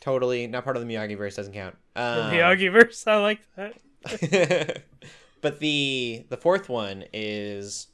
totally 0.00 0.46
not 0.46 0.64
part 0.64 0.76
of 0.76 0.86
the 0.86 0.88
Miyagi 0.94 1.16
verse. 1.16 1.36
Doesn't 1.36 1.52
count. 1.52 1.76
the 1.94 2.00
Um, 2.02 2.32
Miyagi 2.32 2.72
verse, 2.72 3.06
I 3.06 3.16
like 3.16 3.40
that. 3.56 4.82
but 5.42 5.58
the 5.60 6.24
the 6.30 6.36
fourth 6.38 6.68
one 6.70 7.04
is 7.12 7.88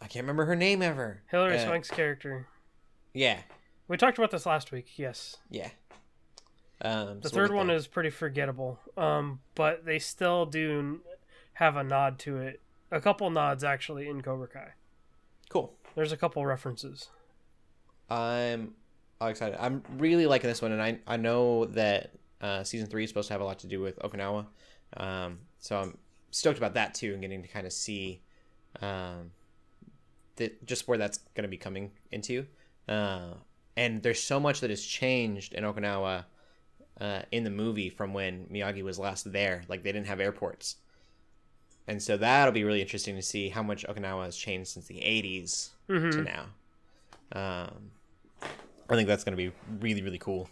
I 0.00 0.06
can't 0.06 0.22
remember 0.24 0.46
her 0.46 0.56
name 0.56 0.80
ever. 0.80 1.20
Hillary 1.30 1.58
Uh, 1.58 1.66
Swank's 1.66 1.90
character. 1.90 2.46
Yeah, 3.12 3.40
We 3.88 3.96
talked 3.98 4.16
about 4.16 4.30
this 4.30 4.46
last 4.46 4.72
week, 4.72 4.96
yes. 4.98 5.36
yeah. 5.50 5.68
Um, 6.80 7.20
The 7.20 7.28
so 7.28 7.34
third 7.34 7.50
one 7.52 7.68
is 7.68 7.86
pretty 7.88 8.08
forgettable, 8.10 8.78
um, 8.96 9.40
but 9.54 9.84
they 9.84 9.98
still 9.98 10.46
do 10.46 11.00
have 11.54 11.76
a 11.76 11.82
nod 11.84 12.18
to 12.20 12.38
it. 12.38 12.60
A 12.92 13.00
couple 13.00 13.28
nods, 13.30 13.62
actually, 13.64 14.08
in 14.08 14.22
Cobra 14.22 14.48
Kai. 14.48 14.70
cool. 15.50 15.74
There's 15.96 16.12
a 16.12 16.16
couple 16.16 16.46
references. 16.46 17.08
I'm 18.08 18.74
excited. 19.20 19.58
I'm 19.60 19.82
really 19.98 20.26
liking 20.26 20.48
this 20.48 20.62
one, 20.62 20.72
and 20.72 20.80
I 20.82 20.98
I 21.06 21.16
know 21.16 21.66
that 21.66 22.12
uh, 22.40 22.62
season 22.64 22.88
three 22.88 23.04
is 23.04 23.10
supposed 23.10 23.28
to 23.28 23.34
have 23.34 23.40
a 23.40 23.44
lot 23.44 23.58
to 23.60 23.66
do 23.66 23.80
with 23.80 23.98
Okinawa, 23.98 24.46
um, 24.96 25.40
so 25.58 25.78
I'm 25.80 25.98
stoked 26.30 26.58
about 26.58 26.74
that 26.74 26.94
too, 26.94 27.12
and 27.12 27.22
getting 27.22 27.42
to 27.42 27.48
kind 27.48 27.66
of 27.66 27.72
see, 27.72 28.22
um, 28.80 29.32
that 30.36 30.64
just 30.66 30.88
where 30.88 30.98
that's 30.98 31.18
going 31.34 31.42
to 31.42 31.48
be 31.48 31.56
coming 31.56 31.92
into. 32.10 32.46
Uh, 32.88 33.34
and 33.76 34.02
there's 34.02 34.22
so 34.22 34.40
much 34.40 34.60
that 34.60 34.70
has 34.70 34.82
changed 34.82 35.52
in 35.54 35.64
Okinawa 35.64 36.24
uh, 37.00 37.22
in 37.30 37.44
the 37.44 37.50
movie 37.50 37.88
from 37.88 38.12
when 38.12 38.46
Miyagi 38.46 38.82
was 38.82 38.98
last 38.98 39.32
there. 39.32 39.62
Like 39.68 39.82
they 39.82 39.92
didn't 39.92 40.06
have 40.08 40.20
airports, 40.20 40.76
and 41.86 42.02
so 42.02 42.16
that'll 42.16 42.52
be 42.52 42.64
really 42.64 42.80
interesting 42.80 43.16
to 43.16 43.22
see 43.22 43.48
how 43.48 43.62
much 43.62 43.86
Okinawa 43.86 44.24
has 44.24 44.36
changed 44.36 44.70
since 44.70 44.86
the 44.86 44.98
'80s 45.00 45.70
hmm 45.88 46.10
to 46.10 46.22
now. 46.22 46.44
Um, 47.32 47.90
I 48.88 48.96
think 48.96 49.06
that's 49.06 49.22
going 49.22 49.36
to 49.36 49.42
be 49.42 49.52
really, 49.80 50.02
really 50.02 50.18
cool. 50.18 50.48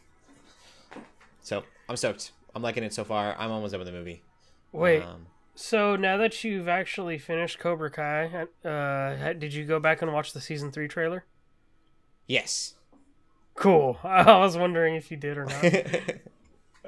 So 1.43 1.65
I'm 1.89 1.97
stoked. 1.97 2.33
I'm 2.55 2.63
liking 2.63 2.85
it 2.85 2.95
so 2.95 3.05
far. 3.05 3.35
I'm 3.39 3.51
almost 3.51 3.73
done 3.73 3.81
with 3.81 3.87
the 3.87 3.93
movie. 3.93 4.23
Wait, 4.73 5.03
Um, 5.03 5.27
so 5.61 5.97
now 5.97 6.17
that 6.19 6.45
you've 6.45 6.69
actually 6.69 7.19
finished 7.19 7.59
Cobra 7.59 7.91
Kai, 7.91 8.47
uh, 8.65 9.33
did 9.33 9.53
you 9.53 9.65
go 9.65 9.81
back 9.81 10.03
and 10.03 10.13
watch 10.13 10.33
the 10.33 10.41
season 10.41 10.71
three 10.71 10.89
trailer? 10.89 11.25
yes. 12.27 12.75
Cool. 13.55 13.99
I 14.05 14.39
was 14.39 14.57
wondering 14.57 14.95
if 14.95 15.11
you 15.11 15.17
did 15.17 15.37
or 15.37 15.47
not. 15.47 15.65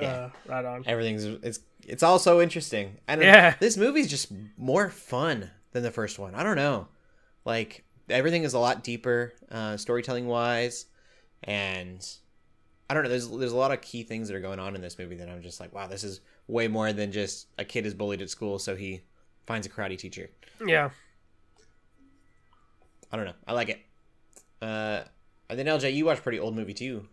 Yeah. 0.00 0.06
Uh, 0.08 0.30
right 0.46 0.64
on. 0.64 0.84
Everything's 0.86 1.24
it's 1.24 1.60
it's 1.86 2.02
all 2.02 2.18
so 2.18 2.40
interesting, 2.40 2.96
and 3.06 3.20
Yeah. 3.20 3.54
this 3.60 3.76
movie's 3.76 4.08
just 4.08 4.32
more 4.56 4.88
fun 4.88 5.50
than 5.72 5.82
the 5.82 5.90
first 5.90 6.18
one. 6.18 6.34
I 6.34 6.42
don't 6.42 6.56
know, 6.56 6.88
like 7.44 7.84
everything 8.08 8.44
is 8.44 8.54
a 8.54 8.58
lot 8.58 8.82
deeper, 8.82 9.34
uh, 9.50 9.76
storytelling 9.76 10.26
wise, 10.26 10.86
and 11.42 12.06
I 12.88 12.94
don't 12.94 13.02
know. 13.02 13.10
There's 13.10 13.28
there's 13.28 13.52
a 13.52 13.56
lot 13.56 13.72
of 13.72 13.82
key 13.82 14.02
things 14.04 14.28
that 14.28 14.36
are 14.36 14.40
going 14.40 14.58
on 14.60 14.74
in 14.74 14.80
this 14.80 14.98
movie 14.98 15.16
that 15.16 15.28
I'm 15.28 15.42
just 15.42 15.60
like, 15.60 15.74
wow, 15.74 15.86
this 15.86 16.02
is 16.04 16.20
way 16.50 16.68
more 16.68 16.92
than 16.92 17.12
just 17.12 17.46
a 17.58 17.64
kid 17.64 17.86
is 17.86 17.94
bullied 17.94 18.22
at 18.22 18.30
school, 18.30 18.58
so 18.58 18.76
he 18.76 19.02
finds 19.46 19.66
a 19.66 19.70
karate 19.70 19.98
teacher. 19.98 20.30
Yeah. 20.64 20.90
I 23.12 23.16
don't 23.16 23.26
know. 23.26 23.34
I 23.46 23.52
like 23.52 23.68
it. 23.68 23.80
Uh, 24.62 25.02
and 25.48 25.58
then 25.58 25.66
LJ, 25.66 25.94
you 25.94 26.04
watch 26.04 26.18
a 26.18 26.22
pretty 26.22 26.38
old 26.38 26.54
movie 26.54 26.74
too. 26.74 27.06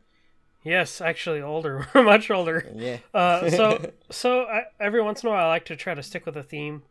Yes, 0.63 1.01
actually 1.01 1.41
older, 1.41 1.87
much 1.95 2.29
older. 2.29 2.69
Yeah. 2.75 2.97
Uh, 3.13 3.49
so 3.49 3.91
so 4.11 4.43
I, 4.43 4.63
every 4.79 5.01
once 5.01 5.23
in 5.23 5.29
a 5.29 5.31
while, 5.31 5.45
I 5.45 5.47
like 5.47 5.65
to 5.65 5.75
try 5.75 5.93
to 5.93 6.03
stick 6.03 6.25
with 6.25 6.35
a 6.35 6.43
theme, 6.43 6.83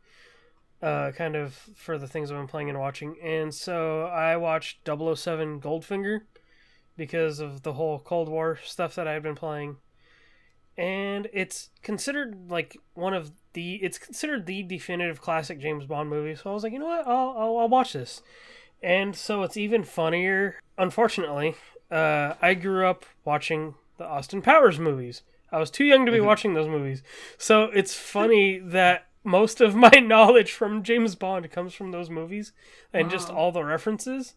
uh, 0.82 1.12
kind 1.12 1.36
of 1.36 1.54
for 1.74 1.98
the 1.98 2.08
things 2.08 2.30
I've 2.30 2.38
been 2.38 2.46
playing 2.46 2.70
and 2.70 2.78
watching. 2.78 3.16
And 3.22 3.54
so 3.54 4.06
I 4.06 4.36
watched 4.36 4.86
007 4.86 5.60
Goldfinger 5.60 6.20
because 6.96 7.38
of 7.38 7.62
the 7.62 7.74
whole 7.74 7.98
Cold 7.98 8.28
War 8.28 8.58
stuff 8.64 8.94
that 8.94 9.06
I've 9.06 9.22
been 9.22 9.34
playing, 9.34 9.76
and 10.76 11.28
it's 11.32 11.70
considered 11.82 12.50
like 12.50 12.76
one 12.94 13.14
of 13.14 13.32
the 13.54 13.76
it's 13.76 13.98
considered 13.98 14.46
the 14.46 14.62
definitive 14.62 15.20
classic 15.20 15.60
James 15.60 15.86
Bond 15.86 16.10
movie. 16.10 16.34
So 16.34 16.50
I 16.50 16.54
was 16.54 16.62
like, 16.62 16.72
you 16.72 16.78
know 16.78 16.86
what, 16.86 17.06
I'll 17.06 17.34
I'll, 17.36 17.58
I'll 17.58 17.68
watch 17.68 17.92
this. 17.94 18.22
And 18.82 19.16
so 19.16 19.42
it's 19.42 19.56
even 19.56 19.84
funnier. 19.84 20.60
Unfortunately, 20.76 21.56
uh, 21.90 22.34
I 22.42 22.54
grew 22.54 22.86
up 22.86 23.06
watching 23.24 23.74
the 23.96 24.04
Austin 24.04 24.42
Powers 24.42 24.78
movies. 24.78 25.22
I 25.50 25.58
was 25.58 25.70
too 25.70 25.84
young 25.84 26.04
to 26.06 26.12
be 26.12 26.20
watching 26.20 26.54
those 26.54 26.68
movies. 26.68 27.02
So 27.38 27.64
it's 27.64 27.94
funny 27.94 28.58
that 28.58 29.06
most 29.24 29.60
of 29.60 29.74
my 29.74 29.88
knowledge 30.02 30.52
from 30.52 30.82
James 30.82 31.14
Bond 31.14 31.50
comes 31.50 31.72
from 31.72 31.92
those 31.92 32.10
movies 32.10 32.52
and 32.92 33.10
just 33.10 33.30
all 33.30 33.52
the 33.52 33.64
references. 33.64 34.34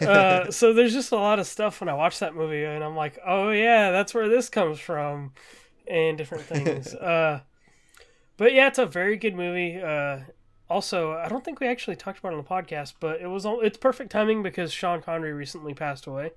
Uh, 0.00 0.50
so 0.50 0.72
there's 0.72 0.92
just 0.92 1.12
a 1.12 1.16
lot 1.16 1.38
of 1.38 1.46
stuff 1.46 1.80
when 1.80 1.88
I 1.88 1.94
watch 1.94 2.18
that 2.20 2.34
movie 2.34 2.64
and 2.64 2.82
I'm 2.82 2.96
like, 2.96 3.18
oh 3.26 3.50
yeah, 3.50 3.90
that's 3.90 4.14
where 4.14 4.28
this 4.28 4.48
comes 4.48 4.78
from 4.78 5.32
and 5.86 6.16
different 6.18 6.44
things. 6.44 6.94
uh, 6.94 7.40
but 8.36 8.52
yeah, 8.52 8.68
it's 8.68 8.78
a 8.78 8.86
very 8.86 9.16
good 9.16 9.34
movie. 9.34 9.80
Uh, 9.80 10.20
also, 10.68 11.12
I 11.12 11.28
don't 11.28 11.44
think 11.44 11.60
we 11.60 11.66
actually 11.66 11.96
talked 11.96 12.18
about 12.18 12.32
it 12.32 12.36
on 12.36 12.44
the 12.44 12.48
podcast, 12.48 12.94
but 13.00 13.20
it 13.20 13.26
was 13.26 13.44
all, 13.44 13.60
it's 13.60 13.76
perfect 13.76 14.10
timing 14.10 14.42
because 14.42 14.72
Sean 14.72 15.02
Connery 15.02 15.32
recently 15.32 15.74
passed 15.74 16.06
away. 16.06 16.30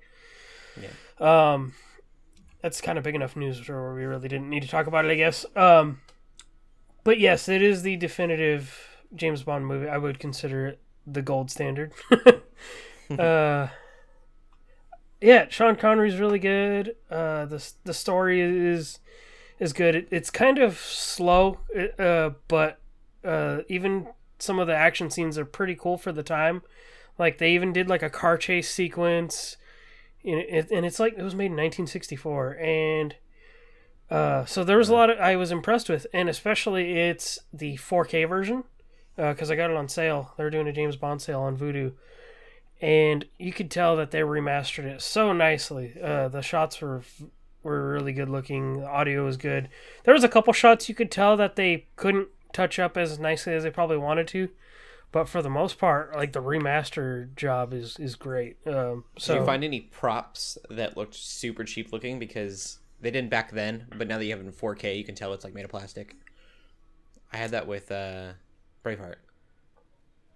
Yeah. 0.80 1.52
Um, 1.52 1.74
that's 2.60 2.80
kind 2.80 2.98
of 2.98 3.04
big 3.04 3.14
enough 3.14 3.36
news 3.36 3.68
where 3.68 3.94
we 3.94 4.04
really 4.04 4.28
didn't 4.28 4.50
need 4.50 4.62
to 4.62 4.68
talk 4.68 4.86
about 4.86 5.04
it, 5.04 5.10
I 5.10 5.14
guess. 5.14 5.46
Um, 5.54 6.00
but 7.04 7.20
yes, 7.20 7.48
it 7.48 7.62
is 7.62 7.82
the 7.82 7.96
definitive 7.96 8.76
James 9.14 9.42
Bond 9.42 9.66
movie. 9.66 9.88
I 9.88 9.98
would 9.98 10.18
consider 10.18 10.66
it 10.66 10.80
the 11.06 11.22
gold 11.22 11.50
standard. 11.50 11.92
uh, 13.18 13.68
yeah, 15.20 15.46
Sean 15.48 15.76
Connery's 15.76 16.16
really 16.16 16.38
good. 16.38 16.96
Uh, 17.10 17.46
the 17.46 17.72
the 17.84 17.94
story 17.94 18.40
is 18.40 18.98
is 19.58 19.72
good. 19.72 19.94
It, 19.94 20.08
it's 20.10 20.30
kind 20.30 20.58
of 20.58 20.78
slow, 20.78 21.60
uh, 21.98 22.30
but 22.48 22.80
uh, 23.24 23.60
even 23.68 24.08
some 24.38 24.58
of 24.58 24.66
the 24.66 24.74
action 24.74 25.10
scenes 25.10 25.38
are 25.38 25.44
pretty 25.44 25.74
cool 25.74 25.96
for 25.96 26.12
the 26.12 26.22
time. 26.22 26.62
Like 27.18 27.38
they 27.38 27.52
even 27.54 27.72
did 27.72 27.88
like 27.88 28.02
a 28.02 28.10
car 28.10 28.36
chase 28.36 28.70
sequence, 28.70 29.56
and, 30.24 30.40
it, 30.40 30.70
and 30.70 30.84
it's 30.84 30.98
like 30.98 31.14
it 31.16 31.22
was 31.22 31.34
made 31.34 31.46
in 31.46 31.52
1964, 31.52 32.58
and 32.58 33.16
uh, 34.10 34.44
so 34.44 34.64
there 34.64 34.78
was 34.78 34.88
a 34.88 34.92
lot 34.94 35.10
of 35.10 35.18
I 35.18 35.36
was 35.36 35.50
impressed 35.50 35.88
with, 35.88 36.06
and 36.12 36.28
especially 36.28 36.98
it's 36.98 37.38
the 37.52 37.76
4K 37.76 38.28
version 38.28 38.64
uh, 39.16 39.32
because 39.32 39.50
I 39.50 39.56
got 39.56 39.70
it 39.70 39.76
on 39.76 39.88
sale. 39.88 40.32
They're 40.36 40.50
doing 40.50 40.68
a 40.68 40.72
James 40.72 40.96
Bond 40.96 41.22
sale 41.22 41.40
on 41.40 41.56
Vudu, 41.56 41.92
and 42.80 43.24
you 43.38 43.52
could 43.52 43.70
tell 43.70 43.96
that 43.96 44.10
they 44.10 44.20
remastered 44.20 44.84
it 44.84 45.02
so 45.02 45.32
nicely. 45.32 45.94
Uh, 46.02 46.28
the 46.28 46.42
shots 46.42 46.80
were 46.80 47.02
were 47.62 47.92
really 47.92 48.12
good 48.12 48.28
looking. 48.28 48.80
The 48.80 48.86
audio 48.86 49.24
was 49.24 49.36
good. 49.36 49.68
There 50.04 50.14
was 50.14 50.24
a 50.24 50.28
couple 50.28 50.52
shots 50.52 50.88
you 50.88 50.94
could 50.94 51.10
tell 51.10 51.36
that 51.36 51.56
they 51.56 51.86
couldn't 51.96 52.28
touch 52.52 52.78
up 52.78 52.96
as 52.96 53.18
nicely 53.18 53.54
as 53.54 53.62
they 53.62 53.70
probably 53.70 53.96
wanted 53.96 54.28
to, 54.28 54.50
but 55.12 55.28
for 55.28 55.42
the 55.42 55.50
most 55.50 55.78
part, 55.78 56.14
like 56.14 56.32
the 56.32 56.42
remaster 56.42 57.34
job 57.36 57.72
is 57.72 57.98
is 57.98 58.16
great. 58.16 58.58
Um, 58.66 59.04
so 59.18 59.34
Did 59.34 59.40
you 59.40 59.46
find 59.46 59.64
any 59.64 59.80
props 59.80 60.58
that 60.70 60.96
looked 60.96 61.14
super 61.14 61.64
cheap 61.64 61.92
looking 61.92 62.18
because 62.18 62.78
they 63.00 63.10
didn't 63.10 63.30
back 63.30 63.50
then, 63.52 63.86
but 63.96 64.08
now 64.08 64.18
that 64.18 64.24
you 64.24 64.30
have 64.30 64.40
it 64.40 64.46
in 64.46 64.52
4K, 64.52 64.96
you 64.96 65.04
can 65.04 65.14
tell 65.14 65.32
it's 65.32 65.44
like 65.44 65.54
made 65.54 65.64
of 65.64 65.70
plastic. 65.70 66.16
I 67.32 67.36
had 67.36 67.50
that 67.50 67.66
with 67.66 67.90
uh, 67.90 68.32
Braveheart. 68.84 69.16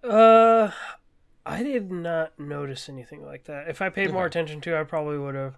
Uh, 0.03 0.71
I 1.49 1.63
did 1.63 1.91
not 1.91 2.39
notice 2.39 2.89
anything 2.89 3.25
like 3.25 3.45
that. 3.45 3.67
If 3.69 3.81
I 3.81 3.89
paid 3.89 4.11
more 4.11 4.25
attention 4.25 4.61
to, 4.61 4.77
I 4.77 4.83
probably 4.83 5.17
would 5.17 5.35
have. 5.35 5.55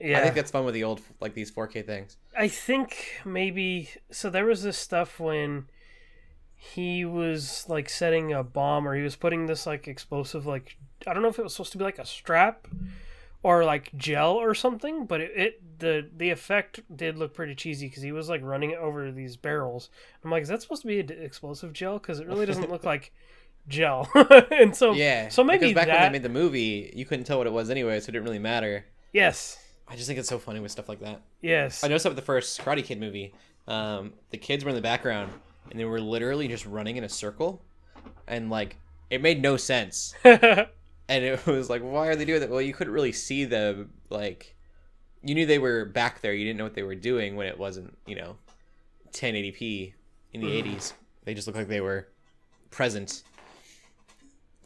Yeah, 0.00 0.18
I 0.18 0.22
think 0.22 0.34
that's 0.34 0.50
fun 0.50 0.64
with 0.64 0.74
the 0.74 0.84
old 0.84 1.00
like 1.20 1.34
these 1.34 1.50
4K 1.50 1.84
things. 1.84 2.16
I 2.36 2.48
think 2.48 3.20
maybe 3.24 3.90
so. 4.10 4.30
There 4.30 4.44
was 4.44 4.62
this 4.62 4.78
stuff 4.78 5.18
when 5.18 5.66
he 6.54 7.04
was 7.04 7.64
like 7.68 7.88
setting 7.88 8.32
a 8.32 8.44
bomb, 8.44 8.86
or 8.86 8.94
he 8.94 9.02
was 9.02 9.16
putting 9.16 9.46
this 9.46 9.66
like 9.66 9.88
explosive, 9.88 10.46
like 10.46 10.76
I 11.06 11.14
don't 11.14 11.22
know 11.22 11.28
if 11.28 11.38
it 11.38 11.42
was 11.42 11.54
supposed 11.54 11.72
to 11.72 11.78
be 11.78 11.84
like 11.84 11.98
a 11.98 12.06
strap 12.06 12.68
or 13.42 13.64
like 13.64 13.90
gel 13.96 14.32
or 14.32 14.54
something, 14.54 15.06
but 15.06 15.20
it, 15.20 15.32
it 15.34 15.78
the 15.78 16.08
the 16.14 16.30
effect 16.30 16.80
did 16.94 17.16
look 17.16 17.34
pretty 17.34 17.54
cheesy 17.54 17.88
because 17.88 18.02
he 18.02 18.12
was 18.12 18.28
like 18.28 18.42
running 18.42 18.70
it 18.70 18.78
over 18.78 19.10
these 19.10 19.36
barrels. 19.36 19.88
I'm 20.22 20.30
like, 20.30 20.42
is 20.42 20.48
that 20.48 20.62
supposed 20.62 20.82
to 20.82 20.88
be 20.88 21.00
an 21.00 21.10
explosive 21.10 21.72
gel? 21.72 21.98
Because 21.98 22.20
it 22.20 22.26
really 22.26 22.46
doesn't 22.46 22.70
look 22.70 22.84
like 22.94 23.12
gel. 23.68 24.08
and 24.50 24.74
so 24.76 24.92
Yeah. 24.92 25.28
so 25.28 25.44
maybe 25.44 25.68
because 25.68 25.74
back 25.74 25.86
when 25.88 25.96
that 25.96 26.08
they 26.08 26.12
made 26.12 26.22
the 26.22 26.28
movie, 26.28 26.92
you 26.94 27.04
couldn't 27.04 27.24
tell 27.24 27.38
what 27.38 27.46
it 27.46 27.52
was 27.52 27.70
anyway, 27.70 28.00
so 28.00 28.04
it 28.10 28.12
didn't 28.12 28.24
really 28.24 28.38
matter. 28.38 28.84
yes 29.12 29.58
I 29.88 29.96
just 29.96 30.06
think 30.06 30.18
it's 30.20 30.28
so 30.28 30.38
funny 30.38 30.60
with 30.60 30.70
stuff 30.70 30.88
like 30.88 31.00
that. 31.00 31.20
yes 31.40 31.82
I 31.84 31.88
noticed 31.88 32.04
that 32.04 32.10
with 32.10 32.16
the 32.16 32.22
first 32.22 32.60
Karate 32.60 32.84
Kid 32.84 33.00
movie. 33.00 33.34
Um, 33.68 34.12
the 34.30 34.38
kids 34.38 34.64
were 34.64 34.70
in 34.70 34.76
the 34.76 34.82
background 34.82 35.32
and 35.70 35.78
they 35.78 35.84
were 35.84 36.00
literally 36.00 36.48
just 36.48 36.64
running 36.66 36.96
in 36.96 37.04
a 37.04 37.08
circle, 37.08 37.62
and 38.26 38.50
like 38.50 38.76
it 39.10 39.20
made 39.22 39.40
no 39.42 39.56
sense. 39.56 40.14
and 40.24 40.68
it 41.08 41.44
was 41.46 41.68
like, 41.70 41.82
why 41.82 42.08
are 42.08 42.16
they 42.16 42.24
doing 42.24 42.40
that? 42.40 42.50
Well, 42.50 42.60
you 42.62 42.72
couldn't 42.72 42.92
really 42.92 43.12
see 43.12 43.44
the 43.44 43.86
like. 44.08 44.54
You 45.22 45.34
knew 45.34 45.44
they 45.46 45.58
were 45.58 45.84
back 45.84 46.22
there. 46.22 46.32
You 46.32 46.44
didn't 46.46 46.58
know 46.58 46.64
what 46.64 46.74
they 46.74 46.82
were 46.82 46.94
doing 46.94 47.36
when 47.36 47.46
it 47.46 47.58
wasn't, 47.58 47.96
you 48.06 48.16
know, 48.16 48.36
1080p 49.12 49.92
in 50.32 50.40
the 50.40 50.46
80s. 50.46 50.92
They 51.24 51.34
just 51.34 51.46
looked 51.46 51.58
like 51.58 51.68
they 51.68 51.80
were 51.80 52.08
present. 52.70 53.22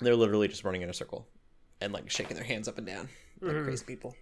They're 0.00 0.16
literally 0.16 0.48
just 0.48 0.64
running 0.64 0.82
in 0.82 0.90
a 0.90 0.94
circle 0.94 1.26
and 1.80 1.92
like 1.92 2.10
shaking 2.10 2.36
their 2.36 2.44
hands 2.44 2.68
up 2.68 2.78
and 2.78 2.86
down 2.86 3.08
like 3.40 3.64
crazy 3.64 3.84
people. 3.84 4.14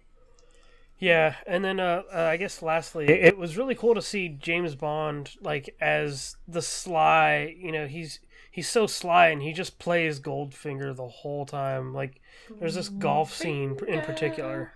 Yeah, 0.99 1.35
and 1.47 1.65
then 1.65 1.79
uh, 1.79 2.03
uh, 2.13 2.21
I 2.21 2.37
guess 2.37 2.61
lastly, 2.61 3.05
it, 3.05 3.25
it 3.25 3.37
was 3.37 3.57
really 3.57 3.75
cool 3.75 3.95
to 3.95 4.01
see 4.01 4.29
James 4.29 4.75
Bond 4.75 5.31
like 5.41 5.75
as 5.81 6.37
the 6.47 6.61
sly. 6.61 7.55
You 7.57 7.71
know, 7.71 7.87
he's 7.87 8.19
he's 8.51 8.69
so 8.69 8.87
sly, 8.87 9.27
and 9.27 9.41
he 9.41 9.53
just 9.53 9.79
plays 9.79 10.19
Goldfinger 10.19 10.95
the 10.95 11.07
whole 11.07 11.45
time. 11.45 11.93
Like, 11.93 12.21
there's 12.59 12.75
this 12.75 12.89
golf 12.89 13.33
scene 13.33 13.77
in 13.87 14.01
particular. 14.01 14.73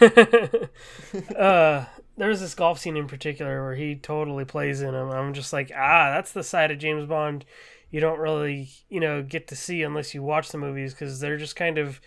uh, 0.00 1.84
there's 2.16 2.40
this 2.40 2.54
golf 2.54 2.78
scene 2.78 2.96
in 2.96 3.06
particular 3.06 3.62
where 3.62 3.74
he 3.74 3.96
totally 3.96 4.44
plays 4.44 4.80
in 4.80 4.94
him. 4.94 5.10
I'm 5.10 5.34
just 5.34 5.52
like, 5.52 5.70
ah, 5.74 6.12
that's 6.14 6.32
the 6.32 6.42
side 6.42 6.70
of 6.70 6.78
James 6.78 7.06
Bond 7.06 7.44
you 7.90 8.00
don't 8.00 8.18
really, 8.18 8.70
you 8.88 9.00
know, 9.00 9.22
get 9.22 9.48
to 9.48 9.56
see 9.56 9.82
unless 9.82 10.14
you 10.14 10.22
watch 10.22 10.50
the 10.50 10.58
movies 10.58 10.92
because 10.92 11.20
they're 11.20 11.38
just 11.38 11.56
kind 11.56 11.78
of 11.78 12.00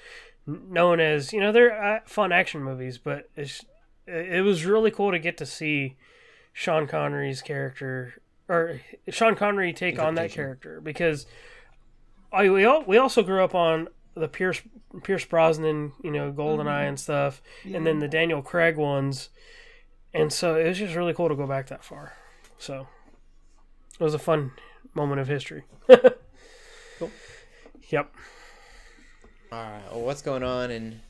known 0.46 1.00
as, 1.00 1.34
you 1.34 1.40
know, 1.40 1.52
they're 1.52 1.84
uh, 1.84 2.00
fun 2.06 2.32
action 2.32 2.64
movies. 2.64 2.98
But 2.98 3.30
it's, 3.36 3.66
it 4.06 4.44
was 4.44 4.66
really 4.66 4.92
cool 4.92 5.12
to 5.12 5.20
get 5.20 5.38
to 5.38 5.46
see 5.46 5.96
Sean 6.54 6.88
Connery's 6.88 7.42
character 7.42 8.22
or 8.52 8.82
Sean 9.10 9.36
Connery 9.36 9.72
take 9.72 9.98
on 9.98 10.16
that 10.16 10.32
character 10.32 10.82
because 10.82 11.26
I 12.34 12.50
we 12.50 12.66
all 12.66 12.84
we 12.84 12.98
also 12.98 13.24
grew 13.24 13.44
up 13.44 13.56
on 13.56 13.88
the 14.14 14.28
Pierce 14.28 14.62
Pierce 15.04 15.24
Brosnan, 15.24 15.94
you 16.04 16.12
know, 16.12 16.34
Goldeneye 16.34 16.88
and 16.88 17.00
stuff, 17.00 17.42
and 17.64 17.88
then 17.88 18.00
the 18.00 18.10
Daniel 18.10 18.42
Craig 18.42 18.76
ones, 18.76 19.30
and 20.14 20.34
so 20.34 20.56
it 20.56 20.68
was 20.68 20.78
just 20.78 20.96
really 20.96 21.14
cool 21.14 21.30
to 21.30 21.36
go 21.36 21.48
back 21.48 21.68
that 21.68 21.84
far. 21.84 22.14
So 22.58 22.88
it 23.98 24.04
was 24.04 24.14
a 24.14 24.20
fun 24.20 24.52
moment 24.94 25.22
of 25.22 25.28
history. 25.28 25.64
cool. 27.00 27.12
Yep. 27.90 28.14
All 29.52 29.60
right. 29.60 29.82
Well, 29.92 30.02
what's 30.02 30.22
going 30.22 30.44
on 30.44 30.72
in 30.72 31.02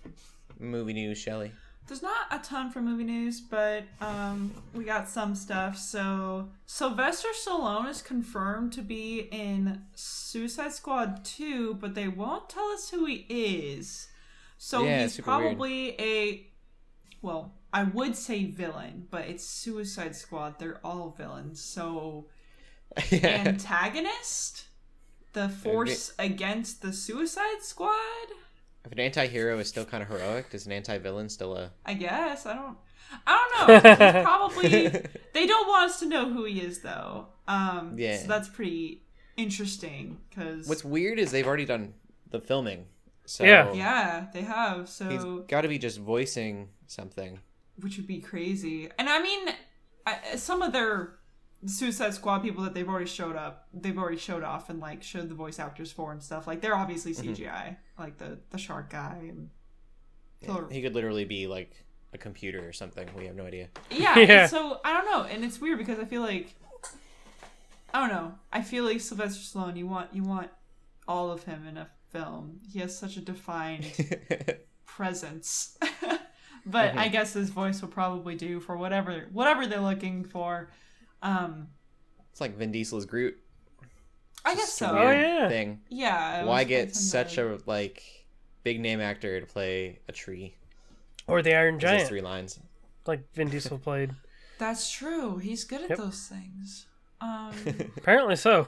movie 0.59 0.93
news, 0.93 1.17
Shelly? 1.17 1.51
There's 1.87 2.01
not 2.01 2.27
a 2.31 2.39
ton 2.39 2.71
for 2.71 2.79
movie 2.81 3.03
news, 3.03 3.41
but 3.41 3.83
um, 3.99 4.51
we 4.73 4.85
got 4.85 5.09
some 5.09 5.35
stuff. 5.35 5.77
So 5.77 6.47
Sylvester 6.65 7.27
Stallone 7.33 7.89
is 7.89 8.01
confirmed 8.01 8.71
to 8.73 8.81
be 8.81 9.27
in 9.31 9.81
Suicide 9.93 10.71
Squad 10.71 11.25
2, 11.25 11.73
but 11.75 11.93
they 11.93 12.07
won't 12.07 12.49
tell 12.49 12.67
us 12.69 12.89
who 12.91 13.05
he 13.05 13.25
is. 13.29 14.07
So 14.57 14.85
Yeah, 14.85 15.01
he's 15.03 15.13
super 15.15 15.31
weird. 15.31 15.57
probably 15.57 15.95
a 15.99 16.47
well, 17.21 17.53
I 17.73 17.83
would 17.83 18.15
say 18.15 18.45
villain, 18.45 19.07
but 19.11 19.25
it's 19.27 19.43
Suicide 19.43 20.15
Squad. 20.15 20.59
They're 20.59 20.79
all 20.83 21.13
villains. 21.17 21.61
So 21.61 22.27
antagonist, 23.11 24.65
the 25.33 25.49
force 25.49 26.13
against 26.19 26.81
the 26.81 26.93
Suicide 26.93 27.61
Squad. 27.61 27.95
If 28.85 28.91
an 28.91 28.99
anti-hero 28.99 29.59
is 29.59 29.67
still 29.69 29.85
kind 29.85 30.01
of 30.01 30.09
heroic, 30.09 30.49
does 30.49 30.65
an 30.65 30.71
anti-villain 30.71 31.29
still 31.29 31.55
a? 31.55 31.71
I 31.85 31.93
guess 31.93 32.45
I 32.45 32.55
don't. 32.55 32.77
I 33.27 33.49
don't 33.67 33.83
know. 33.83 33.89
He's 33.89 34.23
probably 34.23 34.87
they 35.33 35.45
don't 35.45 35.67
want 35.67 35.91
us 35.91 35.99
to 35.99 36.07
know 36.07 36.31
who 36.31 36.45
he 36.45 36.61
is 36.61 36.79
though. 36.79 37.27
Um, 37.47 37.95
Yeah. 37.97 38.17
So 38.17 38.27
that's 38.27 38.47
pretty 38.49 39.03
interesting 39.37 40.17
because 40.29 40.67
What's 40.67 40.83
weird 40.83 41.19
is 41.19 41.31
they've 41.31 41.45
already 41.45 41.65
done 41.65 41.93
the 42.31 42.39
filming, 42.39 42.85
So 43.25 43.43
Yeah. 43.43 43.71
Yeah, 43.73 44.25
they 44.33 44.41
have. 44.41 44.81
he's 44.81 44.89
So 44.89 45.45
got 45.47 45.61
to 45.61 45.67
be 45.67 45.77
just 45.77 45.99
voicing 45.99 46.69
something. 46.87 47.39
which 47.81 47.97
would 47.97 48.07
be 48.07 48.19
crazy. 48.19 48.89
And 48.97 49.09
I 49.09 49.21
mean, 49.21 49.49
I, 50.07 50.35
some 50.37 50.61
of 50.61 50.71
their 50.73 51.15
Suicide 51.65 52.13
Squad 52.13 52.39
people 52.39 52.63
that 52.63 52.73
they've 52.73 52.87
already 52.87 53.05
showed 53.05 53.35
up, 53.35 53.67
they've 53.73 53.97
already 53.97 54.17
showed 54.17 54.43
off 54.43 54.69
and 54.69 54.79
like 54.79 55.03
showed 55.03 55.29
the 55.29 55.35
voice 55.35 55.59
actors 55.59 55.91
for 55.91 56.11
and 56.11 56.21
stuff. 56.21 56.47
Like 56.47 56.61
they're 56.61 56.75
obviously 56.75 57.13
mm-hmm. 57.13 57.33
CGI, 57.33 57.77
like 57.99 58.17
the 58.17 58.39
the 58.49 58.57
shark 58.57 58.89
guy 58.89 59.17
and 59.29 59.49
Killer. 60.41 60.67
He 60.69 60.81
could 60.81 60.95
literally 60.95 61.25
be 61.25 61.47
like 61.47 61.71
a 62.13 62.17
computer 62.17 62.67
or 62.67 62.73
something. 62.73 63.07
We 63.17 63.25
have 63.25 63.35
no 63.35 63.45
idea. 63.45 63.69
Yeah, 63.91 64.17
Yeah. 64.17 64.45
so 64.47 64.79
I 64.83 64.93
don't 64.93 65.05
know, 65.05 65.23
and 65.29 65.43
it's 65.43 65.61
weird 65.61 65.77
because 65.77 65.99
I 65.99 66.05
feel 66.05 66.21
like 66.21 66.55
I 67.93 67.99
don't 67.99 68.09
know. 68.09 68.33
I 68.51 68.61
feel 68.61 68.85
like 68.85 68.99
Sylvester 69.01 69.41
Stallone. 69.41 69.77
You 69.77 69.87
want 69.87 70.13
you 70.13 70.23
want 70.23 70.49
all 71.07 71.31
of 71.31 71.43
him 71.43 71.67
in 71.67 71.77
a 71.77 71.89
film. 72.09 72.59
He 72.71 72.79
has 72.79 72.97
such 72.97 73.17
a 73.17 73.21
defined 73.21 73.85
presence. 74.85 75.77
but 76.65 76.95
I 76.95 77.03
mm-hmm. 77.03 77.11
guess 77.11 77.33
his 77.33 77.49
voice 77.49 77.81
will 77.81 77.89
probably 77.89 78.35
do 78.35 78.59
for 78.59 78.77
whatever 78.77 79.27
whatever 79.31 79.67
they're 79.67 79.79
looking 79.79 80.23
for. 80.23 80.69
Um, 81.21 81.67
it's 82.31 82.41
like 82.41 82.57
Vin 82.57 82.71
Diesel's 82.71 83.05
Groot. 83.05 83.37
I 84.43 84.55
guess 84.55 84.73
so. 84.73 84.87
Oh, 84.89 85.11
yeah. 85.11 85.47
Thing. 85.49 85.81
Yeah. 85.89 86.45
Why 86.45 86.63
get 86.63 86.95
such 86.95 87.37
a 87.37 87.59
like 87.65 88.03
big 88.63 88.79
name 88.79 88.99
actor 88.99 89.39
to 89.39 89.45
play 89.45 89.99
a 90.07 90.11
tree? 90.11 90.55
Or 91.27 91.41
the 91.41 91.53
Iron 91.55 91.79
Just 91.79 91.91
has 91.91 91.99
Giant, 91.99 92.09
three 92.09 92.21
lines. 92.21 92.59
like 93.05 93.21
Vin 93.35 93.49
Diesel 93.49 93.77
played. 93.83 94.11
That's 94.57 94.91
true. 94.91 95.37
He's 95.37 95.63
good 95.63 95.81
at 95.83 95.89
Yep. 95.89 95.97
those 95.99 96.27
things. 96.27 96.87
Um, 97.19 97.51
Apparently 97.97 98.35
so. 98.35 98.67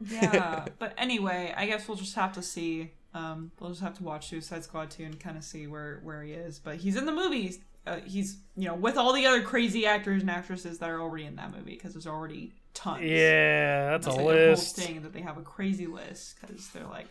yeah. 0.00 0.66
But 0.78 0.94
anyway, 0.96 1.52
I 1.56 1.66
guess 1.66 1.86
we'll 1.88 1.96
just 1.96 2.14
have 2.14 2.32
to 2.34 2.42
see. 2.42 2.92
Um, 3.14 3.50
we'll 3.58 3.70
just 3.70 3.82
have 3.82 3.94
to 3.98 4.04
watch 4.04 4.28
Suicide 4.28 4.64
Squad 4.64 4.90
2 4.90 5.02
and 5.04 5.20
kind 5.20 5.36
of 5.36 5.44
see 5.44 5.66
where 5.66 6.00
where 6.02 6.22
he 6.22 6.32
is. 6.32 6.58
But 6.58 6.76
he's 6.76 6.96
in 6.96 7.04
the 7.06 7.12
movies. 7.12 7.58
Uh, 7.88 8.00
he's 8.06 8.38
you 8.56 8.66
know 8.68 8.74
with 8.74 8.96
all 8.96 9.12
the 9.12 9.26
other 9.26 9.42
crazy 9.42 9.86
actors 9.86 10.20
and 10.22 10.30
actresses 10.30 10.78
that 10.78 10.90
are 10.90 11.00
already 11.00 11.24
in 11.24 11.36
that 11.36 11.50
movie 11.56 11.72
because 11.74 11.92
there's 11.94 12.06
already 12.06 12.52
tons. 12.74 13.02
yeah, 13.02 13.90
that's 13.90 14.06
a 14.06 14.10
like 14.10 14.18
their 14.18 14.24
whole 14.26 14.50
list. 14.50 14.76
thing 14.76 15.02
that 15.02 15.12
they 15.12 15.22
have 15.22 15.38
a 15.38 15.42
crazy 15.42 15.86
list 15.86 16.36
because 16.40 16.68
they're 16.70 16.84
like, 16.86 17.06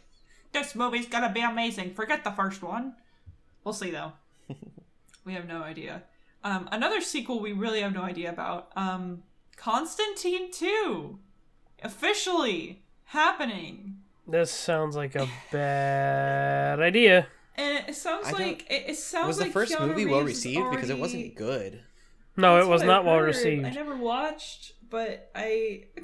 this 0.53 0.75
movie's 0.75 1.07
gonna 1.07 1.31
be 1.31 1.41
amazing. 1.41 1.93
Forget 1.93 2.23
the 2.23 2.31
first 2.31 2.61
one. 2.61 2.93
We'll 3.63 3.73
see 3.73 3.91
though. 3.91 4.13
we 5.25 5.33
have 5.33 5.47
no 5.47 5.61
idea. 5.63 6.03
Um, 6.43 6.69
another 6.71 7.01
sequel 7.01 7.39
we 7.39 7.51
really 7.53 7.81
have 7.81 7.93
no 7.93 8.03
idea 8.03 8.29
about. 8.29 8.69
Um, 8.75 9.23
Constantine 9.57 10.51
two, 10.51 11.17
officially 11.81 12.83
happening, 13.05 13.97
This 14.27 14.51
sounds 14.51 14.95
like 14.95 15.15
a 15.15 15.27
bad 15.51 16.79
idea. 16.79 17.27
And 17.57 17.89
it 17.89 17.95
sounds 17.95 18.31
like 18.31 18.65
it, 18.69 18.89
it 18.89 18.97
sounds 18.97 19.27
was 19.27 19.39
like 19.39 19.49
the 19.49 19.53
first 19.53 19.73
Keanu 19.73 19.89
movie 19.89 20.05
well 20.05 20.21
Reeves 20.21 20.39
is 20.39 20.45
received 20.45 20.71
because 20.71 20.89
it 20.89 20.99
wasn't 20.99 21.35
good. 21.35 21.81
No, 22.35 22.55
That's 22.55 22.67
it 22.67 22.69
was 22.69 22.83
not 22.83 22.99
I've 22.99 23.05
well 23.05 23.17
heard. 23.17 23.25
received. 23.25 23.65
I 23.65 23.71
never 23.71 23.97
watched, 23.97 24.73
but 24.89 25.31
I. 25.35 25.85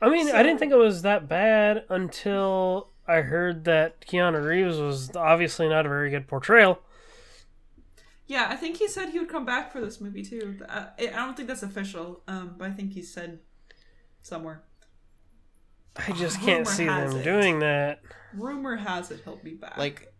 I 0.00 0.10
mean, 0.10 0.30
I 0.30 0.42
didn't 0.42 0.58
think 0.58 0.72
it 0.72 0.78
was 0.78 1.02
that 1.02 1.28
bad 1.28 1.84
until 1.88 2.90
I 3.08 3.22
heard 3.22 3.64
that 3.64 4.00
Keanu 4.02 4.44
Reeves 4.44 4.78
was 4.78 5.14
obviously 5.16 5.68
not 5.68 5.86
a 5.86 5.88
very 5.88 6.10
good 6.10 6.28
portrayal. 6.28 6.80
Yeah, 8.26 8.46
I 8.50 8.56
think 8.56 8.76
he 8.76 8.88
said 8.88 9.10
he 9.10 9.18
would 9.18 9.28
come 9.28 9.46
back 9.46 9.72
for 9.72 9.80
this 9.80 10.00
movie 10.00 10.22
too. 10.22 10.58
Uh, 10.68 10.86
I 10.98 11.08
I 11.08 11.24
don't 11.24 11.36
think 11.36 11.48
that's 11.48 11.62
official, 11.62 12.22
um, 12.28 12.54
but 12.58 12.68
I 12.68 12.72
think 12.72 12.92
he 12.92 13.02
said 13.02 13.40
somewhere. 14.22 14.62
I 15.96 16.12
just 16.12 16.40
can't 16.40 16.66
Rumor 16.66 16.70
see 16.70 16.86
them 16.86 17.16
it. 17.16 17.24
doing 17.24 17.60
that. 17.60 18.00
Rumor 18.36 18.76
has 18.76 19.10
it 19.10 19.20
he'll 19.24 19.36
be 19.36 19.54
back. 19.54 19.76
Like, 19.78 20.12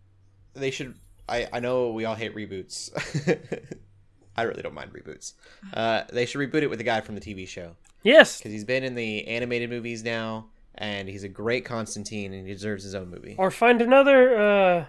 they 0.54 0.70
should. 0.70 0.94
I 1.28 1.48
I 1.52 1.60
know 1.60 1.90
we 1.92 2.04
all 2.04 2.14
hate 2.14 2.34
reboots. 2.34 2.90
I 4.36 4.42
really 4.42 4.62
don't 4.62 4.74
mind 4.74 4.92
reboots. 4.92 5.32
Uh, 5.72 6.02
they 6.12 6.26
should 6.26 6.38
reboot 6.40 6.62
it 6.62 6.68
with 6.68 6.78
the 6.78 6.84
guy 6.84 7.00
from 7.00 7.14
the 7.14 7.20
TV 7.22 7.48
show 7.48 7.72
Yes, 8.02 8.36
because 8.38 8.52
he's 8.52 8.64
been 8.64 8.84
in 8.84 8.94
the 8.94 9.26
animated 9.26 9.70
movies 9.70 10.04
now, 10.04 10.46
and 10.74 11.08
he's 11.08 11.24
a 11.24 11.28
great 11.28 11.64
Constantine, 11.64 12.32
and 12.34 12.46
he 12.46 12.52
deserves 12.52 12.84
his 12.84 12.94
own 12.94 13.08
movie. 13.10 13.34
or 13.38 13.50
find 13.50 13.80
another 13.80 14.36
uh, 14.38 14.84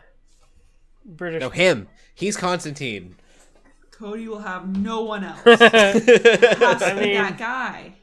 British. 1.05 1.39
No, 1.39 1.49
him. 1.49 1.88
He's 2.13 2.36
Constantine. 2.36 3.15
Cody 3.91 4.28
will 4.28 4.39
have 4.39 4.67
no 4.78 5.01
one 5.03 5.23
else. 5.23 5.39
Has 5.43 5.59
to 5.59 6.86
I 6.86 6.93
be 6.93 6.99
mean- 6.99 7.15
that 7.15 7.38
guy. 7.38 7.93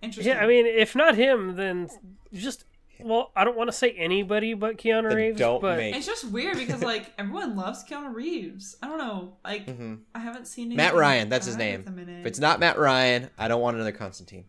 Interesting. 0.00 0.32
yeah, 0.36 0.42
I 0.42 0.46
mean, 0.46 0.64
if 0.66 0.94
not 0.94 1.16
him, 1.16 1.56
then 1.56 1.90
just 2.32 2.64
well, 3.00 3.30
I 3.36 3.44
don't 3.44 3.56
want 3.56 3.68
to 3.68 3.72
say 3.76 3.90
anybody 3.92 4.54
but 4.54 4.76
Keanu 4.78 5.08
Then 5.08 5.16
Reeves, 5.16 5.38
don't 5.38 5.60
but 5.60 5.76
make 5.78 5.94
it's 5.94 6.06
just 6.06 6.24
weird 6.30 6.56
because 6.56 6.82
like 6.82 7.12
everyone 7.18 7.56
loves 7.56 7.84
Keanu 7.84 8.14
Reeves. 8.14 8.76
I 8.82 8.88
don't 8.88 8.98
know. 8.98 9.36
Like 9.44 9.66
Mhm. 9.66 10.00
I 10.14 10.18
haven't 10.20 10.46
seen 10.46 10.74
Matt 10.74 10.94
Ryan. 10.94 11.28
That's 11.28 11.46
his 11.46 11.56
name. 11.56 11.80
with 11.80 11.88
him 11.88 11.98
in 12.00 12.08
it. 12.08 12.20
If 12.20 12.26
it's 12.26 12.38
not 12.38 12.60
Matt 12.60 12.78
Ryan, 12.78 13.30
I 13.38 13.48
don't 13.48 13.60
want 13.60 13.76
another 13.76 13.92
Constantine. 13.92 14.44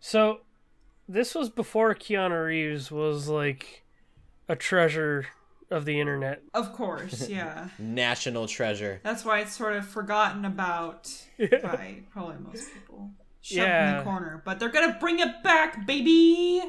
so 0.00 0.40
this 1.08 1.34
was 1.34 1.48
before 1.48 1.94
Keanu 1.94 2.46
Reeves 2.46 2.90
was 2.90 3.28
like 3.28 3.84
a 4.48 4.54
treasure 4.56 5.26
of 5.70 5.84
the 5.84 6.00
internet. 6.00 6.42
Of 6.54 6.72
course, 6.72 7.28
yeah. 7.28 7.68
National 7.78 8.46
treasure. 8.46 9.00
That's 9.04 9.24
why 9.24 9.40
it's 9.40 9.56
sort 9.56 9.74
of 9.76 9.86
forgotten 9.86 10.44
about 10.44 11.10
Yeah. 11.38 11.58
by 11.62 12.02
probably 12.10 12.36
most 12.38 12.72
people. 12.72 13.10
Shoved 13.40 13.60
in 13.60 13.66
Yeah. 13.68 13.98
the 13.98 14.04
corner, 14.04 14.42
but 14.44 14.58
they're 14.58 14.68
gonna 14.70 14.96
bring 15.00 15.20
it 15.20 15.42
back, 15.42 15.86
baby. 15.86 16.62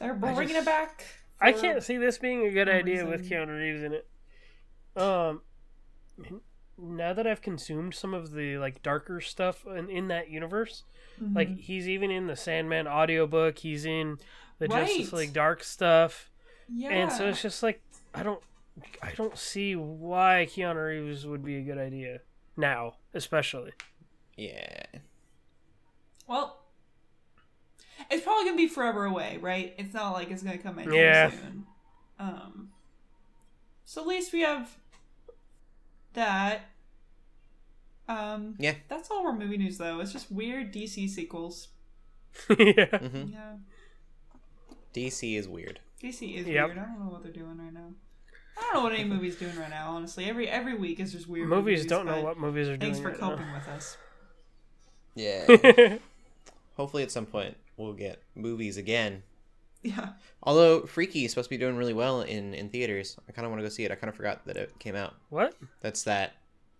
They're 0.00 0.14
bringing 0.14 0.48
just- 0.48 0.62
it 0.62 0.64
back. 0.64 1.04
I 1.40 1.52
can't 1.52 1.82
see 1.82 1.96
this 1.96 2.18
being 2.18 2.46
a 2.46 2.50
good 2.50 2.66
no 2.66 2.74
idea 2.74 3.06
with 3.06 3.20
reason. 3.22 3.38
Keanu 3.48 3.58
Reeves 3.58 3.82
in 3.82 3.92
it. 3.94 4.06
Um, 4.94 5.40
now 6.78 7.12
that 7.12 7.26
I've 7.26 7.40
consumed 7.40 7.94
some 7.94 8.12
of 8.14 8.32
the 8.32 8.58
like 8.58 8.82
darker 8.82 9.20
stuff 9.20 9.64
in, 9.66 9.88
in 9.88 10.08
that 10.08 10.30
universe, 10.30 10.84
Mm-hmm. 11.20 11.36
like 11.36 11.58
he's 11.58 11.86
even 11.86 12.10
in 12.10 12.28
the 12.28 12.36
Sandman 12.36 12.88
audiobook, 12.88 13.58
he's 13.58 13.84
in 13.84 14.16
the 14.58 14.68
Justice 14.68 15.12
Right. 15.12 15.18
League 15.20 15.32
Dark 15.34 15.62
stuff, 15.62 16.30
Yeah. 16.66 16.88
and 16.90 17.12
so 17.12 17.26
it's 17.28 17.42
just 17.42 17.62
like 17.62 17.82
I 18.14 18.22
don't, 18.22 18.42
I 19.02 19.12
don't 19.12 19.36
see 19.36 19.76
why 19.76 20.46
Keanu 20.50 20.88
Reeves 20.88 21.26
would 21.26 21.44
be 21.44 21.56
a 21.58 21.60
good 21.62 21.76
idea 21.76 22.20
now, 22.56 22.94
especially. 23.12 23.72
Yeah. 24.34 24.82
Well, 26.26 26.59
it's 28.10 28.22
probably 28.24 28.44
gonna 28.44 28.56
be 28.56 28.68
forever 28.68 29.04
away, 29.04 29.38
right? 29.40 29.74
It's 29.78 29.94
not 29.94 30.12
like 30.12 30.30
it's 30.30 30.42
gonna 30.42 30.58
come 30.58 30.78
anytime 30.78 30.94
Yeah. 30.96 31.30
soon. 31.30 31.66
Um, 32.18 32.70
so 33.84 34.00
at 34.02 34.06
least 34.06 34.32
we 34.32 34.40
have 34.40 34.76
that. 36.14 36.62
Um, 38.08 38.56
Yeah. 38.58 38.74
that's 38.88 39.10
all 39.10 39.26
our 39.26 39.32
movie 39.32 39.56
news, 39.56 39.78
though. 39.78 40.00
It's 40.00 40.12
just 40.12 40.30
weird 40.32 40.72
DC 40.72 41.08
sequels. 41.08 41.68
yeah, 42.58 42.98
hmm 42.98 43.26
Yeah, 43.32 43.54
DC 44.94 45.36
is 45.36 45.48
weird. 45.48 45.80
DC 46.02 46.34
is 46.36 46.46
Yep. 46.46 46.66
weird. 46.66 46.78
I 46.78 46.84
don't 46.86 46.98
know 47.00 47.10
what 47.12 47.22
they're 47.22 47.32
doing 47.32 47.58
right 47.58 47.72
now. 47.72 47.92
I 48.56 48.60
don't 48.62 48.74
know 48.74 48.82
what 48.82 48.92
any 48.92 49.04
movie's 49.04 49.36
doing 49.36 49.56
right 49.58 49.70
now. 49.70 49.92
Honestly, 49.92 50.24
every 50.26 50.48
every 50.48 50.74
week 50.74 51.00
is 51.00 51.12
just 51.12 51.28
weird. 51.28 51.48
movies 51.48 51.86
don't 51.86 52.04
know 52.06 52.20
what 52.20 52.38
movies 52.38 52.68
are 52.68 52.76
Thanks 52.76 52.98
doing. 52.98 53.14
Thanks 53.14 53.18
for 53.20 53.26
right 53.26 53.36
coping 53.38 53.52
with 53.52 53.68
us. 53.68 53.96
Yeah. 55.14 55.98
Hopefully, 56.76 57.02
at 57.02 57.10
some 57.10 57.26
point, 57.26 57.56
we'll 57.80 57.92
get 57.94 58.22
movies 58.34 58.76
again. 58.76 59.22
Yeah. 59.82 60.10
Although 60.42 60.82
Freaky 60.82 61.24
is 61.24 61.30
supposed 61.32 61.46
to 61.46 61.50
be 61.50 61.58
doing 61.58 61.76
really 61.76 61.94
well 61.94 62.20
in 62.22 62.52
in 62.54 62.68
theaters, 62.68 63.16
I 63.28 63.32
kind 63.32 63.46
of 63.46 63.50
want 63.50 63.60
to 63.60 63.64
go 63.64 63.70
see 63.70 63.84
it. 63.84 63.90
I 63.90 63.94
kind 63.94 64.08
of 64.10 64.14
forgot 64.14 64.44
that 64.46 64.56
it 64.56 64.78
came 64.78 64.94
out. 64.94 65.14
what? 65.30 65.54
That's 65.80 66.02
that 66.04 66.34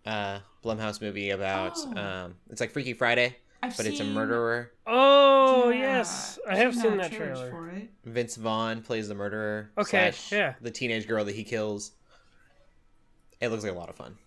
uh 0.05 0.39
Blumhouse 0.63 1.01
movie 1.01 1.31
about 1.31 1.77
Oh. 1.77 1.97
um 1.97 2.35
it's 2.49 2.61
like 2.61 2.71
Freaky 2.71 2.93
Friday, 2.93 3.35
I've 3.63 3.75
but 3.77 3.85
it's 3.87 3.99
a 3.99 4.03
murderer. 4.03 4.71
Oh 4.85 5.69
Yeah, 5.69 5.79
yes, 5.97 6.37
I 6.47 6.51
I've 6.51 6.57
have 6.59 6.75
seen 6.75 6.97
that 6.97 7.11
trailers 7.11 7.39
trailer. 7.39 7.51
for 7.51 7.69
it. 7.69 7.89
Vince 8.05 8.35
Vaughn 8.35 8.81
plays 8.81 9.07
the 9.07 9.15
murderer. 9.15 9.71
Okay, 9.77 10.11
slash 10.11 10.31
yeah. 10.31 10.53
The 10.61 10.71
teenage 10.71 11.07
girl 11.07 11.25
that 11.25 11.35
he 11.35 11.43
kills. 11.43 11.91
It 13.39 13.47
looks 13.49 13.63
like 13.63 13.73
a 13.73 13.75
lot 13.75 13.89
of 13.89 13.95
fun. 13.95 14.17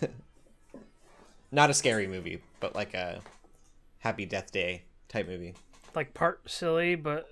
Not 1.52 1.70
a 1.70 1.74
scary 1.74 2.06
movie, 2.06 2.42
but 2.60 2.74
like 2.74 2.94
a 2.94 3.20
Happy 4.00 4.26
Death 4.26 4.50
Day 4.52 4.82
type 5.08 5.26
movie. 5.28 5.54
Like 5.94 6.14
part 6.14 6.48
silly, 6.50 6.94
but 6.94 7.26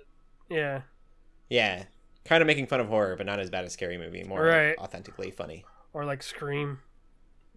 yeah. 0.49 0.83
Yeah, 1.49 1.85
kind 2.25 2.43
of 2.43 2.47
making 2.47 2.67
fun 2.67 2.81
of 2.81 2.89
horror, 2.89 3.15
but 3.17 3.27
not 3.27 3.39
as 3.39 3.51
bad 3.51 3.65
as 3.65 3.73
scary 3.73 3.99
movie. 3.99 4.25
More 4.25 4.49
like, 4.49 4.79
authentically 4.79 5.31
funny. 5.31 5.65
Or 5.93 6.05
like 6.05 6.23
Scream. 6.23 6.79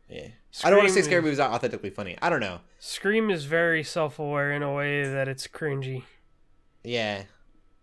Yeah, 0.10 0.28
I 0.64 0.70
don't 0.70 0.78
want 0.78 0.90
to 0.90 0.94
say 0.96 1.02
scary 1.04 1.22
movies 1.22 1.40
are 1.40 1.52
authentically 1.54 1.92
funny. 1.92 2.18
I 2.22 2.30
don't 2.32 2.40
know. 2.40 2.62
Scream 2.80 3.30
is 3.30 3.46
very 3.46 3.84
self-aware 3.84 4.52
in 4.54 4.64
a 4.64 4.74
way 4.74 5.04
that 5.08 5.28
it's 5.28 5.48
cringy. 5.48 6.02
Yeah, 6.84 7.24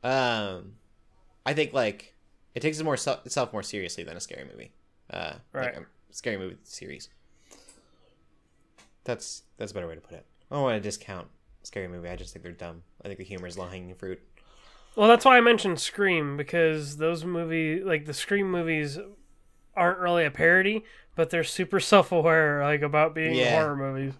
um, 0.02 0.72
I 1.44 1.54
think 1.54 1.72
like 1.72 2.14
it 2.56 2.60
takes 2.60 2.82
more 2.82 2.96
se- 2.96 3.20
itself 3.24 3.52
more 3.52 3.62
seriously 3.62 4.02
than 4.02 4.16
a 4.16 4.20
scary 4.20 4.44
movie. 4.44 4.72
Uh, 5.08 5.34
like 5.54 5.66
Right. 5.66 5.76
a 5.76 5.84
scary 6.10 6.36
movie 6.36 6.56
series. 6.64 7.10
That's 9.04 9.42
that's 9.56 9.70
a 9.72 9.74
better 9.74 9.86
way 9.86 9.94
to 9.94 10.00
put 10.00 10.14
it. 10.14 10.26
I 10.50 10.54
don't 10.56 10.64
want 10.64 10.76
to 10.76 10.80
discount 10.80 11.28
scary 11.62 11.86
movie. 11.88 12.08
I 12.08 12.16
just 12.16 12.32
think 12.32 12.42
they're 12.42 12.52
dumb. 12.52 12.82
I 13.06 13.08
think 13.08 13.18
the 13.20 13.24
humor 13.24 13.46
is 13.46 13.56
low 13.56 13.68
hanging 13.68 13.94
fruit. 13.94 14.20
Well, 14.96 15.08
that's 15.08 15.24
why 15.24 15.36
I 15.36 15.40
mentioned 15.40 15.78
Scream 15.80 16.36
because 16.36 16.96
those 16.96 17.24
movie, 17.24 17.82
like 17.82 18.06
the 18.06 18.14
Scream 18.14 18.50
movies, 18.50 18.98
aren't 19.76 19.98
really 20.00 20.24
a 20.24 20.30
parody, 20.30 20.84
but 21.16 21.30
they're 21.30 21.44
super 21.44 21.80
self-aware, 21.92 22.62
like 22.64 22.82
about 22.82 23.14
being 23.14 23.40
Yeah. 23.40 23.46
horror 23.46 23.76
movies. 23.76 24.14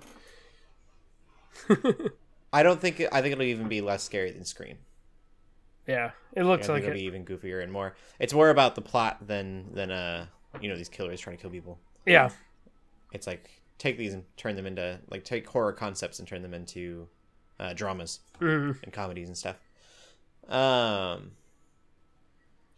I 2.52 2.62
don't 2.64 2.80
think 2.80 3.00
I 3.12 3.22
think 3.22 3.32
it'll 3.32 3.44
even 3.44 3.68
be 3.68 3.80
less 3.80 4.02
scary 4.02 4.30
than 4.32 4.44
Scream. 4.44 4.78
Yeah, 5.86 6.12
it 6.32 6.44
looks 6.44 6.68
like 6.68 6.82
it'll 6.82 6.90
it. 6.90 6.94
be 6.94 7.02
even 7.02 7.24
goofier 7.24 7.62
and 7.62 7.72
more. 7.72 7.94
It's 8.18 8.32
more 8.32 8.50
about 8.50 8.74
the 8.74 8.82
plot 8.82 9.26
than 9.26 9.72
than 9.74 9.90
uh 9.90 10.26
you 10.60 10.68
know 10.68 10.76
these 10.76 10.88
killers 10.88 11.20
trying 11.20 11.36
to 11.36 11.40
kill 11.42 11.50
people. 11.50 11.78
Yeah, 12.06 12.30
It's 13.12 13.26
like 13.26 13.62
take 13.78 13.98
these 13.98 14.14
and 14.14 14.24
turn 14.36 14.56
them 14.56 14.66
into 14.66 15.00
like 15.10 15.24
take 15.24 15.46
horror 15.48 15.72
concepts 15.72 16.18
and 16.18 16.26
turn 16.28 16.42
them 16.42 16.54
into 16.54 17.08
uh, 17.58 17.72
dramas 17.72 18.20
Mhm. 18.40 18.82
and 18.82 18.92
comedies 18.92 19.28
and 19.28 19.36
stuff. 19.36 19.56
Um, 20.48 21.32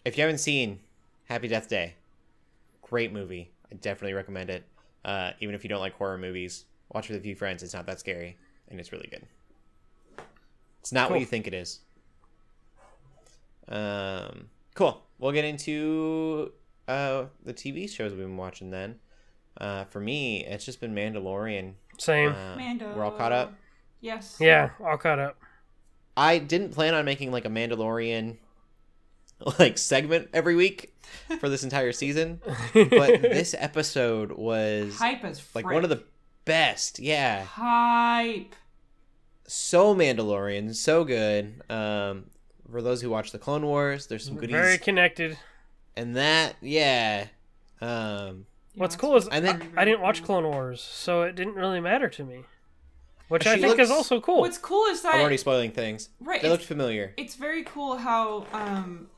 if 0.05 0.17
you 0.17 0.23
haven't 0.23 0.39
seen 0.39 0.81
Happy 1.25 1.49
Death 1.49 1.69
Day, 1.69 1.95
great 2.83 3.13
movie. 3.13 3.51
I 3.71 3.75
definitely 3.75 4.15
recommend 4.15 4.51
it. 4.51 4.65
Uh, 5.05 5.33
even 5.41 5.55
if 5.55 5.63
you 5.65 5.69
don't 5.69 5.81
like 5.81 5.95
horror 5.95 6.17
movies, 6.19 6.65
watch 6.93 7.09
with 7.09 7.19
a 7.19 7.21
few 7.21 7.35
friends. 7.35 7.63
It's 7.63 7.75
not 7.75 7.87
that 7.87 8.01
scary, 8.01 8.37
and 8.69 8.81
it's 8.81 8.93
really 8.93 9.09
good. 9.09 9.27
It's 10.81 10.93
not 10.93 11.09
Cool. 11.09 11.17
what 11.17 11.21
you 11.21 11.27
think 11.27 11.47
it 11.47 11.55
is. 11.55 11.81
Um, 13.69 14.49
cool. 14.75 15.03
We'll 15.19 15.33
get 15.33 15.45
into 15.45 16.53
uh, 16.87 17.27
the 17.45 17.53
TV 17.53 17.89
shows 17.91 18.13
we've 18.13 18.21
been 18.21 18.37
watching 18.37 18.71
then. 18.71 18.99
Uh, 19.61 19.85
for 19.85 20.01
me, 20.01 20.45
it's 20.45 20.65
just 20.65 20.81
been 20.81 20.95
Mandalorian. 20.95 21.75
same. 21.99 22.31
Uh, 22.33 22.57
Mando. 22.57 22.95
We're 22.95 23.05
all 23.05 23.11
caught 23.11 23.33
up. 23.33 23.55
Yes. 24.01 24.37
yeah, 24.41 24.71
all 24.85 24.97
caught 24.97 25.19
up. 25.19 25.37
I 26.17 26.39
didn't 26.39 26.71
plan 26.73 26.95
on 26.95 27.05
making 27.05 27.31
like 27.33 27.45
a 27.45 27.49
Mandalorian 27.49 28.37
like 29.59 29.79
segment 29.79 30.29
every 30.33 30.57
week 30.57 30.95
for 31.41 31.49
this 31.49 31.63
entire 31.65 31.93
season, 31.93 32.41
but 32.75 33.23
this 33.23 33.55
episode 33.59 34.33
was 34.33 34.97
Hype 34.97 35.25
as 35.25 35.43
like 35.55 35.65
one 35.65 35.85
of 35.85 35.91
the 35.91 36.03
best. 36.45 36.99
Yeah, 36.99 37.45
hype. 37.45 38.55
so 39.47 39.95
Mandalorian, 39.95 40.75
so 40.75 41.05
good. 41.05 41.63
Um, 41.71 42.27
for 42.71 42.83
those 42.83 43.01
who 43.01 43.11
watch 43.11 43.33
the 43.33 43.39
Clone 43.39 43.65
Wars, 43.65 44.07
there's 44.09 44.25
some 44.25 44.35
goodies, 44.37 44.55
Very 44.55 44.79
connected. 44.79 45.39
and 45.97 46.17
that 46.17 46.57
yeah. 46.61 47.27
Um, 47.81 48.47
Yeah, 48.75 48.83
What's 48.83 48.97
cool 48.97 49.17
is 49.17 49.29
I 49.29 49.41
think- 49.41 49.59
very, 49.63 49.77
I 49.77 49.85
didn't 49.85 50.01
watch. 50.03 50.23
Clone 50.25 50.45
Wars, 50.45 50.81
so 50.83 51.23
it 51.23 51.35
didn't 51.37 51.55
really 51.55 51.81
matter 51.81 52.09
to 52.09 52.25
me. 52.25 52.45
Which 53.29 53.43
She 53.45 53.51
I 53.51 53.59
think 53.59 53.79
is 53.79 53.91
also 53.91 54.21
cool. 54.21 54.41
What's 54.41 54.59
cool 54.59 54.87
is 54.87 55.03
that 55.03 55.15
I'm 55.15 55.21
already 55.21 55.37
spoiling 55.37 55.71
things. 55.71 56.09
right. 56.21 56.41
They 56.43 56.49
looked 56.49 56.65
familiar. 56.65 57.13
it's 57.17 57.35
very 57.35 57.63
cool 57.65 57.97
how 57.99 58.47
um 58.53 59.09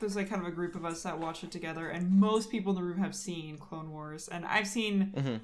there's 0.00 0.16
like 0.16 0.28
kind 0.28 0.42
of 0.42 0.48
a 0.48 0.50
group 0.50 0.74
of 0.74 0.84
us 0.84 1.02
that 1.04 1.18
watch 1.20 1.44
it 1.44 1.50
together 1.52 1.88
and 1.88 2.10
most 2.18 2.50
people 2.50 2.72
in 2.72 2.76
the 2.76 2.82
room 2.82 2.98
have 2.98 3.14
seen 3.14 3.56
clone 3.56 3.90
wars 3.92 4.26
and 4.26 4.44
i've 4.46 4.66
seen 4.66 5.12
Mhm. 5.16 5.40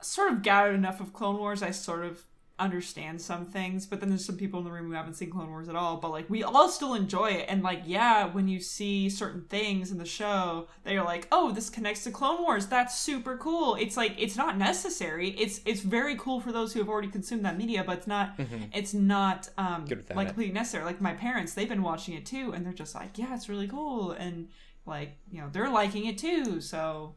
sort 0.00 0.32
of 0.32 0.40
gathered 0.42 0.74
enough 0.74 0.98
of 1.00 1.12
clone 1.12 1.36
wars 1.36 1.62
i 1.62 1.70
sort 1.70 2.04
of 2.06 2.22
understand 2.58 3.20
some 3.20 3.46
things 3.46 3.86
but 3.86 4.00
then 4.00 4.08
there's 4.08 4.24
some 4.24 4.36
people 4.36 4.58
in 4.58 4.64
the 4.64 4.70
room 4.70 4.86
who 4.86 4.92
haven't 4.92 5.14
seen 5.14 5.30
clone 5.30 5.48
wars 5.48 5.68
at 5.68 5.76
all 5.76 5.96
but 5.96 6.10
like 6.10 6.28
we 6.28 6.42
all 6.42 6.68
still 6.68 6.94
enjoy 6.94 7.30
it. 7.30 7.46
And 7.48 7.62
like 7.62 7.82
yeah 7.84 8.26
when 8.26 8.48
you 8.48 8.60
see 8.60 9.08
certain 9.08 9.42
things 9.42 9.92
in 9.92 9.98
the 9.98 10.04
show 10.04 10.66
that 10.82 10.92
you're 10.92 11.04
like 11.04 11.28
oh 11.30 11.52
this 11.52 11.70
connects 11.70 12.04
to 12.04 12.10
clone 12.10 12.42
wars. 12.42 12.66
That's 12.66 12.98
super 12.98 13.36
cool. 13.36 13.76
It's 13.76 13.96
like 13.96 14.14
it's 14.18 14.36
not 14.36 14.58
necessary. 14.58 15.30
It's 15.30 15.60
it's 15.64 15.80
very 15.80 16.16
cool 16.16 16.40
for 16.40 16.50
those 16.50 16.72
who 16.72 16.80
have 16.80 16.88
already 16.88 17.08
consumed 17.08 17.44
that 17.44 17.56
media 17.56 17.84
but 17.84 17.98
it's 17.98 18.06
not 18.06 18.34
it's 18.72 18.92
not 18.92 19.48
um 19.56 19.86
like 20.14 20.28
completely 20.28 20.52
necessary. 20.52 20.84
Like 20.84 21.00
my 21.00 21.14
parents 21.14 21.54
they've 21.54 21.68
been 21.68 21.82
watching 21.82 22.14
it 22.14 22.26
too 22.26 22.52
and 22.54 22.66
they're 22.66 22.72
just 22.72 22.94
like 22.94 23.18
yeah 23.18 23.34
it's 23.34 23.48
really 23.48 23.68
cool. 23.68 24.12
And 24.12 24.48
like 24.84 25.16
you 25.30 25.40
know 25.40 25.48
they're 25.52 25.70
liking 25.70 26.06
it 26.06 26.18
too. 26.18 26.60
So 26.60 27.14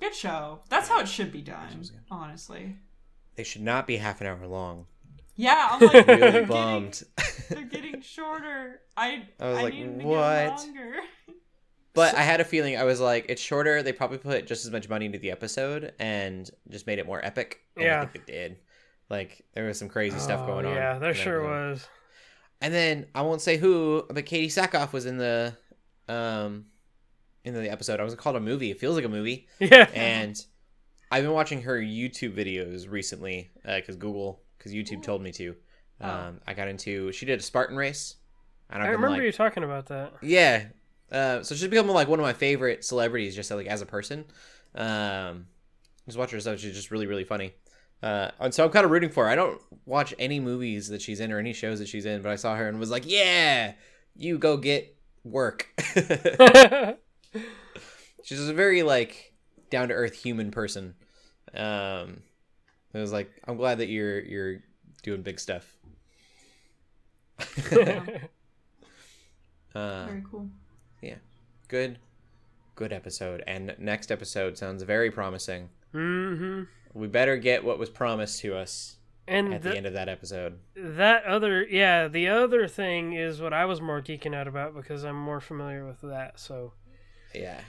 good 0.00 0.14
show. 0.14 0.60
That's 0.70 0.88
how 0.88 1.00
it 1.00 1.08
should 1.08 1.32
be 1.32 1.42
done 1.42 1.84
honestly 2.10 2.76
They 3.36 3.44
should 3.44 3.62
not 3.62 3.86
be 3.86 3.96
half 3.96 4.20
an 4.20 4.26
hour 4.26 4.46
long. 4.46 4.86
yeah 5.36 5.68
i'm 5.72 5.80
like 5.86 5.92
Really 5.92 6.04
they're 6.04 6.30
getting, 6.32 6.48
bummed. 6.48 7.02
they're 7.50 7.64
getting 7.64 8.00
shorter 8.00 8.80
i 8.96 9.24
I 9.40 9.48
was 9.48 9.58
I 9.58 9.62
like, 9.62 9.74
need 9.74 10.02
"What?" 10.04 10.56
get 10.56 10.66
longer 10.66 10.92
But 11.94 12.16
I 12.16 12.22
had 12.22 12.40
a 12.40 12.44
feeling 12.44 12.76
I 12.76 12.82
was 12.82 12.98
like, 13.00 13.26
it's 13.28 13.40
shorter. 13.40 13.80
They 13.80 13.92
probably 13.92 14.18
put 14.18 14.48
just 14.48 14.64
as 14.66 14.72
much 14.72 14.88
money 14.88 15.06
into 15.06 15.20
the 15.20 15.30
episode 15.30 15.92
and 16.00 16.50
just 16.68 16.88
made 16.88 16.98
it 16.98 17.06
more 17.06 17.24
epic. 17.24 17.60
And 17.76 17.84
Yeah. 17.84 18.02
I 18.02 18.06
think 18.06 18.26
they 18.26 18.32
did. 18.32 18.56
Like 19.08 19.44
there 19.54 19.64
was 19.66 19.78
some 19.78 19.88
crazy 19.88 20.18
stuff 20.18 20.40
Oh, 20.42 20.46
going 20.48 20.66
on. 20.66 20.74
Yeah, 20.74 20.98
there 20.98 21.14
sure 21.14 21.38
episode. 21.44 21.70
was. 21.70 21.88
And 22.60 22.74
then 22.74 23.06
I 23.14 23.22
won't 23.22 23.42
say 23.42 23.58
who, 23.58 24.04
but 24.08 24.26
Katee 24.26 24.46
Sackhoff 24.46 24.92
was 24.92 25.06
in 25.06 25.18
the 25.18 25.56
um 26.08 26.64
in 27.44 27.54
the 27.54 27.70
episode. 27.70 28.00
I 28.00 28.02
was 28.02 28.16
called 28.16 28.34
a 28.34 28.40
movie. 28.40 28.72
It 28.72 28.80
feels 28.80 28.96
like 28.96 29.04
a 29.04 29.08
movie. 29.08 29.46
Yeah. 29.60 29.88
And 29.94 30.44
I've 31.10 31.22
been 31.22 31.32
watching 31.32 31.62
her 31.62 31.78
YouTube 31.78 32.34
videos 32.34 32.90
recently 32.90 33.50
because 33.64 33.96
Google, 33.96 34.40
because 34.58 34.72
YouTube 34.72 35.02
told 35.02 35.22
me 35.22 35.32
to. 35.32 35.54
Oh. 36.00 36.08
Um, 36.08 36.40
I 36.46 36.54
got 36.54 36.68
into. 36.68 37.12
She 37.12 37.26
did 37.26 37.38
a 37.38 37.42
Spartan 37.42 37.76
race. 37.76 38.16
I 38.70 38.78
been, 38.78 38.86
remember 38.86 39.10
like, 39.10 39.22
you 39.22 39.32
talking 39.32 39.62
about 39.62 39.86
that. 39.86 40.14
yeah. 40.22 40.64
Uh, 41.12 41.42
so 41.42 41.54
she's 41.54 41.68
become 41.68 41.88
like 41.88 42.08
one 42.08 42.18
of 42.18 42.24
my 42.24 42.32
favorite 42.32 42.84
celebrities, 42.84 43.36
just 43.36 43.50
like 43.50 43.66
as 43.66 43.82
a 43.82 43.86
person. 43.86 44.24
Um, 44.74 45.46
just 46.06 46.18
watch 46.18 46.30
her 46.32 46.40
stuff. 46.40 46.58
She's 46.58 46.74
just 46.74 46.90
really, 46.90 47.06
really 47.06 47.24
funny. 47.24 47.52
Uh, 48.02 48.30
and 48.40 48.52
so 48.52 48.64
I'm 48.64 48.70
kind 48.70 48.84
of 48.84 48.90
rooting 48.90 49.10
for 49.10 49.24
her. 49.24 49.30
I 49.30 49.34
don't 49.34 49.60
watch 49.86 50.12
any 50.18 50.40
movies 50.40 50.88
that 50.88 51.00
she's 51.00 51.20
in 51.20 51.30
or 51.32 51.38
any 51.38 51.52
shows 51.52 51.78
that 51.78 51.88
she's 51.88 52.04
in, 52.04 52.22
but 52.22 52.32
I 52.32 52.36
saw 52.36 52.56
her 52.56 52.68
and 52.68 52.80
was 52.80 52.90
like, 52.90 53.04
yeah, 53.06 53.74
you 54.16 54.38
go 54.38 54.56
get 54.56 54.96
work. 55.22 55.68
she's 58.22 58.38
just 58.38 58.50
a 58.50 58.54
very 58.54 58.82
like 58.82 59.33
down 59.74 59.88
to 59.88 59.94
earth 59.94 60.14
human 60.14 60.50
person. 60.50 60.94
Um, 61.54 62.22
it 62.92 62.98
was 62.98 63.12
like, 63.12 63.30
I'm 63.46 63.56
glad 63.56 63.78
that 63.78 63.88
you're 63.88 64.20
you're 64.20 64.60
doing 65.02 65.22
big 65.22 65.38
stuff. 65.40 65.76
uh, 69.74 70.06
very 70.06 70.22
cool 70.30 70.48
Yeah, 71.02 71.16
good 71.68 71.98
good 72.76 72.92
episode 72.92 73.42
and 73.46 73.74
next 73.78 74.10
episode 74.10 74.56
sounds 74.58 74.82
very 74.82 75.10
promising 75.10 75.68
Mm-hmm. 75.92 76.62
we 76.92 77.06
better 77.06 77.36
get 77.36 77.64
what 77.64 77.78
was 77.78 77.88
promised 77.90 78.40
to 78.40 78.56
us 78.56 78.96
And 79.28 79.54
at 79.54 79.62
the- 79.62 79.70
the 79.70 79.76
end 79.76 79.86
of 79.86 79.92
that 79.94 80.08
episode 80.08 80.58
that 80.76 81.24
other, 81.24 81.62
yeah, 81.64 82.08
the 82.08 82.28
other 82.28 82.66
thing 82.68 83.12
is 83.14 83.40
what 83.40 83.52
I 83.52 83.64
was 83.64 83.80
more 83.80 84.00
geeking 84.02 84.34
out 84.34 84.48
about 84.48 84.74
because 84.74 85.04
I'm 85.04 85.14
more 85.20 85.40
familiar 85.40 85.86
with 85.86 86.00
that. 86.02 86.38
So 86.40 86.72
yeah 87.34 87.60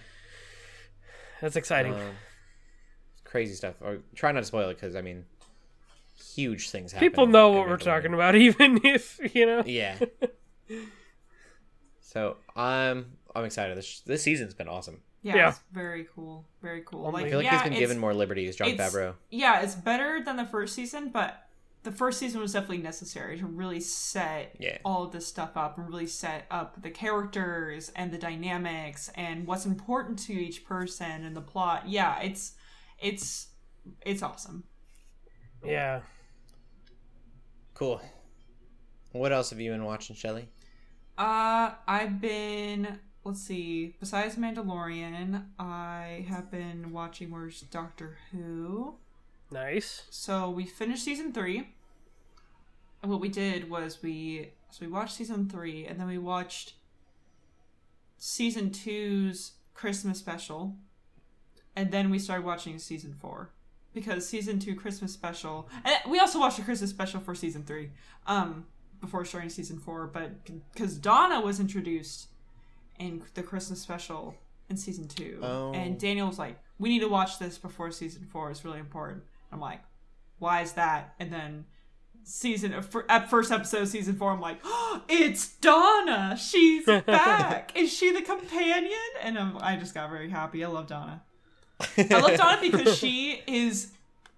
that's 1.42 1.56
exciting. 1.56 1.94
Um, 1.94 2.00
crazy 3.24 3.54
stuff 3.56 3.76
or 3.82 4.00
try 4.16 4.32
not 4.32 4.40
to 4.42 4.46
spoil 4.46 4.70
it 4.70 4.76
because 4.76 4.96
i 4.96 5.02
mean 5.02 5.26
huge 6.36 6.70
things 6.70 6.94
happen 6.94 7.10
People 7.10 7.26
know 7.28 7.52
what 7.52 7.68
we're 7.68 7.78
Mandalorian. 7.78 7.84
talking 7.84 8.14
about, 8.14 8.36
even 8.48 8.80
if 8.86 9.20
you 9.36 9.46
know. 9.46 9.64
yeah 9.66 9.98
so 12.00 12.38
i'm 12.56 13.06
i'm 13.36 13.46
excited 13.46 13.78
this 13.78 14.00
this 14.02 14.24
season's 14.24 14.54
been 14.54 14.68
awesome 14.70 15.02
yeah, 15.22 15.36
Yeah. 15.36 15.50
it's 15.50 15.60
very 15.74 16.08
cool 16.16 16.46
very 16.62 16.82
cool 16.82 17.08
Only- 17.08 17.20
i 17.20 17.24
like 17.24 17.30
feel 17.32 17.40
like 17.40 17.46
yeah, 17.46 17.64
he's 17.64 17.70
been 17.70 17.80
given 17.80 17.98
more 17.98 18.14
liberties 18.14 18.56
john 18.56 18.68
it's- 18.70 18.94
favreau 18.94 19.16
yeah, 19.32 19.62
it's 19.62 19.76
better 19.76 20.22
than 20.24 20.38
the 20.38 20.46
first 20.46 20.76
season, 20.76 21.10
but 21.10 21.45
the 21.86 21.92
first 21.94 22.20
season 22.20 22.42
was 22.42 22.52
definitely 22.54 22.80
necessary 22.80 23.38
to 23.40 23.46
really 23.46 23.80
set 23.80 24.56
Yeah. 24.60 24.78
all 24.84 25.04
of 25.06 25.12
this 25.14 25.26
stuff 25.26 25.56
up 25.56 25.78
and 25.78 25.88
really 25.88 26.08
set 26.08 26.46
up 26.52 26.82
the 26.82 26.90
characters 26.92 27.92
and 27.96 28.12
the 28.12 28.18
dynamics 28.18 29.10
and 29.16 29.48
what's 29.48 29.66
important 29.66 30.20
to 30.20 30.34
each 30.34 30.66
person 30.66 31.24
and 31.24 31.36
the 31.36 31.42
plot. 31.42 31.88
Yeah, 31.88 32.20
it's 32.22 32.54
it's 33.00 33.48
it's 34.06 34.22
awesome. 34.22 34.66
Yeah. 35.64 36.02
cool 37.74 38.02
what 39.12 39.32
else 39.32 39.50
have 39.52 39.60
you 39.60 39.72
been 39.72 39.84
watching 39.86 40.16
shelly 40.16 40.48
Uh, 41.18 41.72
I've 41.88 42.20
been 42.20 43.00
let's 43.24 43.42
see. 43.42 43.96
Besides 44.00 44.36
Mandalorian, 44.36 45.46
I 45.58 46.26
have 46.30 46.52
been 46.52 46.92
watching 46.92 47.32
Where's 47.32 47.62
Doctor 47.62 48.18
Who. 48.32 48.98
Nice. 49.56 50.04
So 50.10 50.50
we 50.50 50.66
finished 50.66 51.06
season 51.06 51.32
three. 51.32 51.70
And 53.02 53.10
what 53.10 53.22
we 53.22 53.30
did 53.30 53.70
was 53.70 54.04
we 54.04 54.52
so 54.70 54.86
we 54.86 54.92
watched 54.92 55.16
season 55.16 55.48
three 55.48 55.86
and 55.86 55.98
then 55.98 56.08
we 56.08 56.18
watched 56.18 56.74
season 58.18 58.70
two's 58.70 59.54
Christmas 59.74 60.20
special. 60.20 60.76
And 61.74 61.90
then 61.90 62.10
we 62.10 62.20
started 62.20 62.46
watching 62.46 62.78
season 62.80 63.16
four. 63.18 63.52
Because 63.94 64.28
season 64.28 64.60
two 64.60 64.76
Christmas 64.76 65.14
special 65.14 65.70
and 65.86 65.96
we 66.12 66.20
also 66.20 66.38
watched 66.38 66.58
the 66.58 66.64
Christmas 66.64 66.90
special 66.90 67.22
for 67.22 67.34
season 67.34 67.64
three. 67.64 67.92
Um 68.28 68.66
before 69.00 69.24
starting 69.24 69.50
season 69.50 69.80
four, 69.80 70.08
but 70.08 70.32
because 70.74 70.98
Donna 70.98 71.40
was 71.40 71.62
introduced 71.62 72.28
in 73.00 73.22
the 73.36 73.44
Christmas 73.44 73.82
special 73.82 74.36
in 74.70 74.76
season 74.76 75.08
two. 75.08 75.40
Oh. 75.42 75.72
And 75.74 75.98
Daniel 75.98 76.28
was 76.28 76.40
like, 76.40 76.60
We 76.78 76.90
need 76.90 77.00
to 77.00 77.08
watch 77.08 77.40
this 77.40 77.58
before 77.58 77.92
season 77.92 78.26
four. 78.26 78.52
It's 78.52 78.66
really 78.66 78.80
important. 78.80 79.24
I'm 79.52 79.60
like, 79.60 79.82
why 80.40 80.62
is 80.62 80.74
that? 80.74 81.16
And 81.20 81.32
then 81.32 81.66
season 82.24 82.74
uh, 82.74 82.80
of 82.80 82.96
at 83.08 83.30
first 83.30 83.52
episode 83.52 83.84
of 83.84 83.88
season 83.88 84.16
four. 84.16 84.32
I'm 84.32 84.42
like, 84.42 84.60
oh, 84.64 85.04
it's 85.10 85.56
Donna. 85.58 86.38
She's 86.38 86.86
back. 87.06 87.72
Is 87.76 87.94
she 87.94 88.12
the 88.12 88.22
companion? 88.22 88.92
And 89.22 89.38
I'm, 89.38 89.58
I 89.60 89.78
just 89.78 89.94
got 89.94 90.10
very 90.10 90.30
happy. 90.30 90.64
I 90.64 90.68
love 90.68 90.88
Donna. 90.88 91.24
I 91.98 92.20
love 92.20 92.38
Donna 92.38 92.60
because 92.62 92.98
she 92.98 93.42
is 93.48 93.92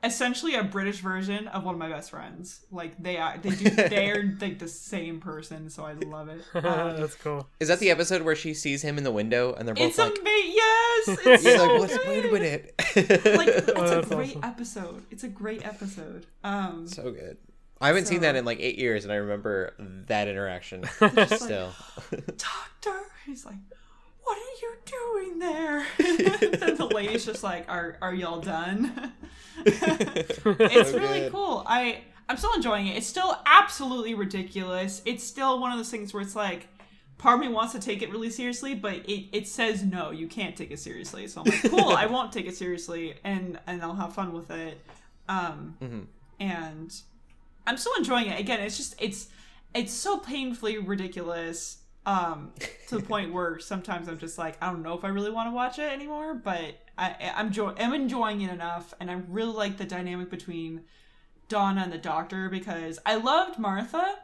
essentially 0.07 0.55
a 0.55 0.63
British 0.63 0.99
version 0.99 1.47
of 1.49 1.63
one 1.63 1.75
of 1.75 1.79
my 1.79 1.89
best 1.89 2.09
friends. 2.09 2.61
Like 2.71 3.01
they 3.01 3.17
are, 3.17 3.37
they 3.37 3.49
do, 3.49 3.69
they're 3.89 4.35
like 4.41 4.59
the 4.59 4.67
same 4.67 5.19
person. 5.19 5.69
So 5.69 5.85
I 5.85 5.93
love 5.93 6.29
it. 6.29 6.41
Um, 6.67 6.99
That's 6.99 7.15
cool. 7.15 7.47
Is 7.59 7.69
that 7.69 7.79
the 7.79 7.91
episode 7.91 8.23
where 8.23 8.35
she 8.35 8.53
sees 8.53 8.81
him 8.81 8.97
in 8.97 9.03
the 9.03 9.11
window 9.11 9.53
and 9.53 9.67
they're 9.67 9.75
both 9.75 9.89
it's 9.89 9.97
like, 9.97 10.17
amazing. 10.19 10.53
Yes, 10.55 11.07
it's 11.25 11.43
so 11.43 11.65
like, 11.65 11.79
what's, 11.79 11.97
good. 11.97 12.07
wait 12.07 12.25
a 12.25 12.31
minute. 12.31 12.73
Like 13.37 13.47
it's 13.49 13.67
a 13.69 14.15
great 14.15 14.29
awesome. 14.37 14.43
episode. 14.43 15.05
It's 15.11 15.23
a 15.23 15.27
great 15.27 15.65
episode. 15.65 16.25
Um, 16.43 16.87
so 16.87 17.11
good. 17.11 17.37
I 17.79 17.87
haven't 17.87 18.07
seen 18.07 18.21
that 18.21 18.35
in 18.35 18.43
like 18.43 18.59
eight 18.59 18.77
years, 18.79 19.03
and 19.03 19.13
I 19.13 19.17
remember 19.17 19.73
that 20.07 20.27
interaction 20.27 20.83
still. 21.27 21.71
like, 22.11 22.37
doctor, 22.37 22.99
he's 23.25 23.45
like, 23.45 23.55
what 24.27 24.37
are 24.37 24.57
you 24.61 24.75
doing 24.85 25.39
there? 25.39 25.79
and 25.99 26.77
the 26.77 26.89
lady's 26.93 27.25
just 27.25 27.43
like, 27.43 27.69
are 27.69 27.97
are 28.01 28.13
y'all 28.13 28.41
done? 28.41 29.13
it's 29.65 30.91
So 30.91 30.97
really 30.99 31.19
good. 31.21 31.31
cool. 31.31 31.63
I 31.67 32.01
I'm 32.29 32.37
still 32.37 32.53
enjoying 32.53 32.87
it. 32.87 32.97
It's 32.97 33.07
still 33.07 33.37
absolutely 33.45 34.13
ridiculous. 34.13 35.01
It's 35.05 35.23
still 35.23 35.59
one 35.59 35.71
of 35.71 35.77
those 35.77 35.89
things 35.89 36.13
where 36.13 36.21
it's 36.21 36.35
like 36.35 36.67
part 37.17 37.35
of 37.39 37.41
me 37.45 37.51
wants 37.51 37.73
to 37.73 37.79
take 37.79 38.01
it 38.01 38.11
really 38.11 38.29
seriously, 38.29 38.75
but 38.75 38.97
it, 39.09 39.25
it 39.35 39.47
says 39.47 39.83
no, 39.83 40.11
you 40.11 40.27
can't 40.27 40.55
take 40.55 40.71
it 40.71 40.79
seriously. 40.79 41.27
So 41.27 41.41
I'm 41.41 41.47
like, 41.47 41.63
cool, 41.69 41.89
I 41.89 42.05
won't 42.05 42.31
take 42.31 42.45
it 42.47 42.55
seriously 42.55 43.15
and 43.23 43.59
and 43.67 43.81
I'll 43.81 43.95
have 43.95 44.13
fun 44.13 44.33
with 44.33 44.51
it. 44.51 44.81
Um 45.29 45.77
Mm-hmm. 45.81 46.01
and 46.39 46.93
I'm 47.65 47.77
still 47.77 47.93
enjoying 47.97 48.27
it. 48.27 48.39
Again, 48.39 48.59
it's 48.61 48.77
just 48.77 48.95
it's 48.99 49.29
it's 49.73 49.93
so 49.93 50.17
painfully 50.19 50.77
ridiculous 50.77 51.79
um 52.07 52.53
to 52.87 52.97
the 52.97 53.03
point 53.03 53.33
where 53.33 53.59
sometimes 53.59 54.07
I'm 54.07 54.17
just 54.17 54.37
like 54.39 54.57
I 54.61 54.71
don't 54.71 54.81
know 54.81 54.97
if 54.97 55.03
I 55.03 55.09
really 55.09 55.29
want 55.29 55.49
to 55.49 55.53
watch 55.53 55.77
it 55.77 55.91
anymore, 55.91 56.33
but 56.33 56.79
I 56.97 57.33
I'm 57.35 57.51
jo- 57.51 57.75
I'm 57.77 57.93
enjoying 57.93 58.41
it 58.41 58.51
enough 58.51 58.95
and 58.99 59.11
I 59.11 59.21
really 59.27 59.53
like 59.53 59.77
the 59.77 59.85
dynamic 59.85 60.31
between 60.31 60.81
Donna 61.49 61.81
and 61.81 61.91
the 61.93 61.97
doctor 61.97 62.49
because 62.49 62.97
I 63.05 63.15
loved 63.15 63.59
Martha, 63.59 64.19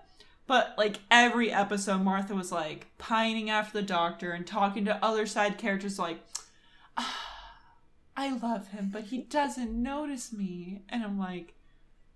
but 0.47 0.73
like 0.77 0.99
every 1.11 1.51
episode 1.51 2.01
Martha 2.01 2.33
was 2.33 2.51
like 2.51 2.87
pining 2.97 3.49
after 3.49 3.79
the 3.79 3.85
doctor 3.85 4.31
and 4.31 4.47
talking 4.47 4.85
to 4.85 5.03
other 5.05 5.25
side 5.25 5.57
characters 5.57 5.99
like 5.99 6.23
"Ah, 6.97 7.19
I 8.15 8.33
love 8.37 8.69
him, 8.69 8.89
but 8.93 9.05
he 9.05 9.17
doesn't 9.19 9.71
notice 9.71 10.31
me. 10.31 10.83
And 10.87 11.03
I'm 11.03 11.19
like 11.19 11.53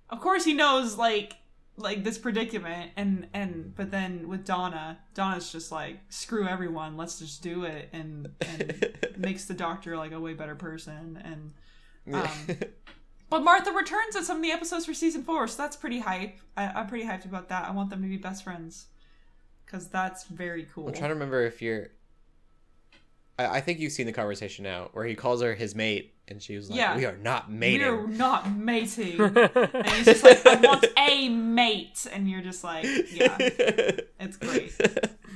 of 0.09 0.21
course 0.21 0.45
he 0.45 0.53
knows 0.53 0.97
like 0.97 1.35
like 1.77 2.03
this 2.03 2.17
predicament 2.17 2.91
and 2.95 3.27
and 3.33 3.75
but 3.75 3.91
then 3.91 4.27
with 4.27 4.45
Donna, 4.45 4.99
Donna's 5.13 5.51
just 5.51 5.71
like 5.71 5.99
screw 6.09 6.47
everyone, 6.47 6.97
let's 6.97 7.19
just 7.19 7.41
do 7.41 7.63
it 7.63 7.89
and 7.93 8.29
and 8.41 8.97
makes 9.17 9.45
the 9.45 9.53
doctor 9.53 9.95
like 9.95 10.11
a 10.11 10.19
way 10.19 10.33
better 10.33 10.55
person 10.55 11.21
and 11.23 11.53
um, 12.13 12.29
but 13.29 13.43
Martha 13.43 13.71
returns 13.71 14.15
at 14.15 14.23
some 14.23 14.37
of 14.37 14.43
the 14.43 14.51
episodes 14.51 14.85
for 14.85 14.93
season 14.93 15.23
four, 15.23 15.47
so 15.47 15.61
that's 15.61 15.75
pretty 15.75 15.99
hype. 15.99 16.39
I, 16.55 16.67
I'm 16.67 16.87
pretty 16.87 17.05
hyped 17.05 17.25
about 17.25 17.49
that. 17.49 17.65
I 17.65 17.71
want 17.71 17.89
them 17.89 18.01
to 18.01 18.07
be 18.07 18.17
best 18.17 18.43
friends 18.43 18.87
because 19.65 19.87
that's 19.87 20.23
very 20.25 20.67
cool. 20.73 20.87
I'm 20.87 20.93
trying 20.93 21.09
to 21.09 21.15
remember 21.15 21.43
if 21.43 21.61
you're. 21.61 21.89
I, 23.37 23.57
I 23.57 23.61
think 23.61 23.79
you've 23.79 23.91
seen 23.91 24.05
the 24.05 24.11
conversation 24.13 24.63
now 24.63 24.89
where 24.93 25.05
he 25.05 25.15
calls 25.15 25.41
her 25.41 25.53
his 25.53 25.75
mate, 25.75 26.13
and 26.27 26.41
she 26.41 26.55
was 26.55 26.69
like, 26.69 26.79
Yeah. 26.79 26.95
"We 26.97 27.05
are 27.05 27.17
not 27.17 27.51
mating." 27.51 27.87
We're 27.87 28.07
not 28.07 28.51
mating, 28.55 29.19
and 29.21 29.87
he's 29.87 30.05
just 30.05 30.23
like, 30.23 30.45
"I 30.45 30.55
want 30.55 30.85
a 30.97 31.29
mate," 31.29 32.05
and 32.11 32.29
you're 32.29 32.41
just 32.41 32.63
like, 32.63 32.83
"Yeah, 33.11 33.37
it's 34.19 34.37
great." 34.37 34.73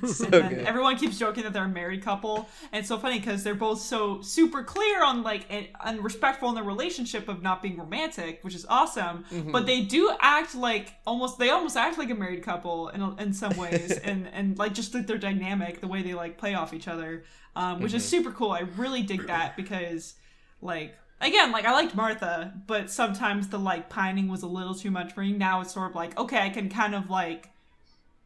so 0.08 0.28
everyone 0.32 0.98
keeps 0.98 1.18
joking 1.20 1.44
that 1.44 1.54
they're 1.54 1.66
a 1.66 1.70
married 1.70 2.04
couple. 2.04 2.48
And 2.72 2.80
it's 2.80 2.88
so 2.88 2.98
funny 2.98 3.20
because 3.20 3.44
they're 3.44 3.56
both 3.56 3.80
so 3.82 4.22
super 4.22 4.64
clear 4.64 5.04
on 5.04 5.24
like 5.24 5.46
and, 5.50 5.68
and 5.86 6.04
respectful 6.04 6.50
in 6.50 6.56
their 6.56 6.64
relationship 6.64 7.28
of 7.28 7.42
not 7.42 7.62
being 7.62 7.78
romantic 7.78 8.40
which 8.44 8.56
is 8.56 8.66
awesome. 8.70 9.26
Mm-hmm. 9.32 9.52
but 9.52 9.66
they 9.66 9.82
do 9.82 10.12
act 10.20 10.56
like 10.56 10.94
almost 11.06 11.38
they 11.40 11.50
almost 11.50 11.78
act 11.78 11.98
like 11.98 12.10
a 12.10 12.16
married 12.16 12.44
couple 12.44 12.90
in, 12.90 13.02
in 13.20 13.34
some 13.34 13.56
ways. 13.58 13.98
And 14.04 14.28
and 14.34 14.58
like 14.58 14.74
just 14.74 14.94
like 14.94 15.08
their 15.08 15.18
dynamic 15.18 15.82
the 15.82 15.88
way 15.88 16.02
they 16.02 16.14
like 16.14 16.38
play 16.38 16.54
off 16.56 16.74
each 16.74 16.88
other 16.88 17.24
um, 17.56 17.82
which 17.82 17.90
Mm-hmm. 17.92 17.98
is 17.98 18.06
super 18.08 18.32
cool. 18.32 18.52
I 18.52 18.62
really 18.78 19.04
dig 19.04 19.28
that 19.28 19.56
because 19.62 20.16
like 20.62 20.96
again 21.20 21.52
like 21.52 21.66
i 21.66 21.72
liked 21.72 21.94
martha 21.96 22.52
but 22.66 22.90
sometimes 22.90 23.48
the 23.50 23.60
like 23.60 23.90
pining 23.90 24.28
was 24.28 24.42
a 24.42 24.48
little 24.48 24.74
too 24.74 24.90
much 24.90 25.14
for 25.14 25.22
me. 25.22 25.32
Now 25.32 25.62
it's 25.62 25.72
sort 25.74 25.92
of 25.92 25.96
like 25.96 26.18
okay 26.18 26.40
i 26.40 26.50
can 26.50 26.68
kind 26.70 26.96
of 26.96 27.10
like 27.12 27.51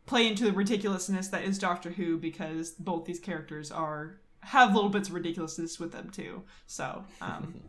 play 0.06 0.28
into 0.28 0.44
the 0.46 0.52
ridiculousness 0.54 1.28
that 1.30 1.44
is 1.44 1.58
Doctor 1.58 1.92
Who 1.92 2.18
because 2.18 2.72
both 2.72 3.06
these 3.06 3.20
characters 3.20 3.72
are 3.72 4.18
have 4.42 4.76
little 4.76 4.90
bits 4.90 5.10
of 5.10 5.16
ridiculousness 5.16 5.80
with 5.80 5.92
them 5.92 6.10
too. 6.10 6.44
So, 6.68 7.04
um 7.22 7.62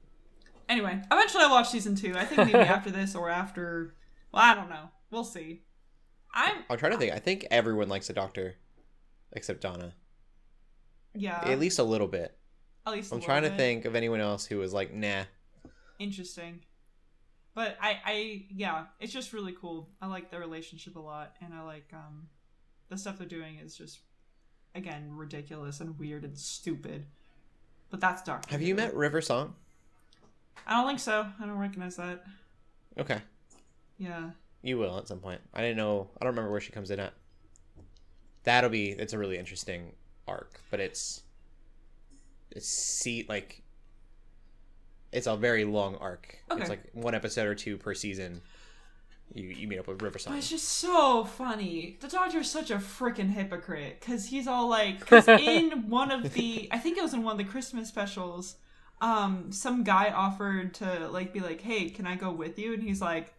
anyway, 0.68 1.00
eventually 1.10 1.44
I'll 1.44 1.50
watch 1.50 1.68
season 1.70 1.94
two. 1.94 2.14
I 2.16 2.24
think 2.24 2.46
maybe 2.46 2.58
after 2.58 2.90
this 2.90 3.14
or 3.14 3.28
after. 3.28 3.94
Well, 4.32 4.42
I 4.42 4.54
don't 4.54 4.68
know. 4.70 4.88
We'll 5.10 5.24
see. 5.24 5.62
I'm 6.34 6.56
I'm 6.70 6.78
trying 6.78 6.92
to 6.92 6.98
think. 6.98 7.12
I 7.12 7.18
think 7.18 7.46
everyone 7.50 7.88
likes 7.88 8.08
the 8.08 8.12
Doctor, 8.12 8.56
except 9.32 9.60
Donna. 9.60 9.94
yeah. 11.14 11.40
At 11.44 11.60
least 11.60 11.78
a 11.78 11.84
little 11.84 12.08
bit. 12.08 12.36
at 12.86 12.92
least 12.92 13.12
a 13.12 13.14
I'm 13.14 13.20
trying 13.20 13.42
to 13.42 13.50
think 13.50 13.84
of 13.84 13.94
anyone 13.94 14.20
else 14.20 14.44
who 14.46 14.58
was 14.58 14.72
like, 14.72 14.92
"Nah." 14.92 15.24
Interesting. 16.00 16.60
But 17.54 17.76
I, 17.80 17.98
I, 18.04 18.46
yeah, 18.54 18.86
it's 18.98 19.12
just 19.12 19.32
really 19.32 19.54
cool. 19.60 19.88
I 20.02 20.06
like 20.08 20.30
their 20.30 20.40
relationship 20.40 20.96
a 20.96 21.00
lot, 21.00 21.34
and 21.40 21.54
I 21.54 21.62
like 21.62 21.88
um, 21.92 22.26
the 22.88 22.98
stuff 22.98 23.18
they're 23.18 23.26
doing 23.28 23.58
is 23.64 23.76
just, 23.76 24.00
again, 24.74 25.10
ridiculous 25.12 25.80
and 25.80 25.96
weird 25.98 26.24
and 26.24 26.36
stupid. 26.36 27.06
But 27.90 28.00
that's 28.00 28.22
Doctor. 28.22 28.50
Have 28.50 28.60
Who. 28.60 28.66
you 28.66 28.74
met 28.74 28.94
River 28.96 29.20
Song? 29.20 29.54
I 30.66 30.72
don't 30.74 30.86
think 30.88 30.98
so. 30.98 31.26
I 31.38 31.46
don't 31.46 31.58
recognize 31.58 31.94
that. 31.96 32.24
Okay, 32.98 33.20
Yeah. 33.98 34.30
you 34.62 34.78
will 34.78 34.98
at 34.98 35.06
some 35.08 35.18
point. 35.20 35.40
I 35.52 35.60
didn't 35.60 35.76
know. 35.76 36.08
I 36.20 36.24
don't 36.24 36.32
remember 36.32 36.50
where 36.50 36.60
she 36.60 36.72
comes 36.72 36.90
in 36.90 36.98
at. 37.00 37.12
That'll 38.44 38.70
be. 38.70 38.90
It's 38.90 39.12
a 39.12 39.18
really 39.18 39.36
interesting 39.38 39.92
arc, 40.28 40.60
but 40.70 40.78
it's 40.80 41.22
it's 42.50 42.68
see 42.68 43.26
like 43.28 43.62
it's 45.14 45.28
a 45.28 45.36
very 45.36 45.64
long 45.64 45.94
arc. 45.96 46.36
Okay. 46.50 46.60
It's 46.60 46.68
like 46.68 46.82
one 46.92 47.14
episode 47.14 47.46
or 47.46 47.54
two 47.54 47.78
per 47.78 47.94
season. 47.94 48.42
You 49.32 49.44
you 49.44 49.68
meet 49.68 49.78
up 49.78 49.86
with 49.86 50.02
River 50.02 50.18
But 50.26 50.36
it's 50.36 50.50
just 50.50 50.68
so 50.68 51.24
funny. 51.24 51.96
The 52.00 52.08
Doctor's 52.08 52.50
such 52.50 52.70
a 52.70 52.76
freaking 52.76 53.30
hypocrite 53.30 54.00
because 54.00 54.26
he's 54.26 54.46
all 54.46 54.68
like, 54.68 55.00
because 55.00 55.26
in 55.28 55.88
one 55.88 56.10
of 56.10 56.34
the, 56.34 56.68
I 56.70 56.78
think 56.78 56.98
it 56.98 57.02
was 57.02 57.14
in 57.14 57.22
one 57.22 57.32
of 57.32 57.38
the 57.38 57.50
Christmas 57.50 57.88
specials, 57.88 58.56
um, 59.00 59.50
some 59.50 59.82
guy 59.82 60.10
offered 60.10 60.74
to 60.74 61.08
like 61.08 61.32
be 61.32 61.40
like, 61.40 61.60
"Hey, 61.60 61.88
can 61.90 62.06
I 62.06 62.16
go 62.16 62.30
with 62.30 62.58
you?" 62.58 62.74
And 62.74 62.82
he's 62.82 63.00
like, 63.00 63.32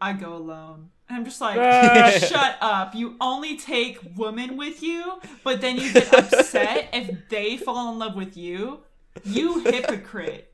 "I 0.00 0.12
go 0.12 0.34
alone." 0.34 0.90
And 1.08 1.18
I'm 1.18 1.24
just 1.24 1.40
like. 1.40 1.56
"Shut 2.22 2.56
up! 2.60 2.94
You 2.94 3.16
only 3.20 3.56
take 3.56 3.98
women 4.16 4.56
with 4.56 4.82
you, 4.82 5.20
but 5.44 5.60
then 5.60 5.76
you 5.76 5.92
get 5.92 6.12
upset 6.14 6.88
if 6.92 7.28
they 7.28 7.56
fall 7.56 7.92
in 7.92 7.98
love 7.98 8.14
with 8.16 8.36
you. 8.36 8.80
You 9.24 9.60
hypocrite." 9.60 10.51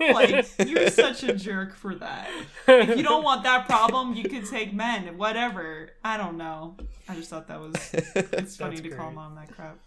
Like 0.00 0.48
you're 0.66 0.90
such 0.90 1.22
a 1.24 1.34
jerk 1.34 1.74
for 1.74 1.94
that. 1.96 2.28
If 2.66 2.96
you 2.96 3.02
don't 3.02 3.24
want 3.24 3.42
that 3.44 3.66
problem, 3.66 4.14
you 4.14 4.24
could 4.28 4.46
take 4.46 4.72
men. 4.72 5.16
Whatever. 5.18 5.90
I 6.04 6.16
don't 6.16 6.36
know. 6.36 6.76
I 7.08 7.14
just 7.14 7.30
thought 7.30 7.48
that 7.48 7.60
was 7.60 7.74
it's 7.94 8.56
funny 8.56 8.80
to 8.80 8.90
call 8.90 9.10
mom 9.10 9.34
that 9.36 9.54
crap. 9.54 9.78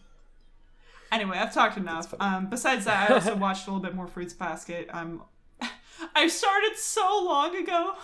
Anyway, 1.12 1.38
I've 1.38 1.54
talked 1.54 1.78
enough. 1.78 2.14
Um, 2.20 2.50
besides 2.50 2.86
that, 2.86 3.10
I 3.10 3.14
also 3.16 3.36
watched 3.36 3.68
a 3.68 3.72
little 3.72 3.84
bit 3.84 3.96
more 3.96 4.08
Fruits 4.08 4.34
Basket. 4.34 4.90
Um, 4.92 5.24
I 6.16 6.28
started 6.28 6.78
so 6.78 7.24
long 7.26 7.56
ago, 7.56 7.96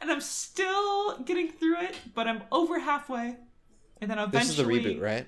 and 0.00 0.10
I'm 0.10 0.20
still 0.20 1.18
getting 1.20 1.48
through 1.48 1.80
it, 1.80 1.96
but 2.14 2.26
I'm 2.26 2.42
over 2.50 2.80
halfway. 2.80 3.36
And 4.00 4.10
then 4.10 4.18
eventually, 4.18 4.40
This 4.40 4.50
is 4.50 4.56
the 4.56 4.64
reboot, 4.96 5.00
right? 5.00 5.26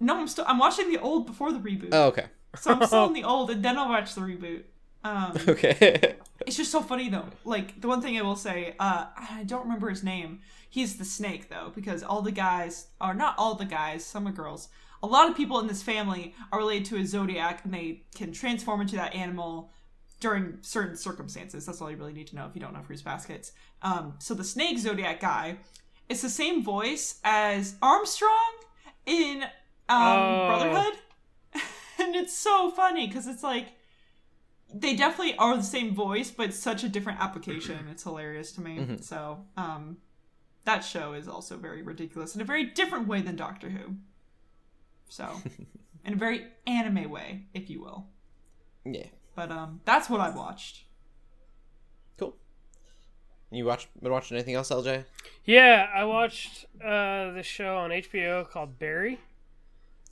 No, 0.00 0.18
I'm 0.18 0.28
still. 0.28 0.44
I'm 0.48 0.58
watching 0.58 0.90
the 0.90 0.98
old 0.98 1.26
before 1.26 1.52
the 1.52 1.58
reboot. 1.58 1.90
Oh, 1.92 2.08
okay. 2.08 2.26
So 2.56 2.72
I'm 2.72 2.84
still 2.86 3.06
in 3.06 3.12
the 3.12 3.24
old, 3.24 3.50
and 3.50 3.64
then 3.64 3.78
I'll 3.78 3.88
watch 3.88 4.14
the 4.14 4.20
reboot. 4.20 4.62
Um, 5.04 5.36
Okay. 5.48 6.14
it's 6.46 6.56
just 6.56 6.70
so 6.72 6.82
funny 6.82 7.08
though. 7.08 7.26
Like 7.44 7.80
the 7.80 7.88
one 7.88 8.00
thing 8.02 8.16
I 8.18 8.22
will 8.22 8.36
say, 8.36 8.74
uh, 8.78 9.06
I 9.16 9.44
don't 9.46 9.62
remember 9.62 9.88
his 9.90 10.02
name. 10.02 10.40
He's 10.70 10.96
the 10.98 11.04
snake 11.04 11.48
though, 11.48 11.72
because 11.74 12.02
all 12.02 12.22
the 12.22 12.32
guys 12.32 12.88
are 13.00 13.14
not 13.14 13.34
all 13.38 13.54
the 13.54 13.64
guys. 13.64 14.04
Some 14.04 14.26
are 14.28 14.32
girls. 14.32 14.68
A 15.02 15.06
lot 15.06 15.30
of 15.30 15.36
people 15.36 15.60
in 15.60 15.66
this 15.68 15.82
family 15.82 16.34
are 16.52 16.58
related 16.58 16.84
to 16.86 16.96
a 16.96 17.06
zodiac, 17.06 17.64
and 17.64 17.72
they 17.72 18.02
can 18.16 18.32
transform 18.32 18.80
into 18.80 18.96
that 18.96 19.14
animal 19.14 19.70
during 20.20 20.58
certain 20.60 20.96
circumstances. 20.96 21.64
That's 21.64 21.80
all 21.80 21.88
you 21.90 21.96
really 21.96 22.12
need 22.12 22.26
to 22.28 22.34
know 22.36 22.46
if 22.46 22.54
you 22.56 22.60
don't 22.60 22.72
know 22.74 22.82
fruits 22.82 23.02
baskets. 23.02 23.52
Um, 23.82 24.14
so 24.18 24.34
the 24.34 24.42
snake 24.42 24.76
zodiac 24.80 25.20
guy, 25.20 25.58
it's 26.08 26.22
the 26.22 26.28
same 26.28 26.64
voice 26.64 27.20
as 27.22 27.76
Armstrong 27.80 28.52
in 29.06 29.44
um, 29.44 29.48
Oh. 29.88 30.46
Brotherhood, 30.48 30.98
and 32.00 32.16
it's 32.16 32.36
so 32.36 32.70
funny 32.72 33.06
because 33.06 33.28
it's 33.28 33.44
like 33.44 33.66
they 34.72 34.94
definitely 34.94 35.36
are 35.36 35.56
the 35.56 35.62
same 35.62 35.94
voice, 35.94 36.30
but 36.30 36.52
such 36.52 36.84
a 36.84 36.88
different 36.88 37.20
application. 37.20 37.88
It's 37.90 38.02
hilarious 38.02 38.52
to 38.52 38.60
me. 38.60 38.98
So, 39.00 39.38
um, 39.56 39.98
that 40.64 40.80
show 40.84 41.14
is 41.14 41.26
also 41.28 41.56
very 41.56 41.82
ridiculous 41.82 42.34
in 42.34 42.40
a 42.42 42.44
very 42.44 42.64
different 42.64 43.08
way 43.08 43.22
than 43.22 43.36
Doctor 43.36 43.70
Who. 43.70 43.94
So, 45.08 45.26
in 46.04 46.12
a 46.12 46.16
very 46.16 46.46
anime 46.66 47.10
way, 47.10 47.46
if 47.54 47.70
you 47.70 47.80
will. 47.80 48.06
Yeah. 48.84 49.06
But 49.34 49.50
um, 49.50 49.80
that's 49.84 50.10
what 50.10 50.20
I've 50.20 50.34
watched. 50.34 50.84
Cool. 52.18 52.36
You 53.50 53.64
watch 53.64 53.88
been 54.02 54.12
watching 54.12 54.36
anything 54.36 54.54
else, 54.54 54.68
LJ? 54.70 55.04
Yeah, 55.44 55.88
I 55.94 56.04
watched 56.04 56.66
uh, 56.84 57.32
this 57.32 57.46
show 57.46 57.78
on 57.78 57.90
HBO 57.90 58.48
called 58.50 58.78
Barry, 58.78 59.18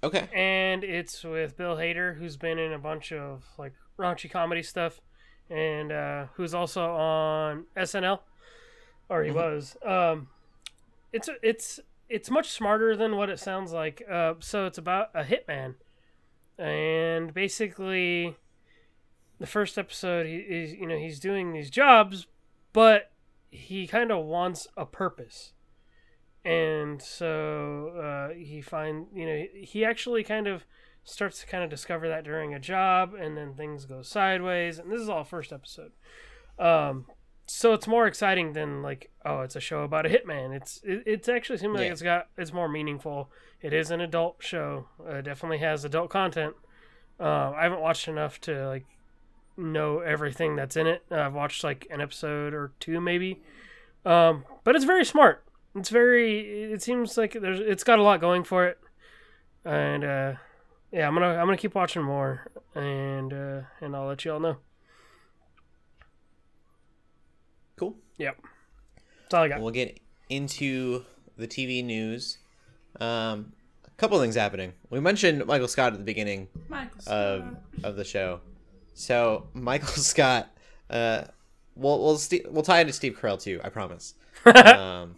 Okay. 0.03 0.29
and 0.35 0.83
it's 0.85 1.23
with 1.25 1.57
Bill 1.59 1.77
Hader, 1.77 2.17
who's 2.17 2.37
been 2.39 2.59
in 2.59 2.73
a 2.73 2.79
bunch 2.79 3.13
of 3.13 3.45
like 3.59 3.75
raunchy 3.99 4.30
comedy 4.30 4.62
stuff, 4.62 5.01
and 5.51 5.92
uh, 5.92 6.26
who's 6.34 6.55
also 6.55 6.90
on 6.90 7.66
SNL, 7.76 8.20
or 9.09 9.22
he 9.22 9.30
was. 9.30 9.76
Um, 9.84 10.28
it's 11.12 11.28
it's 11.42 11.80
it's 12.09 12.30
much 12.30 12.51
smarter 12.51 12.97
than 12.97 13.16
what 13.16 13.30
it 13.30 13.38
sounds 13.38 13.72
like. 13.72 14.03
Uh, 14.11 14.34
so 14.40 14.66
it's 14.66 14.78
about 14.78 15.11
a 15.14 15.24
hitman, 15.24 15.74
and 16.59 17.32
basically, 17.32 18.36
the 19.38 19.47
first 19.47 19.78
episode, 19.78 20.26
he 20.26 20.36
is 20.36 20.72
you 20.72 20.86
know 20.86 20.97
he's 20.97 21.20
doing 21.20 21.53
these 21.53 21.70
jobs, 21.70 22.26
but 22.72 23.11
he 23.51 23.86
kind 23.86 24.11
of 24.11 24.24
wants 24.24 24.66
a 24.76 24.84
purpose. 24.84 25.53
And 26.44 27.03
so 27.03 27.88
uh, 27.88 28.34
he 28.34 28.61
find 28.61 29.07
you 29.12 29.26
know 29.26 29.44
he 29.55 29.84
actually 29.84 30.22
kind 30.22 30.47
of 30.47 30.64
starts 31.09 31.41
to 31.41 31.47
kind 31.47 31.65
of 31.65 31.71
discover 31.71 32.09
that 32.09 32.25
during 32.25 32.53
a 32.53 32.59
job 32.59 33.15
and 33.15 33.37
then 33.37 33.55
things 33.55 33.87
go 33.87 34.03
sideways 34.03 34.79
and 34.79 34.91
this 34.93 35.01
is 35.01 35.09
all 35.09 35.25
first 35.25 35.53
episode. 35.53 35.93
Um, 36.59 37.07
so 37.47 37.73
it's 37.75 37.87
more 37.87 38.07
exciting 38.09 38.53
than 38.55 38.83
like 38.83 39.11
oh 39.25 39.41
it's 39.43 39.55
a 39.57 39.61
show 39.61 39.83
about 39.85 40.05
a 40.05 40.09
hitman. 40.09 40.55
It's 40.55 40.81
it, 40.85 41.05
it's 41.07 41.29
actually 41.29 41.59
seems 41.59 41.75
like 41.77 41.87
Yeah. 41.87 41.93
it's 41.93 42.03
got 42.03 42.27
it's 42.37 42.53
more 42.53 42.69
meaningful. 42.69 43.31
It 43.63 43.73
is 43.73 43.91
an 43.91 44.01
adult 44.01 44.37
show. 44.41 44.89
Uh, 45.09 45.21
definitely 45.21 45.59
has 45.59 45.85
adult 45.85 46.11
content. 46.11 46.55
Uh, 47.19 47.53
i 47.57 47.63
haven't 47.63 47.81
watched 47.81 48.09
enough 48.09 48.39
to 48.43 48.67
like 48.69 48.85
know 49.57 50.01
everything 50.01 50.57
that's 50.57 50.77
in 50.77 50.87
it. 50.87 51.03
Uh, 51.11 51.21
i've 51.21 51.33
watched 51.35 51.63
like 51.65 51.87
an 51.91 52.01
episode 52.01 52.53
or 52.53 52.73
two 52.81 53.01
maybe. 53.01 53.41
Um, 54.05 54.45
but 54.65 54.75
it's 54.75 54.85
very 54.85 55.05
smart. 55.05 55.45
It's 55.77 55.89
very 55.91 56.65
it 56.73 56.83
seems 56.83 57.17
like 57.17 57.33
there's 57.41 57.61
it's 57.61 57.85
got 57.85 57.99
a 58.01 58.03
lot 58.03 58.21
going 58.21 58.43
for 58.43 58.67
it. 58.67 58.79
And 59.65 60.05
uh 60.05 60.33
yeah 60.93 61.07
i'm 61.07 61.14
gonna 61.14 61.26
i'm 61.34 61.47
gonna 61.47 61.57
keep 61.57 61.74
watching 61.74 62.03
more 62.03 62.51
and 62.74 63.32
uh 63.32 63.61
and 63.80 63.95
i'll 63.97 64.07
let 64.07 64.24
you 64.24 64.32
all 64.32 64.41
know 64.41 64.57
Cool. 67.76 67.95
yep 68.18 68.37
that's 69.22 69.34
all 69.34 69.43
i 69.45 69.49
got 69.49 69.61
We'll 69.61 69.70
get 69.70 70.01
into 70.28 71.05
the 71.37 71.47
TV 71.47 71.84
news. 71.84 72.39
Um, 72.99 73.53
a 73.84 73.91
couple 73.99 74.18
things 74.20 74.34
happening. 74.34 74.72
We 74.91 74.99
mentioned 75.01 75.45
Michael 75.47 75.68
Scott 75.68 75.93
at 75.93 75.99
the 75.99 76.05
beginning 76.05 76.49
of 77.07 77.45
of 77.84 77.97
the 77.97 78.05
show. 78.05 78.41
So 78.95 79.49
Michael 79.53 79.89
Scott, 79.89 80.49
uh, 80.89 81.24
we'll 81.74 82.03
we'll 82.03 82.16
st- 82.18 82.51
we'll 82.51 82.62
tie 82.62 82.80
into 82.80 82.93
Steve 82.95 83.18
Carell 83.20 83.41
too. 83.41 83.61
I 83.62 83.68
promise. 83.68 84.14
um, 84.47 85.16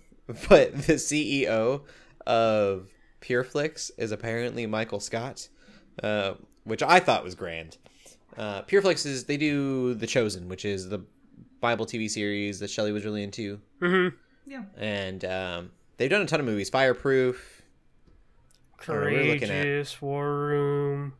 but 0.48 0.74
the 0.86 0.94
CEO 0.94 1.82
of 2.26 2.88
PureFlix 3.20 3.90
is 3.96 4.10
apparently 4.10 4.66
Michael 4.66 5.00
Scott, 5.00 5.48
uh, 6.02 6.34
which 6.64 6.82
I 6.82 7.00
thought 7.00 7.24
was 7.24 7.34
grand. 7.34 7.76
Uh, 8.36 8.62
PureFlix 8.62 9.04
is 9.06 9.24
they 9.24 9.36
do 9.36 9.94
The 9.94 10.06
Chosen, 10.06 10.48
which 10.48 10.64
is 10.64 10.88
the 10.88 11.00
Bible 11.60 11.86
TV 11.86 12.08
series 12.08 12.60
that 12.60 12.70
Shelley 12.70 12.92
was 12.92 13.04
really 13.04 13.22
into, 13.22 13.60
mm-hmm 13.80 14.16
Yeah. 14.46 14.62
and 14.76 15.24
um, 15.24 15.70
they've 15.96 16.10
done 16.10 16.22
a 16.22 16.26
ton 16.26 16.38
of 16.40 16.46
movies. 16.46 16.70
Fireproof, 16.70 17.62
know, 18.86 18.94
looking 18.94 19.42
at- 19.44 19.48
courageous 19.48 20.00
war 20.00 20.28
room 20.46 21.14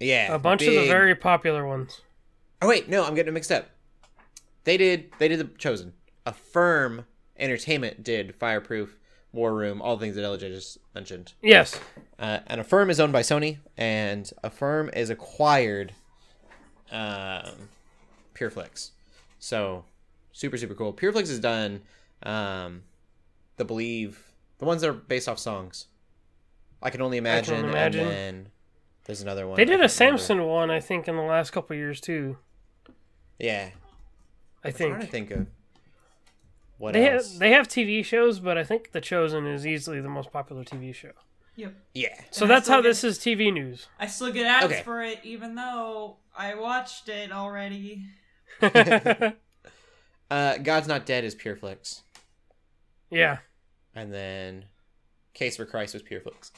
yeah, 0.00 0.34
a 0.34 0.38
bunch 0.38 0.62
of 0.62 0.74
the 0.74 0.86
very 0.88 1.14
popular 1.14 1.66
ones 1.66 2.00
Oh 2.60 2.68
wait, 2.68 2.88
no, 2.88 3.04
I'm 3.04 3.14
getting 3.14 3.30
it 3.30 3.34
mixed 3.34 3.50
up. 3.52 3.68
They 4.64 4.76
did 4.76 5.10
they 5.18 5.28
did 5.28 5.38
the 5.40 5.44
Chosen. 5.58 5.94
Affirm 6.26 7.06
Entertainment 7.36 8.04
did 8.04 8.34
Fireproof, 8.36 8.98
War 9.32 9.54
Room, 9.54 9.80
all 9.80 9.96
the 9.96 10.04
things 10.04 10.16
that 10.16 10.22
LJ 10.24 10.40
just 10.52 10.78
mentioned. 10.94 11.32
yes 11.42 11.78
Uh, 12.18 12.40
and 12.46 12.60
Affirm 12.60 12.90
is 12.90 13.00
owned 13.00 13.12
by 13.12 13.22
Sony, 13.22 13.58
and 13.76 14.30
Affirm 14.44 14.90
is 14.94 15.10
acquired 15.10 15.92
um, 16.90 17.68
PureFlix. 18.34 18.90
So 19.38 19.84
super 20.32 20.56
super 20.56 20.74
cool. 20.74 20.92
PureFlix 20.92 21.28
has 21.28 21.38
done 21.38 21.80
um, 22.22 22.82
the 23.56 23.64
Believe, 23.64 24.22
the 24.58 24.64
ones 24.64 24.82
that 24.82 24.90
are 24.90 24.94
based 24.94 25.28
off 25.28 25.38
songs. 25.38 25.86
I 26.82 26.90
can 26.90 27.00
only 27.02 27.16
imagine, 27.16 27.64
Imagine. 27.64 28.00
and 28.08 28.10
then 28.10 28.46
there's 29.04 29.22
another 29.22 29.46
one. 29.46 29.56
they 29.56 29.64
did 29.64 29.74
a 29.80 29.88
can't 29.88 29.98
remember. 30.00 30.18
samson 30.18 30.44
one 30.44 30.70
i 30.70 30.80
think 30.80 31.06
in 31.08 31.16
the 31.16 31.22
last 31.22 31.50
couple 31.52 31.74
years 31.76 32.00
too 32.00 32.36
Yeah, 33.38 33.70
i 34.64 34.68
I'm 34.68 34.74
trying 34.74 35.00
to 35.00 35.06
think 35.06 35.28
think 35.28 35.30
of 35.32 35.46
what 36.78 36.92
they 36.94 37.08
else. 37.10 37.30
have, 37.32 37.38
they 37.38 37.50
have 37.50 37.68
tv 37.68 38.04
shows 38.04 38.40
but 38.40 38.56
i 38.58 38.64
think 38.64 38.92
the 38.92 39.00
chosen 39.00 39.46
is 39.46 39.66
easily 39.66 40.00
the 40.00 40.08
most 40.08 40.32
popular 40.32 40.64
tv 40.64 40.94
show 40.94 41.12
Yep. 41.54 41.74
Yeah. 41.92 42.08
so 42.30 42.44
And 42.44 42.50
that's 42.50 42.66
how 42.66 42.78
get- 42.78 42.88
this 42.88 43.04
is 43.04 43.18
tv 43.18 43.52
news 43.52 43.86
I 43.98 44.06
still 44.06 44.32
get 44.32 44.46
ads 44.46 44.64
Okay. 44.72 44.82
for 44.82 45.02
it, 45.02 45.20
even 45.22 45.54
though 45.54 46.16
I 46.34 46.54
watched 46.54 47.10
it 47.10 47.30
already. 47.30 48.06
Uh, 50.30 50.56
God's 50.56 50.88
Not 50.88 51.04
Dead 51.04 51.24
is 51.24 51.34
PureFlix, 51.34 52.00
yeah 53.10 53.38
and 53.94 54.10
then 54.14 54.64
Case 55.34 55.58
for 55.58 55.66
Christ 55.66 55.92
was 55.92 56.02
PureFlix. 56.02 56.52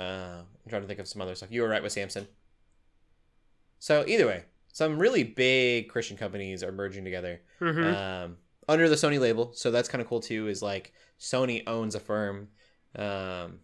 Uh, 0.00 0.02
I'm 0.42 0.68
trying 0.68 0.82
to 0.82 0.88
think 0.88 0.98
of 0.98 1.06
some 1.06 1.22
other 1.22 1.36
stuff. 1.36 1.52
You 1.52 1.62
were 1.62 1.68
right 1.68 1.82
with 1.82 1.92
Samson. 1.92 2.26
So 3.78 4.04
either 4.08 4.26
way, 4.26 4.44
some 4.72 4.98
really 4.98 5.22
big 5.22 5.88
Christian 5.88 6.16
companies 6.16 6.64
are 6.64 6.72
merging 6.72 7.04
together 7.04 7.40
hmm 7.60 7.84
um, 7.84 8.36
under 8.68 8.88
the 8.88 8.94
Sony 8.94 9.18
label. 9.18 9.52
So 9.54 9.70
that's 9.70 9.88
kind 9.88 10.02
of 10.02 10.08
cool 10.08 10.20
too. 10.20 10.48
Is 10.48 10.62
like 10.62 10.92
Sony 11.18 11.62
owns 11.66 11.94
Affirm, 11.94 12.48
um, 12.96 13.60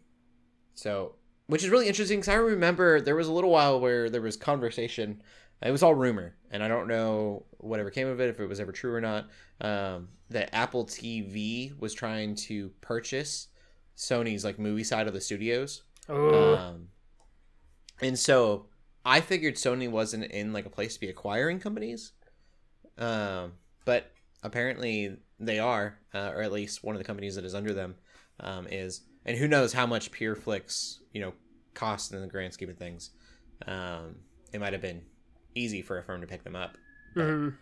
so 0.74 1.16
which 1.46 1.64
is 1.64 1.70
really 1.70 1.88
interesting 1.88 2.20
because 2.20 2.32
I 2.32 2.36
remember 2.36 3.01
there 3.01 3.16
was 3.16 3.28
a 3.28 3.32
little 3.32 3.51
while 3.51 3.80
where 3.80 4.09
there 4.11 4.22
was 4.22 4.36
conversation. 4.36 5.22
It 5.62 5.70
was 5.70 5.82
all 5.82 5.94
rumor, 5.94 6.36
and 6.51 6.62
I 6.62 6.68
don't 6.68 6.88
know 6.88 7.44
whatever 7.59 7.90
came 7.90 8.09
of 8.09 8.18
it, 8.20 8.30
if 8.30 8.40
it 8.40 8.46
was 8.46 8.61
ever 8.61 8.72
true 8.72 8.94
or 8.94 9.01
not. 9.01 9.28
Um, 9.61 10.09
that 10.30 10.55
Apple 10.55 10.86
TV 10.86 11.78
was 11.78 11.92
trying 11.92 12.34
to 12.36 12.70
purchase 12.80 13.48
Sony's 13.96 14.44
like 14.44 14.59
movie 14.59 14.84
side 14.84 15.07
of 15.07 15.12
the 15.12 15.20
studios. 15.20 15.82
oh 16.09 16.55
Um, 16.55 16.88
and 18.01 18.18
so 18.18 18.66
I 19.05 19.20
figured 19.20 19.57
Sony 19.57 19.90
wasn't 19.90 20.24
in 20.26 20.53
like 20.53 20.66
a 20.66 20.70
place 20.70 20.94
to 20.94 21.01
be 21.01 21.09
acquiring 21.09 21.61
companies. 21.61 22.12
Um, 22.98 23.53
but 23.84 24.12
apparently 24.43 25.16
they 25.38 25.59
are, 25.59 25.99
uh, 26.14 26.32
or 26.34 26.43
at 26.43 26.53
least 26.53 26.82
one 26.84 26.95
of 26.95 26.99
the 26.99 27.05
companies 27.05 27.34
that 27.36 27.45
is 27.45 27.55
under 27.55 27.72
them 27.72 27.95
um, 28.41 28.66
is. 28.70 29.03
And 29.24 29.36
who 29.36 29.47
knows 29.49 29.72
how 29.72 29.86
much 29.86 30.11
PureFlix, 30.12 30.99
you 31.12 31.20
know, 31.20 31.34
cost 31.74 32.12
in 32.12 32.20
the 32.20 32.26
grand 32.26 32.53
scheme 32.55 32.70
of 32.70 32.78
things. 32.78 33.11
Um, 33.66 34.16
it 34.53 34.61
might 34.61 34.72
have 34.72 34.82
been 34.82 35.03
easy 35.55 35.82
for 35.82 35.99
Affirm 35.99 36.20
to 36.22 36.26
pick 36.26 36.43
them 36.45 36.57
up. 36.57 36.76
mhm. 37.16 37.55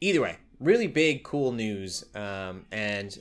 Either 0.00 0.20
way, 0.22 0.38
really 0.58 0.86
big, 0.86 1.22
cool 1.24 1.52
news. 1.52 2.04
Um, 2.14 2.64
and 2.72 3.16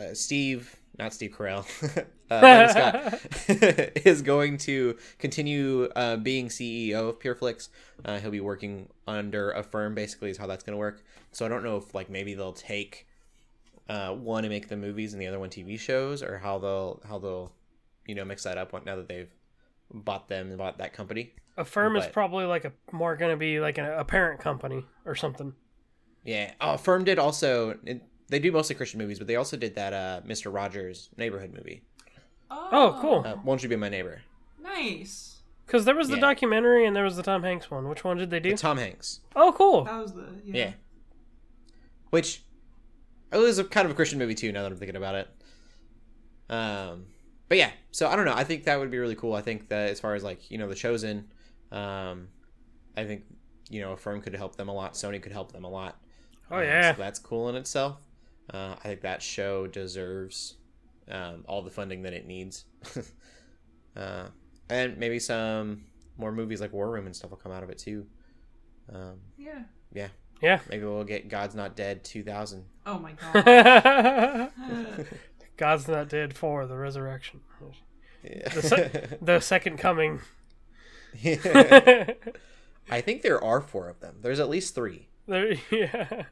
uh, 0.00 0.14
Steve, 0.14 0.76
not 0.98 1.12
Steve 1.12 1.34
Carell, 1.36 1.64
uh, 2.30 2.68
Scott 2.68 3.20
is 4.06 4.22
going 4.22 4.58
to 4.58 4.96
continue 5.18 5.84
uh, 5.94 6.16
being 6.16 6.48
CEO 6.48 7.10
of 7.10 7.18
PureFlix. 7.18 7.68
Uh, 8.04 8.18
he'll 8.18 8.30
be 8.30 8.40
working 8.40 8.88
under 9.06 9.50
Affirm, 9.52 9.94
basically, 9.94 10.30
is 10.30 10.36
how 10.36 10.46
that's 10.46 10.64
going 10.64 10.74
to 10.74 10.78
work. 10.78 11.04
So 11.32 11.46
I 11.46 11.48
don't 11.48 11.62
know 11.62 11.76
if 11.76 11.94
like 11.94 12.10
maybe 12.10 12.34
they'll 12.34 12.52
take 12.52 13.06
uh, 13.88 14.10
one 14.10 14.44
and 14.44 14.52
make 14.52 14.68
the 14.68 14.76
movies 14.76 15.12
and 15.12 15.22
the 15.22 15.26
other 15.26 15.38
one 15.38 15.50
TV 15.50 15.78
shows, 15.78 16.22
or 16.22 16.38
how 16.38 16.58
they'll 16.58 17.00
how 17.08 17.18
they'll 17.18 17.52
you 18.06 18.14
know 18.14 18.24
mix 18.24 18.42
that 18.44 18.58
up 18.58 18.72
now 18.84 18.96
that 18.96 19.08
they've 19.08 19.30
bought 19.92 20.28
them 20.28 20.48
and 20.48 20.58
bought 20.58 20.78
that 20.78 20.92
company. 20.92 21.32
Affirm 21.56 21.96
is 21.96 22.06
probably 22.06 22.44
like 22.44 22.64
a 22.64 22.72
more 22.92 23.16
gonna 23.16 23.36
be 23.36 23.60
like 23.60 23.78
a, 23.78 23.98
a 23.98 24.04
parent 24.04 24.40
company 24.40 24.84
or 25.04 25.16
something 25.16 25.54
Yeah. 26.24 26.52
Oh, 26.60 26.76
Firm 26.76 27.04
did 27.04 27.18
also. 27.18 27.76
It, 27.84 28.02
they 28.28 28.38
do 28.38 28.52
mostly 28.52 28.74
Christian 28.76 28.98
movies, 28.98 29.18
but 29.18 29.26
they 29.26 29.36
also 29.36 29.56
did 29.56 29.74
that 29.76 29.92
uh, 29.92 30.20
Mr. 30.26 30.52
Rogers 30.52 31.08
neighborhood 31.16 31.52
movie. 31.54 31.82
Oh, 32.50 32.98
cool. 33.00 33.22
Uh, 33.26 33.36
Won't 33.44 33.62
you 33.62 33.68
be 33.68 33.76
my 33.76 33.88
neighbor? 33.88 34.22
Nice. 34.62 35.40
because 35.66 35.84
there 35.84 35.94
was 35.94 36.08
the 36.08 36.14
Yeah. 36.16 36.20
documentary 36.22 36.86
and 36.86 36.94
there 36.96 37.04
was 37.04 37.16
the 37.16 37.22
tom 37.22 37.42
hanks 37.42 37.70
one 37.70 37.88
which 37.88 38.02
one 38.04 38.16
did 38.16 38.30
they 38.30 38.40
do 38.40 38.50
With 38.52 38.60
Tom 38.60 38.78
Hanks. 38.78 39.20
oh 39.36 39.52
cool 39.52 39.84
That 39.84 39.98
was 40.00 40.12
the 40.14 40.26
yeah. 40.44 40.54
Yeah. 40.56 40.72
Which 42.10 42.42
it 43.32 43.36
was 43.36 43.58
a 43.58 43.64
kind 43.64 43.84
of 43.84 43.90
a 43.90 43.94
Christian 43.94 44.18
movie 44.18 44.34
too. 44.34 44.50
Now 44.52 44.62
that 44.62 44.72
I'm 44.72 44.78
thinking 44.78 44.96
about 44.96 45.14
it. 45.16 45.28
Um, 46.48 47.06
but 47.48 47.58
yeah. 47.58 47.70
So 47.90 48.08
I 48.08 48.16
don't 48.16 48.24
know. 48.24 48.34
I 48.34 48.44
think 48.44 48.64
that 48.64 48.78
would 48.78 48.90
be 48.90 48.98
really 48.98 49.14
cool. 49.16 49.34
I 49.34 49.42
think 49.42 49.68
that 49.68 49.90
as 49.90 50.00
far 50.00 50.14
as 50.14 50.22
like 50.22 50.50
you 50.50 50.56
know 50.58 50.68
the 50.68 50.74
chosen, 50.74 51.28
um, 51.72 52.28
I 52.96 53.04
think 53.04 53.24
you 53.68 53.80
know 53.82 53.92
Affirm 53.92 54.20
could 54.22 54.34
help 54.34 54.56
them 54.56 54.68
a 54.68 54.72
lot. 54.74 54.94
Sony 54.94 55.20
could 55.20 55.32
help 55.32 55.52
them 55.52 55.64
a 55.64 55.68
lot. 55.70 56.00
Oh, 56.50 56.56
Um, 56.58 56.62
yeah. 56.64 56.94
so 56.94 56.98
that's 57.02 57.18
cool 57.18 57.48
in 57.50 57.56
itself. 57.56 57.98
Uh, 58.52 58.74
I 58.82 58.88
think 58.88 59.00
that 59.02 59.22
show 59.22 59.66
deserves 59.66 60.56
um, 61.10 61.44
all 61.46 61.62
the 61.62 61.70
funding 61.70 62.02
that 62.02 62.12
it 62.14 62.26
needs. 62.26 62.64
uh, 63.96 64.28
and 64.70 64.96
maybe 64.98 65.18
some 65.18 65.84
more 66.16 66.32
movies 66.32 66.60
like 66.60 66.72
War 66.72 66.90
Room 66.90 67.06
and 67.06 67.14
stuff 67.14 67.30
will 67.30 67.38
come 67.38 67.52
out 67.52 67.62
of 67.62 67.70
it 67.70 67.78
too. 67.78 68.06
Um, 68.92 69.20
Yeah. 69.36 69.62
yeah, 69.92 70.08
Yeah. 70.40 70.60
maybe 70.68 70.84
we'll 70.84 71.04
get 71.04 71.28
God's 71.28 71.54
Not 71.54 71.76
Dead 71.76 72.04
2000. 72.04 72.64
Oh 72.86 72.98
my 72.98 73.12
god. 73.32 74.50
God's 75.58 75.88
not 75.88 76.08
dead 76.08 76.34
for 76.36 76.66
the 76.66 76.76
resurrection. 76.76 77.40
Yeah. 78.22 78.48
The, 78.48 78.62
se- 78.62 79.18
the 79.20 79.40
second 79.40 79.78
coming. 79.78 80.20
I 81.24 83.00
think 83.00 83.22
there 83.22 83.42
are 83.42 83.60
four 83.60 83.88
of 83.88 84.00
them. 84.00 84.16
There's 84.22 84.40
at 84.40 84.48
least 84.48 84.74
three. 84.74 85.08
There, 85.26 85.54
yeah. 85.70 86.24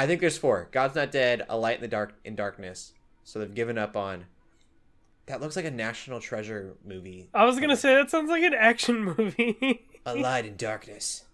I 0.00 0.06
think 0.06 0.22
there's 0.22 0.38
four. 0.38 0.66
God's 0.72 0.94
Not 0.94 1.10
Dead, 1.12 1.44
A 1.50 1.58
Light 1.58 1.74
in 1.76 1.82
the 1.82 1.88
Dark 1.88 2.14
in 2.24 2.34
Darkness. 2.34 2.94
So 3.22 3.38
they've 3.38 3.54
given 3.54 3.76
up 3.76 3.98
on. 3.98 4.24
That 5.26 5.42
looks 5.42 5.56
like 5.56 5.66
a 5.66 5.70
National 5.70 6.20
Treasure 6.20 6.74
movie. 6.82 7.28
I 7.34 7.44
was 7.44 7.60
gonna 7.60 7.76
say 7.76 7.94
that 7.96 8.08
sounds 8.10 8.30
like 8.30 8.42
an 8.42 8.54
action 8.54 9.04
movie. 9.18 9.84
A 10.06 10.14
Light 10.14 10.46
in 10.46 10.56
Darkness. 10.56 11.24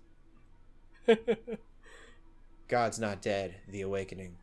God's 2.68 2.98
Not 2.98 3.22
Dead, 3.22 3.54
The 3.68 3.82
Awakening. 3.82 4.34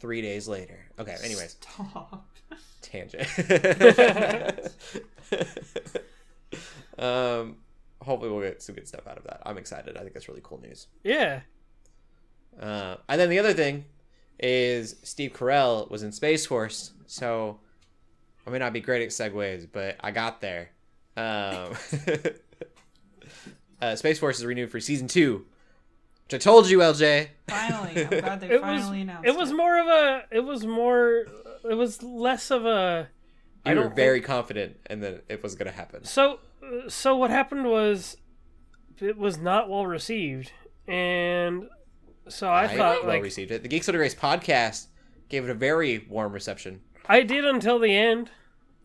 Three 0.00 0.22
days 0.22 0.48
later. 0.48 0.86
Okay, 0.98 1.16
anyways, 1.22 1.58
Stop. 1.60 2.26
tangent. 2.80 3.28
um, 6.98 7.56
hopefully 8.00 8.30
we'll 8.30 8.40
get 8.40 8.62
some 8.62 8.74
good 8.74 8.88
stuff 8.88 9.06
out 9.06 9.18
of 9.18 9.24
that. 9.24 9.42
I'm 9.44 9.58
excited. 9.58 9.98
I 9.98 10.00
think 10.00 10.14
that's 10.14 10.28
really 10.28 10.40
cool 10.42 10.62
news. 10.62 10.86
yeah. 11.02 11.40
Uh, 12.60 12.96
and 13.08 13.20
then 13.20 13.28
the 13.30 13.38
other 13.38 13.52
thing 13.52 13.84
is 14.38 14.96
Steve 15.02 15.32
Carell 15.32 15.90
was 15.90 16.02
in 16.02 16.12
Space 16.12 16.46
Force, 16.46 16.92
so 17.06 17.58
I 18.46 18.50
may 18.50 18.58
not 18.58 18.72
be 18.72 18.80
great 18.80 19.02
at 19.02 19.08
segues, 19.10 19.66
but 19.70 19.96
I 20.00 20.10
got 20.10 20.40
there. 20.40 20.70
Um, 21.16 21.74
uh, 23.82 23.96
Space 23.96 24.18
Force 24.18 24.38
is 24.38 24.44
renewed 24.44 24.70
for 24.70 24.80
season 24.80 25.08
two, 25.08 25.46
which 26.24 26.34
I 26.34 26.38
told 26.38 26.68
you, 26.68 26.78
LJ. 26.78 27.28
Finally, 27.48 28.02
I'm 28.04 28.08
glad 28.20 28.40
they 28.40 28.50
It 28.50 28.62
was. 28.62 28.80
finally 28.82 29.00
announced 29.02 29.28
It 29.28 29.36
was 29.36 29.52
more 29.52 29.80
of 29.80 29.86
a. 29.86 30.22
It 30.30 30.40
was 30.40 30.66
more. 30.66 31.26
It 31.68 31.74
was 31.74 32.02
less 32.02 32.50
of 32.50 32.64
a. 32.66 33.08
I 33.66 33.70
You 33.72 33.76
were 33.78 33.84
don't 33.84 33.96
very 33.96 34.20
confident, 34.20 34.76
and 34.86 35.02
that 35.02 35.24
it 35.28 35.42
was 35.42 35.54
going 35.54 35.70
to 35.70 35.76
happen. 35.76 36.04
So, 36.04 36.40
so 36.88 37.16
what 37.16 37.30
happened 37.30 37.64
was, 37.66 38.16
it 39.00 39.16
was 39.16 39.38
not 39.38 39.70
well 39.70 39.86
received, 39.86 40.52
and 40.86 41.68
so 42.28 42.50
I, 42.50 42.68
thought 42.68 43.04
well 43.04 43.14
like 43.14 43.22
received 43.22 43.50
it. 43.50 43.62
The 43.62 43.68
Geeks 43.68 43.88
Under 43.88 43.98
Grace 43.98 44.14
podcast 44.14 44.86
gave 45.28 45.44
it 45.44 45.50
a 45.50 45.54
very 45.54 46.06
warm 46.08 46.32
reception. 46.32 46.80
I 47.06 47.22
did 47.22 47.44
until 47.44 47.78
the 47.78 47.94
end, 47.94 48.30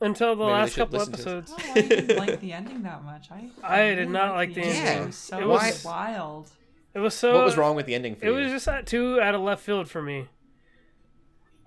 until 0.02 0.36
the 0.36 0.44
Maybe 0.46 0.54
last 0.54 0.76
couple 0.76 1.00
listen 1.00 1.14
to 1.14 1.20
it. 1.20 1.38
episodes. 1.38 1.54
Oh, 1.58 1.72
I 1.76 1.82
didn't 1.82 2.18
like 2.18 2.40
the 2.42 2.54
ending 2.54 2.84
that 2.84 3.04
much. 3.04 3.30
I 3.32 3.50
I 3.64 3.96
did 3.96 4.10
not 4.10 4.36
like 4.36 4.54
the 4.54 4.62
ending. 4.62 5.04
It 5.04 5.06
was 5.08 5.16
so 5.16 5.40
It 5.40 5.48
was- 5.48 5.84
wild. 5.86 6.50
It 6.94 7.00
was 7.00 7.14
so. 7.14 7.34
what 7.36 7.46
was 7.46 7.56
wrong 7.56 7.76
with 7.76 7.86
the 7.86 7.94
ending 7.96 8.16
for 8.16 8.26
It 8.26 8.30
you? 8.30 8.36
was 8.36 8.52
just 8.52 8.66
that 8.66 8.88
too 8.88 9.22
out 9.22 9.36
of 9.36 9.42
left 9.42 9.64
field 9.64 9.88
for 9.90 10.02
me. 10.02 10.28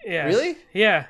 Yeah. 0.05 0.25
really? 0.27 0.57
Yeah. 0.73 1.07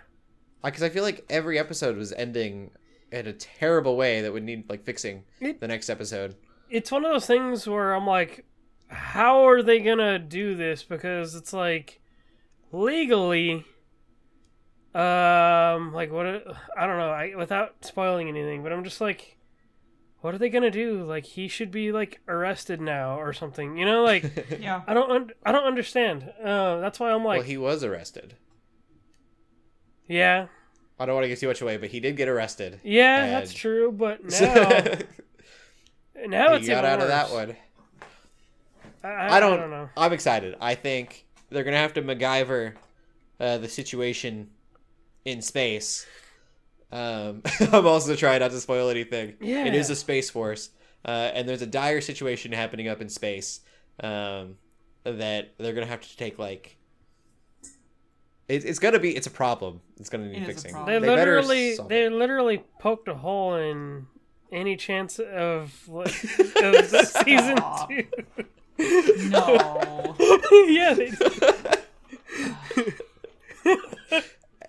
Because 0.62 0.82
I 0.82 0.90
feel 0.90 1.02
like 1.02 1.24
every 1.30 1.58
episode 1.58 1.96
was 1.96 2.12
ending 2.12 2.70
in 3.10 3.26
a 3.26 3.32
terrible 3.32 3.96
way 3.96 4.20
that 4.20 4.32
would 4.32 4.42
need 4.44 4.68
like 4.68 4.84
fixing 4.84 5.24
It- 5.40 5.60
the 5.60 5.68
next 5.68 5.88
episode. 5.90 6.36
It's 6.70 6.90
one 6.90 7.04
of 7.04 7.10
those 7.12 7.26
things 7.26 7.66
where 7.66 7.94
I'm 7.94 8.06
like, 8.06 8.44
how 8.92 9.46
are 9.48 9.62
they 9.62 9.80
gonna 9.80 10.18
do 10.18 10.54
this? 10.54 10.82
Because 10.82 11.34
it's 11.34 11.52
like 11.52 12.00
legally, 12.70 13.64
um, 14.94 15.92
like 15.92 16.12
what? 16.12 16.26
I 16.26 16.86
don't 16.86 16.98
know. 16.98 17.10
I 17.10 17.34
without 17.36 17.76
spoiling 17.84 18.28
anything, 18.28 18.62
but 18.62 18.72
I'm 18.72 18.84
just 18.84 19.00
like, 19.00 19.38
what 20.20 20.34
are 20.34 20.38
they 20.38 20.50
gonna 20.50 20.70
do? 20.70 21.02
Like 21.04 21.24
he 21.24 21.48
should 21.48 21.70
be 21.70 21.92
like 21.92 22.20
arrested 22.28 22.80
now 22.80 23.18
or 23.18 23.32
something. 23.32 23.76
You 23.78 23.86
know, 23.86 24.02
like 24.04 24.56
Yeah. 24.60 24.82
I 24.86 24.94
don't. 24.94 25.10
Un- 25.10 25.30
I 25.44 25.52
don't 25.52 25.64
understand. 25.64 26.30
Uh, 26.42 26.78
that's 26.80 27.00
why 27.00 27.10
I'm 27.12 27.24
like, 27.24 27.38
well, 27.38 27.46
he 27.46 27.56
was 27.56 27.82
arrested. 27.82 28.34
yeah, 30.06 30.46
I 31.00 31.06
don't 31.06 31.14
want 31.14 31.24
to 31.24 31.28
give 31.28 31.40
too 31.40 31.48
much 31.48 31.62
away, 31.62 31.78
but 31.78 31.88
he 31.90 32.00
did 32.00 32.16
get 32.16 32.28
arrested. 32.28 32.80
yeah, 32.84 33.24
And- 33.24 33.32
that's 33.34 33.54
true. 33.54 33.90
But 33.90 34.22
now, 34.24 34.68
now 36.26 36.50
he 36.50 36.56
it's 36.56 36.68
got 36.68 36.78
even 36.78 36.84
out 36.84 37.00
of 37.00 37.08
that 37.08 37.30
one. 37.30 37.56
I, 39.04 39.08
I, 39.08 39.36
I 39.36 39.40
don't, 39.40 39.54
I 39.54 39.56
don't 39.56 39.70
know. 39.70 39.88
I'm 39.96 40.12
excited. 40.12 40.56
I 40.60 40.74
think 40.74 41.26
they're 41.50 41.64
gonna 41.64 41.76
have 41.76 41.94
to 41.94 42.02
MacGyver 42.02 42.74
uh, 43.40 43.58
the 43.58 43.68
situation 43.68 44.50
in 45.24 45.42
space. 45.42 46.06
Um, 46.90 47.42
I'm 47.72 47.86
also 47.86 48.14
trying 48.16 48.40
not 48.40 48.50
to 48.50 48.60
spoil 48.60 48.88
anything. 48.90 49.30
It 49.30 49.36
Yeah. 49.40 49.64
is 49.72 49.90
a 49.90 49.96
space 49.96 50.30
force, 50.30 50.70
uh, 51.04 51.30
and 51.34 51.48
there's 51.48 51.62
a 51.62 51.66
dire 51.66 52.00
situation 52.00 52.52
happening 52.52 52.88
up 52.88 53.00
in 53.00 53.08
space 53.08 53.60
um, 54.00 54.56
that 55.04 55.54
they're 55.58 55.72
gonna 55.72 55.86
have 55.86 56.00
to 56.02 56.16
take 56.16 56.38
like. 56.38 56.76
It, 58.48 58.64
it's 58.64 58.78
gonna 58.78 58.98
be. 58.98 59.16
It's 59.16 59.26
a 59.26 59.30
problem. 59.30 59.80
It's 59.98 60.10
gonna 60.10 60.26
need 60.28 60.42
It 60.42 60.42
is 60.42 60.48
a 60.48 60.52
fixing. 60.52 60.72
problem. 60.72 61.02
They, 61.02 61.08
literally, 61.08 61.76
they 61.88 62.04
it. 62.06 62.12
literally 62.12 62.62
poked 62.78 63.08
a 63.08 63.14
hole 63.14 63.54
in 63.54 64.06
any 64.50 64.76
chance 64.76 65.18
of 65.18 65.88
like, 65.88 66.08
of 66.62 66.86
season 67.24 67.56
two. 67.88 68.04
No. 69.30 70.14
yeah, 70.68 70.94
they, 70.94 71.12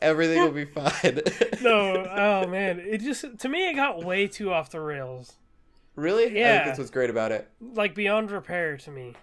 Everything 0.02 0.42
will 0.42 0.52
be 0.52 0.66
fine. 0.66 1.22
no. 1.62 2.06
Oh 2.06 2.48
man, 2.48 2.80
it 2.80 3.00
just 3.00 3.26
to 3.40 3.50
me 3.50 3.70
it 3.70 3.76
got 3.76 4.04
way 4.04 4.28
too 4.28 4.52
off 4.52 4.70
the 4.70 4.82
rails, 4.82 5.38
really? 5.96 6.26
I 6.26 6.28
Yeah. 6.28 6.54
think 6.56 6.66
that's 6.66 6.80
what's 6.80 6.92
great 6.92 7.10
about 7.10 7.32
it. 7.32 7.50
like 7.62 7.96
beyond 7.96 8.30
repair 8.32 8.76
to 8.78 8.92
me. 8.92 9.14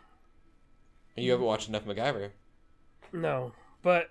You 1.16 1.32
haven't 1.32 1.46
watched 1.46 1.68
enough 1.68 1.84
MacGyver. 1.84 2.30
No, 3.12 3.52
but 3.82 4.10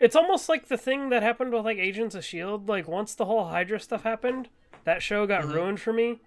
it's 0.00 0.16
almost 0.16 0.48
like 0.48 0.68
the 0.68 0.76
thing 0.76 1.08
that 1.08 1.22
happened 1.22 1.52
with 1.52 1.64
like 1.64 1.78
Agents 1.78 2.14
of 2.14 2.24
Shield. 2.24 2.68
Like 2.68 2.86
once 2.86 3.14
the 3.14 3.24
whole 3.24 3.46
Hydra 3.46 3.80
stuff 3.80 4.02
happened, 4.02 4.50
that 4.84 5.02
show 5.02 5.26
got 5.26 5.42
mm-hmm. 5.44 5.52
ruined 5.52 5.80
for 5.80 5.92
me. 5.94 6.20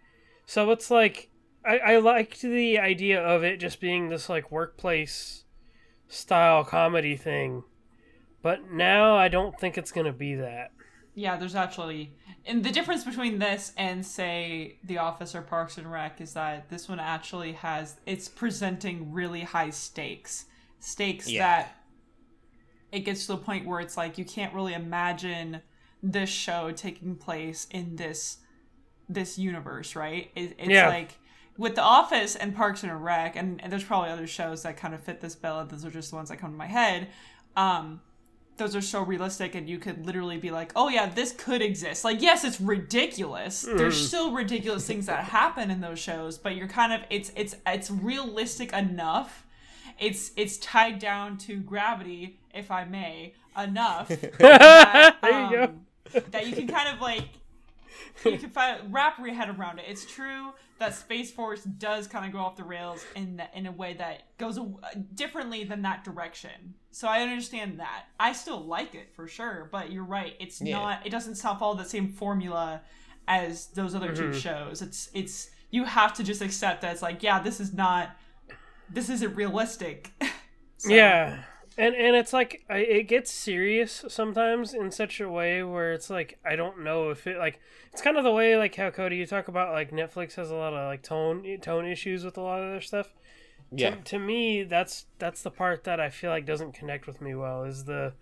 So 0.47 0.71
it's 0.71 0.89
like 0.89 1.29
I, 1.66 1.78
I 1.78 1.97
liked 1.97 2.41
the 2.41 2.80
idea 2.80 3.22
of 3.22 3.43
it 3.43 3.59
just 3.59 3.80
being 3.80 4.09
this 4.09 4.30
like 4.30 4.51
workplace 4.51 5.43
style 6.07 6.63
comedy 6.63 7.16
thing, 7.16 7.63
but 8.41 8.72
now 8.72 9.16
I 9.16 9.28
don't 9.28 9.59
think 9.59 9.78
it's 9.78 9.91
gonna 9.91 10.13
be 10.13 10.36
that. 10.36 10.72
Yeah, 11.16 11.38
there's 11.38 11.55
actually 11.55 12.11
and 12.45 12.63
the 12.63 12.72
difference 12.72 13.03
between 13.03 13.39
this 13.39 13.72
and 13.78 14.05
say 14.05 14.78
The 14.84 14.99
Office 14.99 15.34
or 15.34 15.41
Parks 15.41 15.78
and 15.78 15.91
Rec 15.91 16.22
is 16.22 16.34
that 16.34 16.70
this 16.70 16.88
one 16.88 16.99
actually 16.99 17.53
has 17.53 17.95
it's 18.05 18.28
presenting 18.28 19.11
really 19.11 19.41
high 19.41 19.70
stakes. 19.72 20.45
Stakes 20.80 21.30
Yeah. 21.30 21.39
that 21.47 21.76
it 22.91 22.99
gets 22.99 23.26
to 23.26 23.34
the 23.34 23.38
point 23.38 23.66
where 23.66 23.80
it's 23.80 23.97
like 23.97 24.18
you 24.18 24.26
can't 24.26 24.53
really 24.53 24.74
imagine 24.74 25.61
this 26.03 26.30
show 26.30 26.72
taking 26.72 27.16
place 27.16 27.66
in 27.72 27.95
this 27.95 28.38
this 29.09 29.38
universe, 29.38 29.95
right? 29.95 30.32
It, 30.36 30.55
it's 30.59 30.70
Yeah. 30.70 30.89
like 30.89 31.18
with 31.57 31.75
The 31.75 31.81
Office 31.81 32.35
and 32.35 32.55
Parks 32.55 32.83
and 32.83 33.03
Rec, 33.03 33.35
and, 33.35 33.61
and 33.63 33.71
there's 33.71 33.83
probably 33.83 34.09
other 34.09 34.27
shows 34.27 34.63
that 34.63 34.77
kind 34.77 34.93
of 34.93 35.01
fit 35.01 35.21
this 35.21 35.35
bill. 35.35 35.65
Those 35.65 35.85
are 35.85 35.91
just 35.91 36.09
the 36.09 36.15
ones 36.17 36.29
that 36.29 36.37
come 36.37 36.51
to 36.51 36.57
my 36.57 36.67
head. 36.67 37.07
Um, 37.55 38.01
those 38.57 38.75
are 38.75 38.81
so 38.81 39.01
realistic 39.01 39.53
and 39.53 39.69
you 39.69 39.77
could 39.77 40.05
literally 40.05 40.37
be 40.37 40.49
like 40.49 40.71
oh 40.77 40.87
yeah 40.87 41.07
this 41.09 41.33
could 41.33 41.61
exist 41.61 42.05
like 42.05 42.21
yes 42.21 42.45
it's 42.45 42.61
ridiculous 42.61 43.63
there's 43.63 44.07
still 44.07 44.31
ridiculous 44.31 44.87
things 44.87 45.07
that 45.07 45.25
happen 45.25 45.69
in 45.69 45.81
those 45.81 45.99
shows 45.99 46.37
but 46.37 46.55
you're 46.55 46.67
kind 46.67 46.93
of 46.93 47.01
it's 47.09 47.33
it's 47.35 47.55
it's 47.67 47.91
realistic 47.91 48.71
enough 48.71 49.45
it's 49.99 50.31
it's 50.37 50.55
tied 50.59 50.99
down 50.99 51.37
to 51.37 51.57
gravity 51.57 52.39
if 52.53 52.71
i 52.71 52.85
may 52.85 53.33
enough 53.61 54.07
that, 54.39 55.17
There 55.21 55.41
you 55.43 55.49
go. 55.51 55.63
um, 55.63 56.23
that 56.31 56.47
you 56.47 56.55
can 56.55 56.67
kind 56.67 56.87
of 56.95 57.01
like 57.01 57.23
you 58.25 58.37
can 58.37 58.49
find, 58.49 58.93
wrap 58.93 59.19
your 59.19 59.33
head 59.33 59.49
around 59.49 59.79
it. 59.79 59.85
It's 59.87 60.05
true 60.05 60.51
that 60.79 60.93
Space 60.93 61.31
Force 61.31 61.63
does 61.63 62.07
kind 62.07 62.25
of 62.25 62.33
go 62.33 62.39
off 62.39 62.55
the 62.57 62.63
rails 62.63 63.05
in 63.15 63.37
the, 63.37 63.45
in 63.57 63.65
a 63.65 63.71
way 63.71 63.93
that 63.93 64.37
goes 64.37 64.57
a, 64.57 64.65
differently 65.13 65.63
than 65.63 65.81
that 65.83 66.03
direction. 66.03 66.73
So 66.91 67.07
I 67.07 67.21
understand 67.21 67.79
that. 67.79 68.05
I 68.19 68.33
still 68.33 68.65
like 68.65 68.95
it 68.95 69.13
for 69.15 69.27
sure, 69.27 69.69
but 69.71 69.91
you're 69.91 70.03
right. 70.03 70.35
It's 70.39 70.61
Yeah. 70.61 70.77
not. 70.77 71.05
It 71.05 71.09
doesn't 71.09 71.35
follow 71.35 71.75
the 71.75 71.85
same 71.85 72.09
formula 72.09 72.81
as 73.27 73.67
those 73.67 73.95
other 73.95 74.13
two 74.15 74.29
mm-hmm. 74.29 74.37
shows. 74.37 74.81
It's 74.81 75.09
it's 75.13 75.49
you 75.71 75.83
have 75.83 76.13
to 76.15 76.23
just 76.23 76.41
accept 76.41 76.81
that 76.81 76.93
it's 76.93 77.01
like 77.01 77.23
yeah, 77.23 77.41
this 77.41 77.59
is 77.59 77.73
not. 77.73 78.15
This 78.89 79.09
isn't 79.09 79.35
realistic. 79.35 80.11
So- 80.77 80.93
Yeah, 80.93 81.41
and 81.78 81.93
and 81.95 82.15
it's 82.15 82.34
like 82.34 82.63
I- 82.69 82.78
it 82.78 83.03
gets 83.03 83.32
serious 83.32 84.05
sometimes 84.07 84.73
in 84.73 84.91
such 84.91 85.19
a 85.19 85.30
way 85.30 85.63
where 85.63 85.93
it's 85.93 86.09
like 86.09 86.39
I 86.45 86.55
don't 86.55 86.84
know 86.84 87.09
if 87.09 87.28
it 87.28 87.38
like 87.38 87.59
it's 87.91 88.01
kind 88.01 88.17
of 88.17 88.23
the 88.23 88.32
way 88.32 88.55
like 88.57 88.76
how 88.76 88.89
Cody 88.91 89.17
you 89.17 89.26
talk 89.26 89.47
about 89.47 89.73
like 89.73 89.91
Netflix 89.91 90.36
has 90.36 90.49
a 90.51 90.55
lot 90.55 90.73
of 90.73 90.88
like 90.88 91.03
tone 91.03 91.45
tone 91.61 91.86
issues 91.86 92.23
with 92.23 92.38
a 92.38 92.41
lot 92.41 92.61
of 92.61 92.71
their 92.71 92.82
stuff. 92.82 93.13
Yeah. 93.71 93.95
to, 93.95 94.01
to 94.03 94.19
me 94.19 94.63
that's 94.63 95.05
that's 95.19 95.41
the 95.41 95.51
part 95.51 95.84
that 95.86 95.99
I 95.99 96.09
feel 96.09 96.30
like 96.30 96.45
doesn't 96.45 96.73
connect 96.73 97.07
with 97.07 97.19
me 97.21 97.36
well 97.36 97.63
is 97.63 97.86
the 97.86 98.13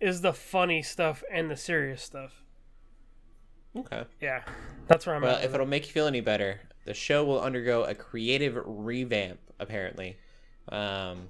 is 0.00 0.20
the 0.20 0.32
funny 0.32 0.82
stuff 0.82 1.22
and 1.32 1.50
the 1.50 1.56
serious 1.56 2.02
stuff. 2.02 2.42
Okay. 3.76 4.04
Yeah, 4.20 4.42
that's 4.86 5.06
where 5.06 5.14
I'm 5.16 5.22
Well, 5.22 5.36
at. 5.36 5.44
if 5.44 5.50
it. 5.50 5.54
it'll 5.54 5.66
make 5.66 5.86
you 5.86 5.92
feel 5.92 6.06
any 6.06 6.20
better, 6.20 6.60
the 6.84 6.92
show 6.92 7.24
will 7.24 7.40
undergo 7.40 7.84
a 7.84 7.94
creative 7.94 8.58
revamp, 8.66 9.38
apparently. 9.58 10.18
Um, 10.68 11.28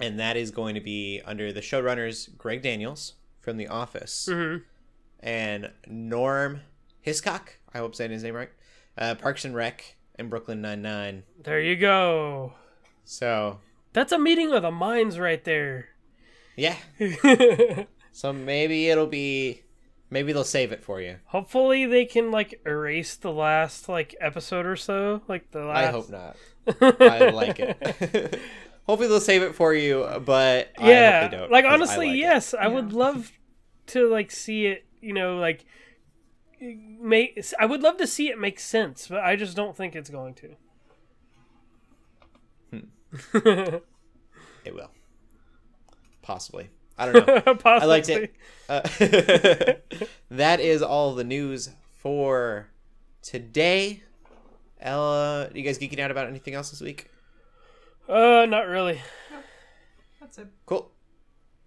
and 0.00 0.18
that 0.20 0.36
is 0.36 0.50
going 0.50 0.74
to 0.74 0.80
be 0.80 1.20
under 1.24 1.52
the 1.52 1.60
showrunners 1.60 2.36
Greg 2.36 2.62
Daniels 2.62 3.14
from 3.40 3.56
The 3.56 3.68
Office 3.68 4.28
Mhm. 4.30 4.62
and 5.20 5.70
Norm 5.86 6.60
Hiscock. 7.00 7.58
I 7.74 7.78
hope 7.78 7.88
I'm 7.88 7.94
saying 7.94 8.10
his 8.12 8.22
name 8.22 8.34
right. 8.34 8.50
Uh, 8.96 9.14
Parks 9.14 9.44
and 9.44 9.54
Rec 9.54 9.96
and 10.16 10.28
Brooklyn 10.30 10.60
Nine 10.60 10.82
Nine. 10.82 11.22
There 11.42 11.60
you 11.60 11.76
go. 11.76 12.54
So 13.04 13.60
That's 13.92 14.12
a 14.12 14.18
meeting 14.18 14.52
of 14.52 14.62
the 14.62 14.70
minds 14.70 15.18
right 15.18 15.42
there. 15.44 15.88
yeah, 16.56 16.76
so 18.12 18.32
maybe 18.32 18.88
it'll 18.90 19.06
be, 19.06 19.62
maybe 20.10 20.32
they'll 20.32 20.44
save 20.44 20.72
it 20.72 20.82
for 20.84 21.00
you. 21.00 21.16
Hopefully 21.26 21.86
they 21.86 22.04
can 22.04 22.30
like 22.30 22.60
erase 22.66 23.14
the 23.16 23.30
last 23.32 23.88
like 23.88 24.14
episode 24.20 24.66
or 24.66 24.76
so, 24.76 25.22
like 25.28 25.50
the 25.52 25.64
last. 25.64 25.86
I 25.86 25.90
hope 25.90 26.10
not. 26.10 26.36
I 27.00 27.30
like 27.30 27.58
it. 27.60 28.40
Hopefully 28.88 29.08
they'll 29.08 29.20
save 29.20 29.42
it 29.42 29.54
for 29.54 29.74
you, 29.74 30.06
but 30.24 30.72
I 30.78 30.88
yeah, 30.90 31.20
hope 31.22 31.30
they 31.30 31.36
don't. 31.36 31.50
like 31.52 31.64
'cause 31.64 31.70
I 31.70 31.74
honestly, 31.74 32.06
like 32.06 32.14
it. 32.14 32.18
yes, 32.20 32.54
I 32.54 32.68
would 32.68 32.92
love 32.94 33.30
to 33.88 34.08
like 34.08 34.30
see 34.30 34.66
it. 34.66 34.86
You 35.02 35.12
know, 35.12 35.36
like 35.36 35.66
make. 36.58 37.38
I 37.60 37.66
would 37.66 37.82
love 37.82 37.98
to 37.98 38.06
see 38.06 38.30
it 38.30 38.38
make 38.38 38.58
sense, 38.58 39.06
but 39.08 39.22
I 39.22 39.36
just 39.36 39.54
don't 39.56 39.76
think 39.76 39.94
it's 39.94 40.08
going 40.10 40.34
to. 40.34 40.56
It 44.64 44.74
will. 44.74 44.90
Possibly. 46.22 46.70
I 46.98 47.12
don't 47.12 47.26
know. 47.26 47.40
Possibly. 47.54 47.70
I 47.82 47.84
liked 47.84 48.08
it. 48.08 48.34
Uh, 48.68 48.80
that 50.30 50.60
is 50.60 50.82
all 50.82 51.14
the 51.14 51.24
news 51.24 51.70
for 51.98 52.68
today. 53.22 54.02
Ella, 54.80 55.48
you 55.54 55.62
guys 55.62 55.78
geeking 55.78 56.00
out 56.00 56.10
about 56.10 56.26
anything 56.26 56.54
else 56.54 56.70
this 56.70 56.80
week? 56.80 57.08
Uh, 58.08 58.46
not 58.46 58.66
really. 58.68 59.00
That's 60.20 60.38
it. 60.38 60.48
Cool. 60.66 60.90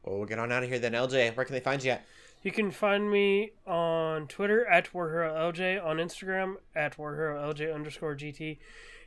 Well, 0.03 0.17
we'll 0.17 0.27
get 0.27 0.39
on 0.39 0.51
out 0.51 0.63
of 0.63 0.69
here 0.69 0.79
then. 0.79 0.93
LJ, 0.93 1.35
where 1.35 1.45
can 1.45 1.53
they 1.53 1.59
find 1.59 1.83
you 1.83 1.91
at? 1.91 2.05
You 2.41 2.51
can 2.51 2.71
find 2.71 3.11
me 3.11 3.51
on 3.67 4.27
Twitter 4.27 4.65
at 4.65 4.91
WarHeroLJ, 4.93 5.83
on 5.85 5.97
Instagram 5.97 6.55
at 6.75 6.97
WarHeroLJ 6.97 7.73
underscore 7.73 8.15
GT. 8.15 8.57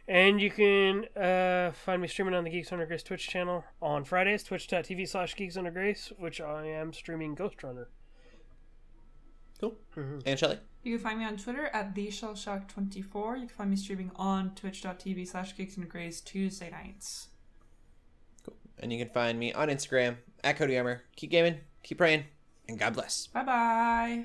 And 0.07 0.41
you 0.41 0.51
can 0.51 1.07
uh, 1.16 1.72
find 1.72 2.01
me 2.01 2.07
streaming 2.07 2.35
on 2.35 2.45
the 2.45 2.51
Geeks 2.51 2.70
Under 2.70 2.87
Grace 2.87 3.03
Twitch 3.03 3.26
channel 3.26 3.64
on 3.82 4.05
Fridays, 4.05 4.45
twitch.tv 4.45 5.09
slash 5.09 5.35
Geeks 5.35 5.57
Under 5.57 5.70
Grace, 5.70 6.12
which 6.18 6.41
I 6.41 6.66
am 6.66 6.93
streaming 6.93 7.35
Ghost 7.35 7.62
Runner. 7.62 7.89
Cool. 9.59 9.76
Mm-hmm. 9.97 10.18
And 10.26 10.39
Shelly? 10.39 10.59
You 10.85 10.99
can 10.99 11.03
find 11.03 11.18
me 11.18 11.24
on 11.24 11.39
Twitter 11.39 11.70
at 11.72 11.95
theshellshock24. 11.95 13.41
You 13.41 13.47
can 13.47 13.49
find 13.49 13.70
me 13.70 13.76
streaming 13.76 14.11
on 14.16 14.55
twitch.tv 14.55 15.26
slash 15.26 15.57
geeks 15.57 15.78
under 15.78 15.89
grace 15.89 16.20
Tuesday 16.20 16.70
nights. 16.70 17.28
Cool. 18.45 18.55
And 18.78 18.93
you 18.93 18.99
can 18.99 19.12
find 19.12 19.39
me 19.39 19.53
on 19.55 19.68
Instagram 19.68 20.16
at 20.45 20.59
Cody 20.59 20.76
Armor. 20.76 21.03
Keep 21.16 21.30
gaming, 21.30 21.57
keep 21.82 21.97
praying, 21.97 22.24
and 22.68 22.78
God 22.78 22.93
bless. 22.93 23.28
Bye 23.28 23.45
bye. 23.45 24.24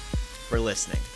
for 0.51 0.59
listening. 0.59 1.10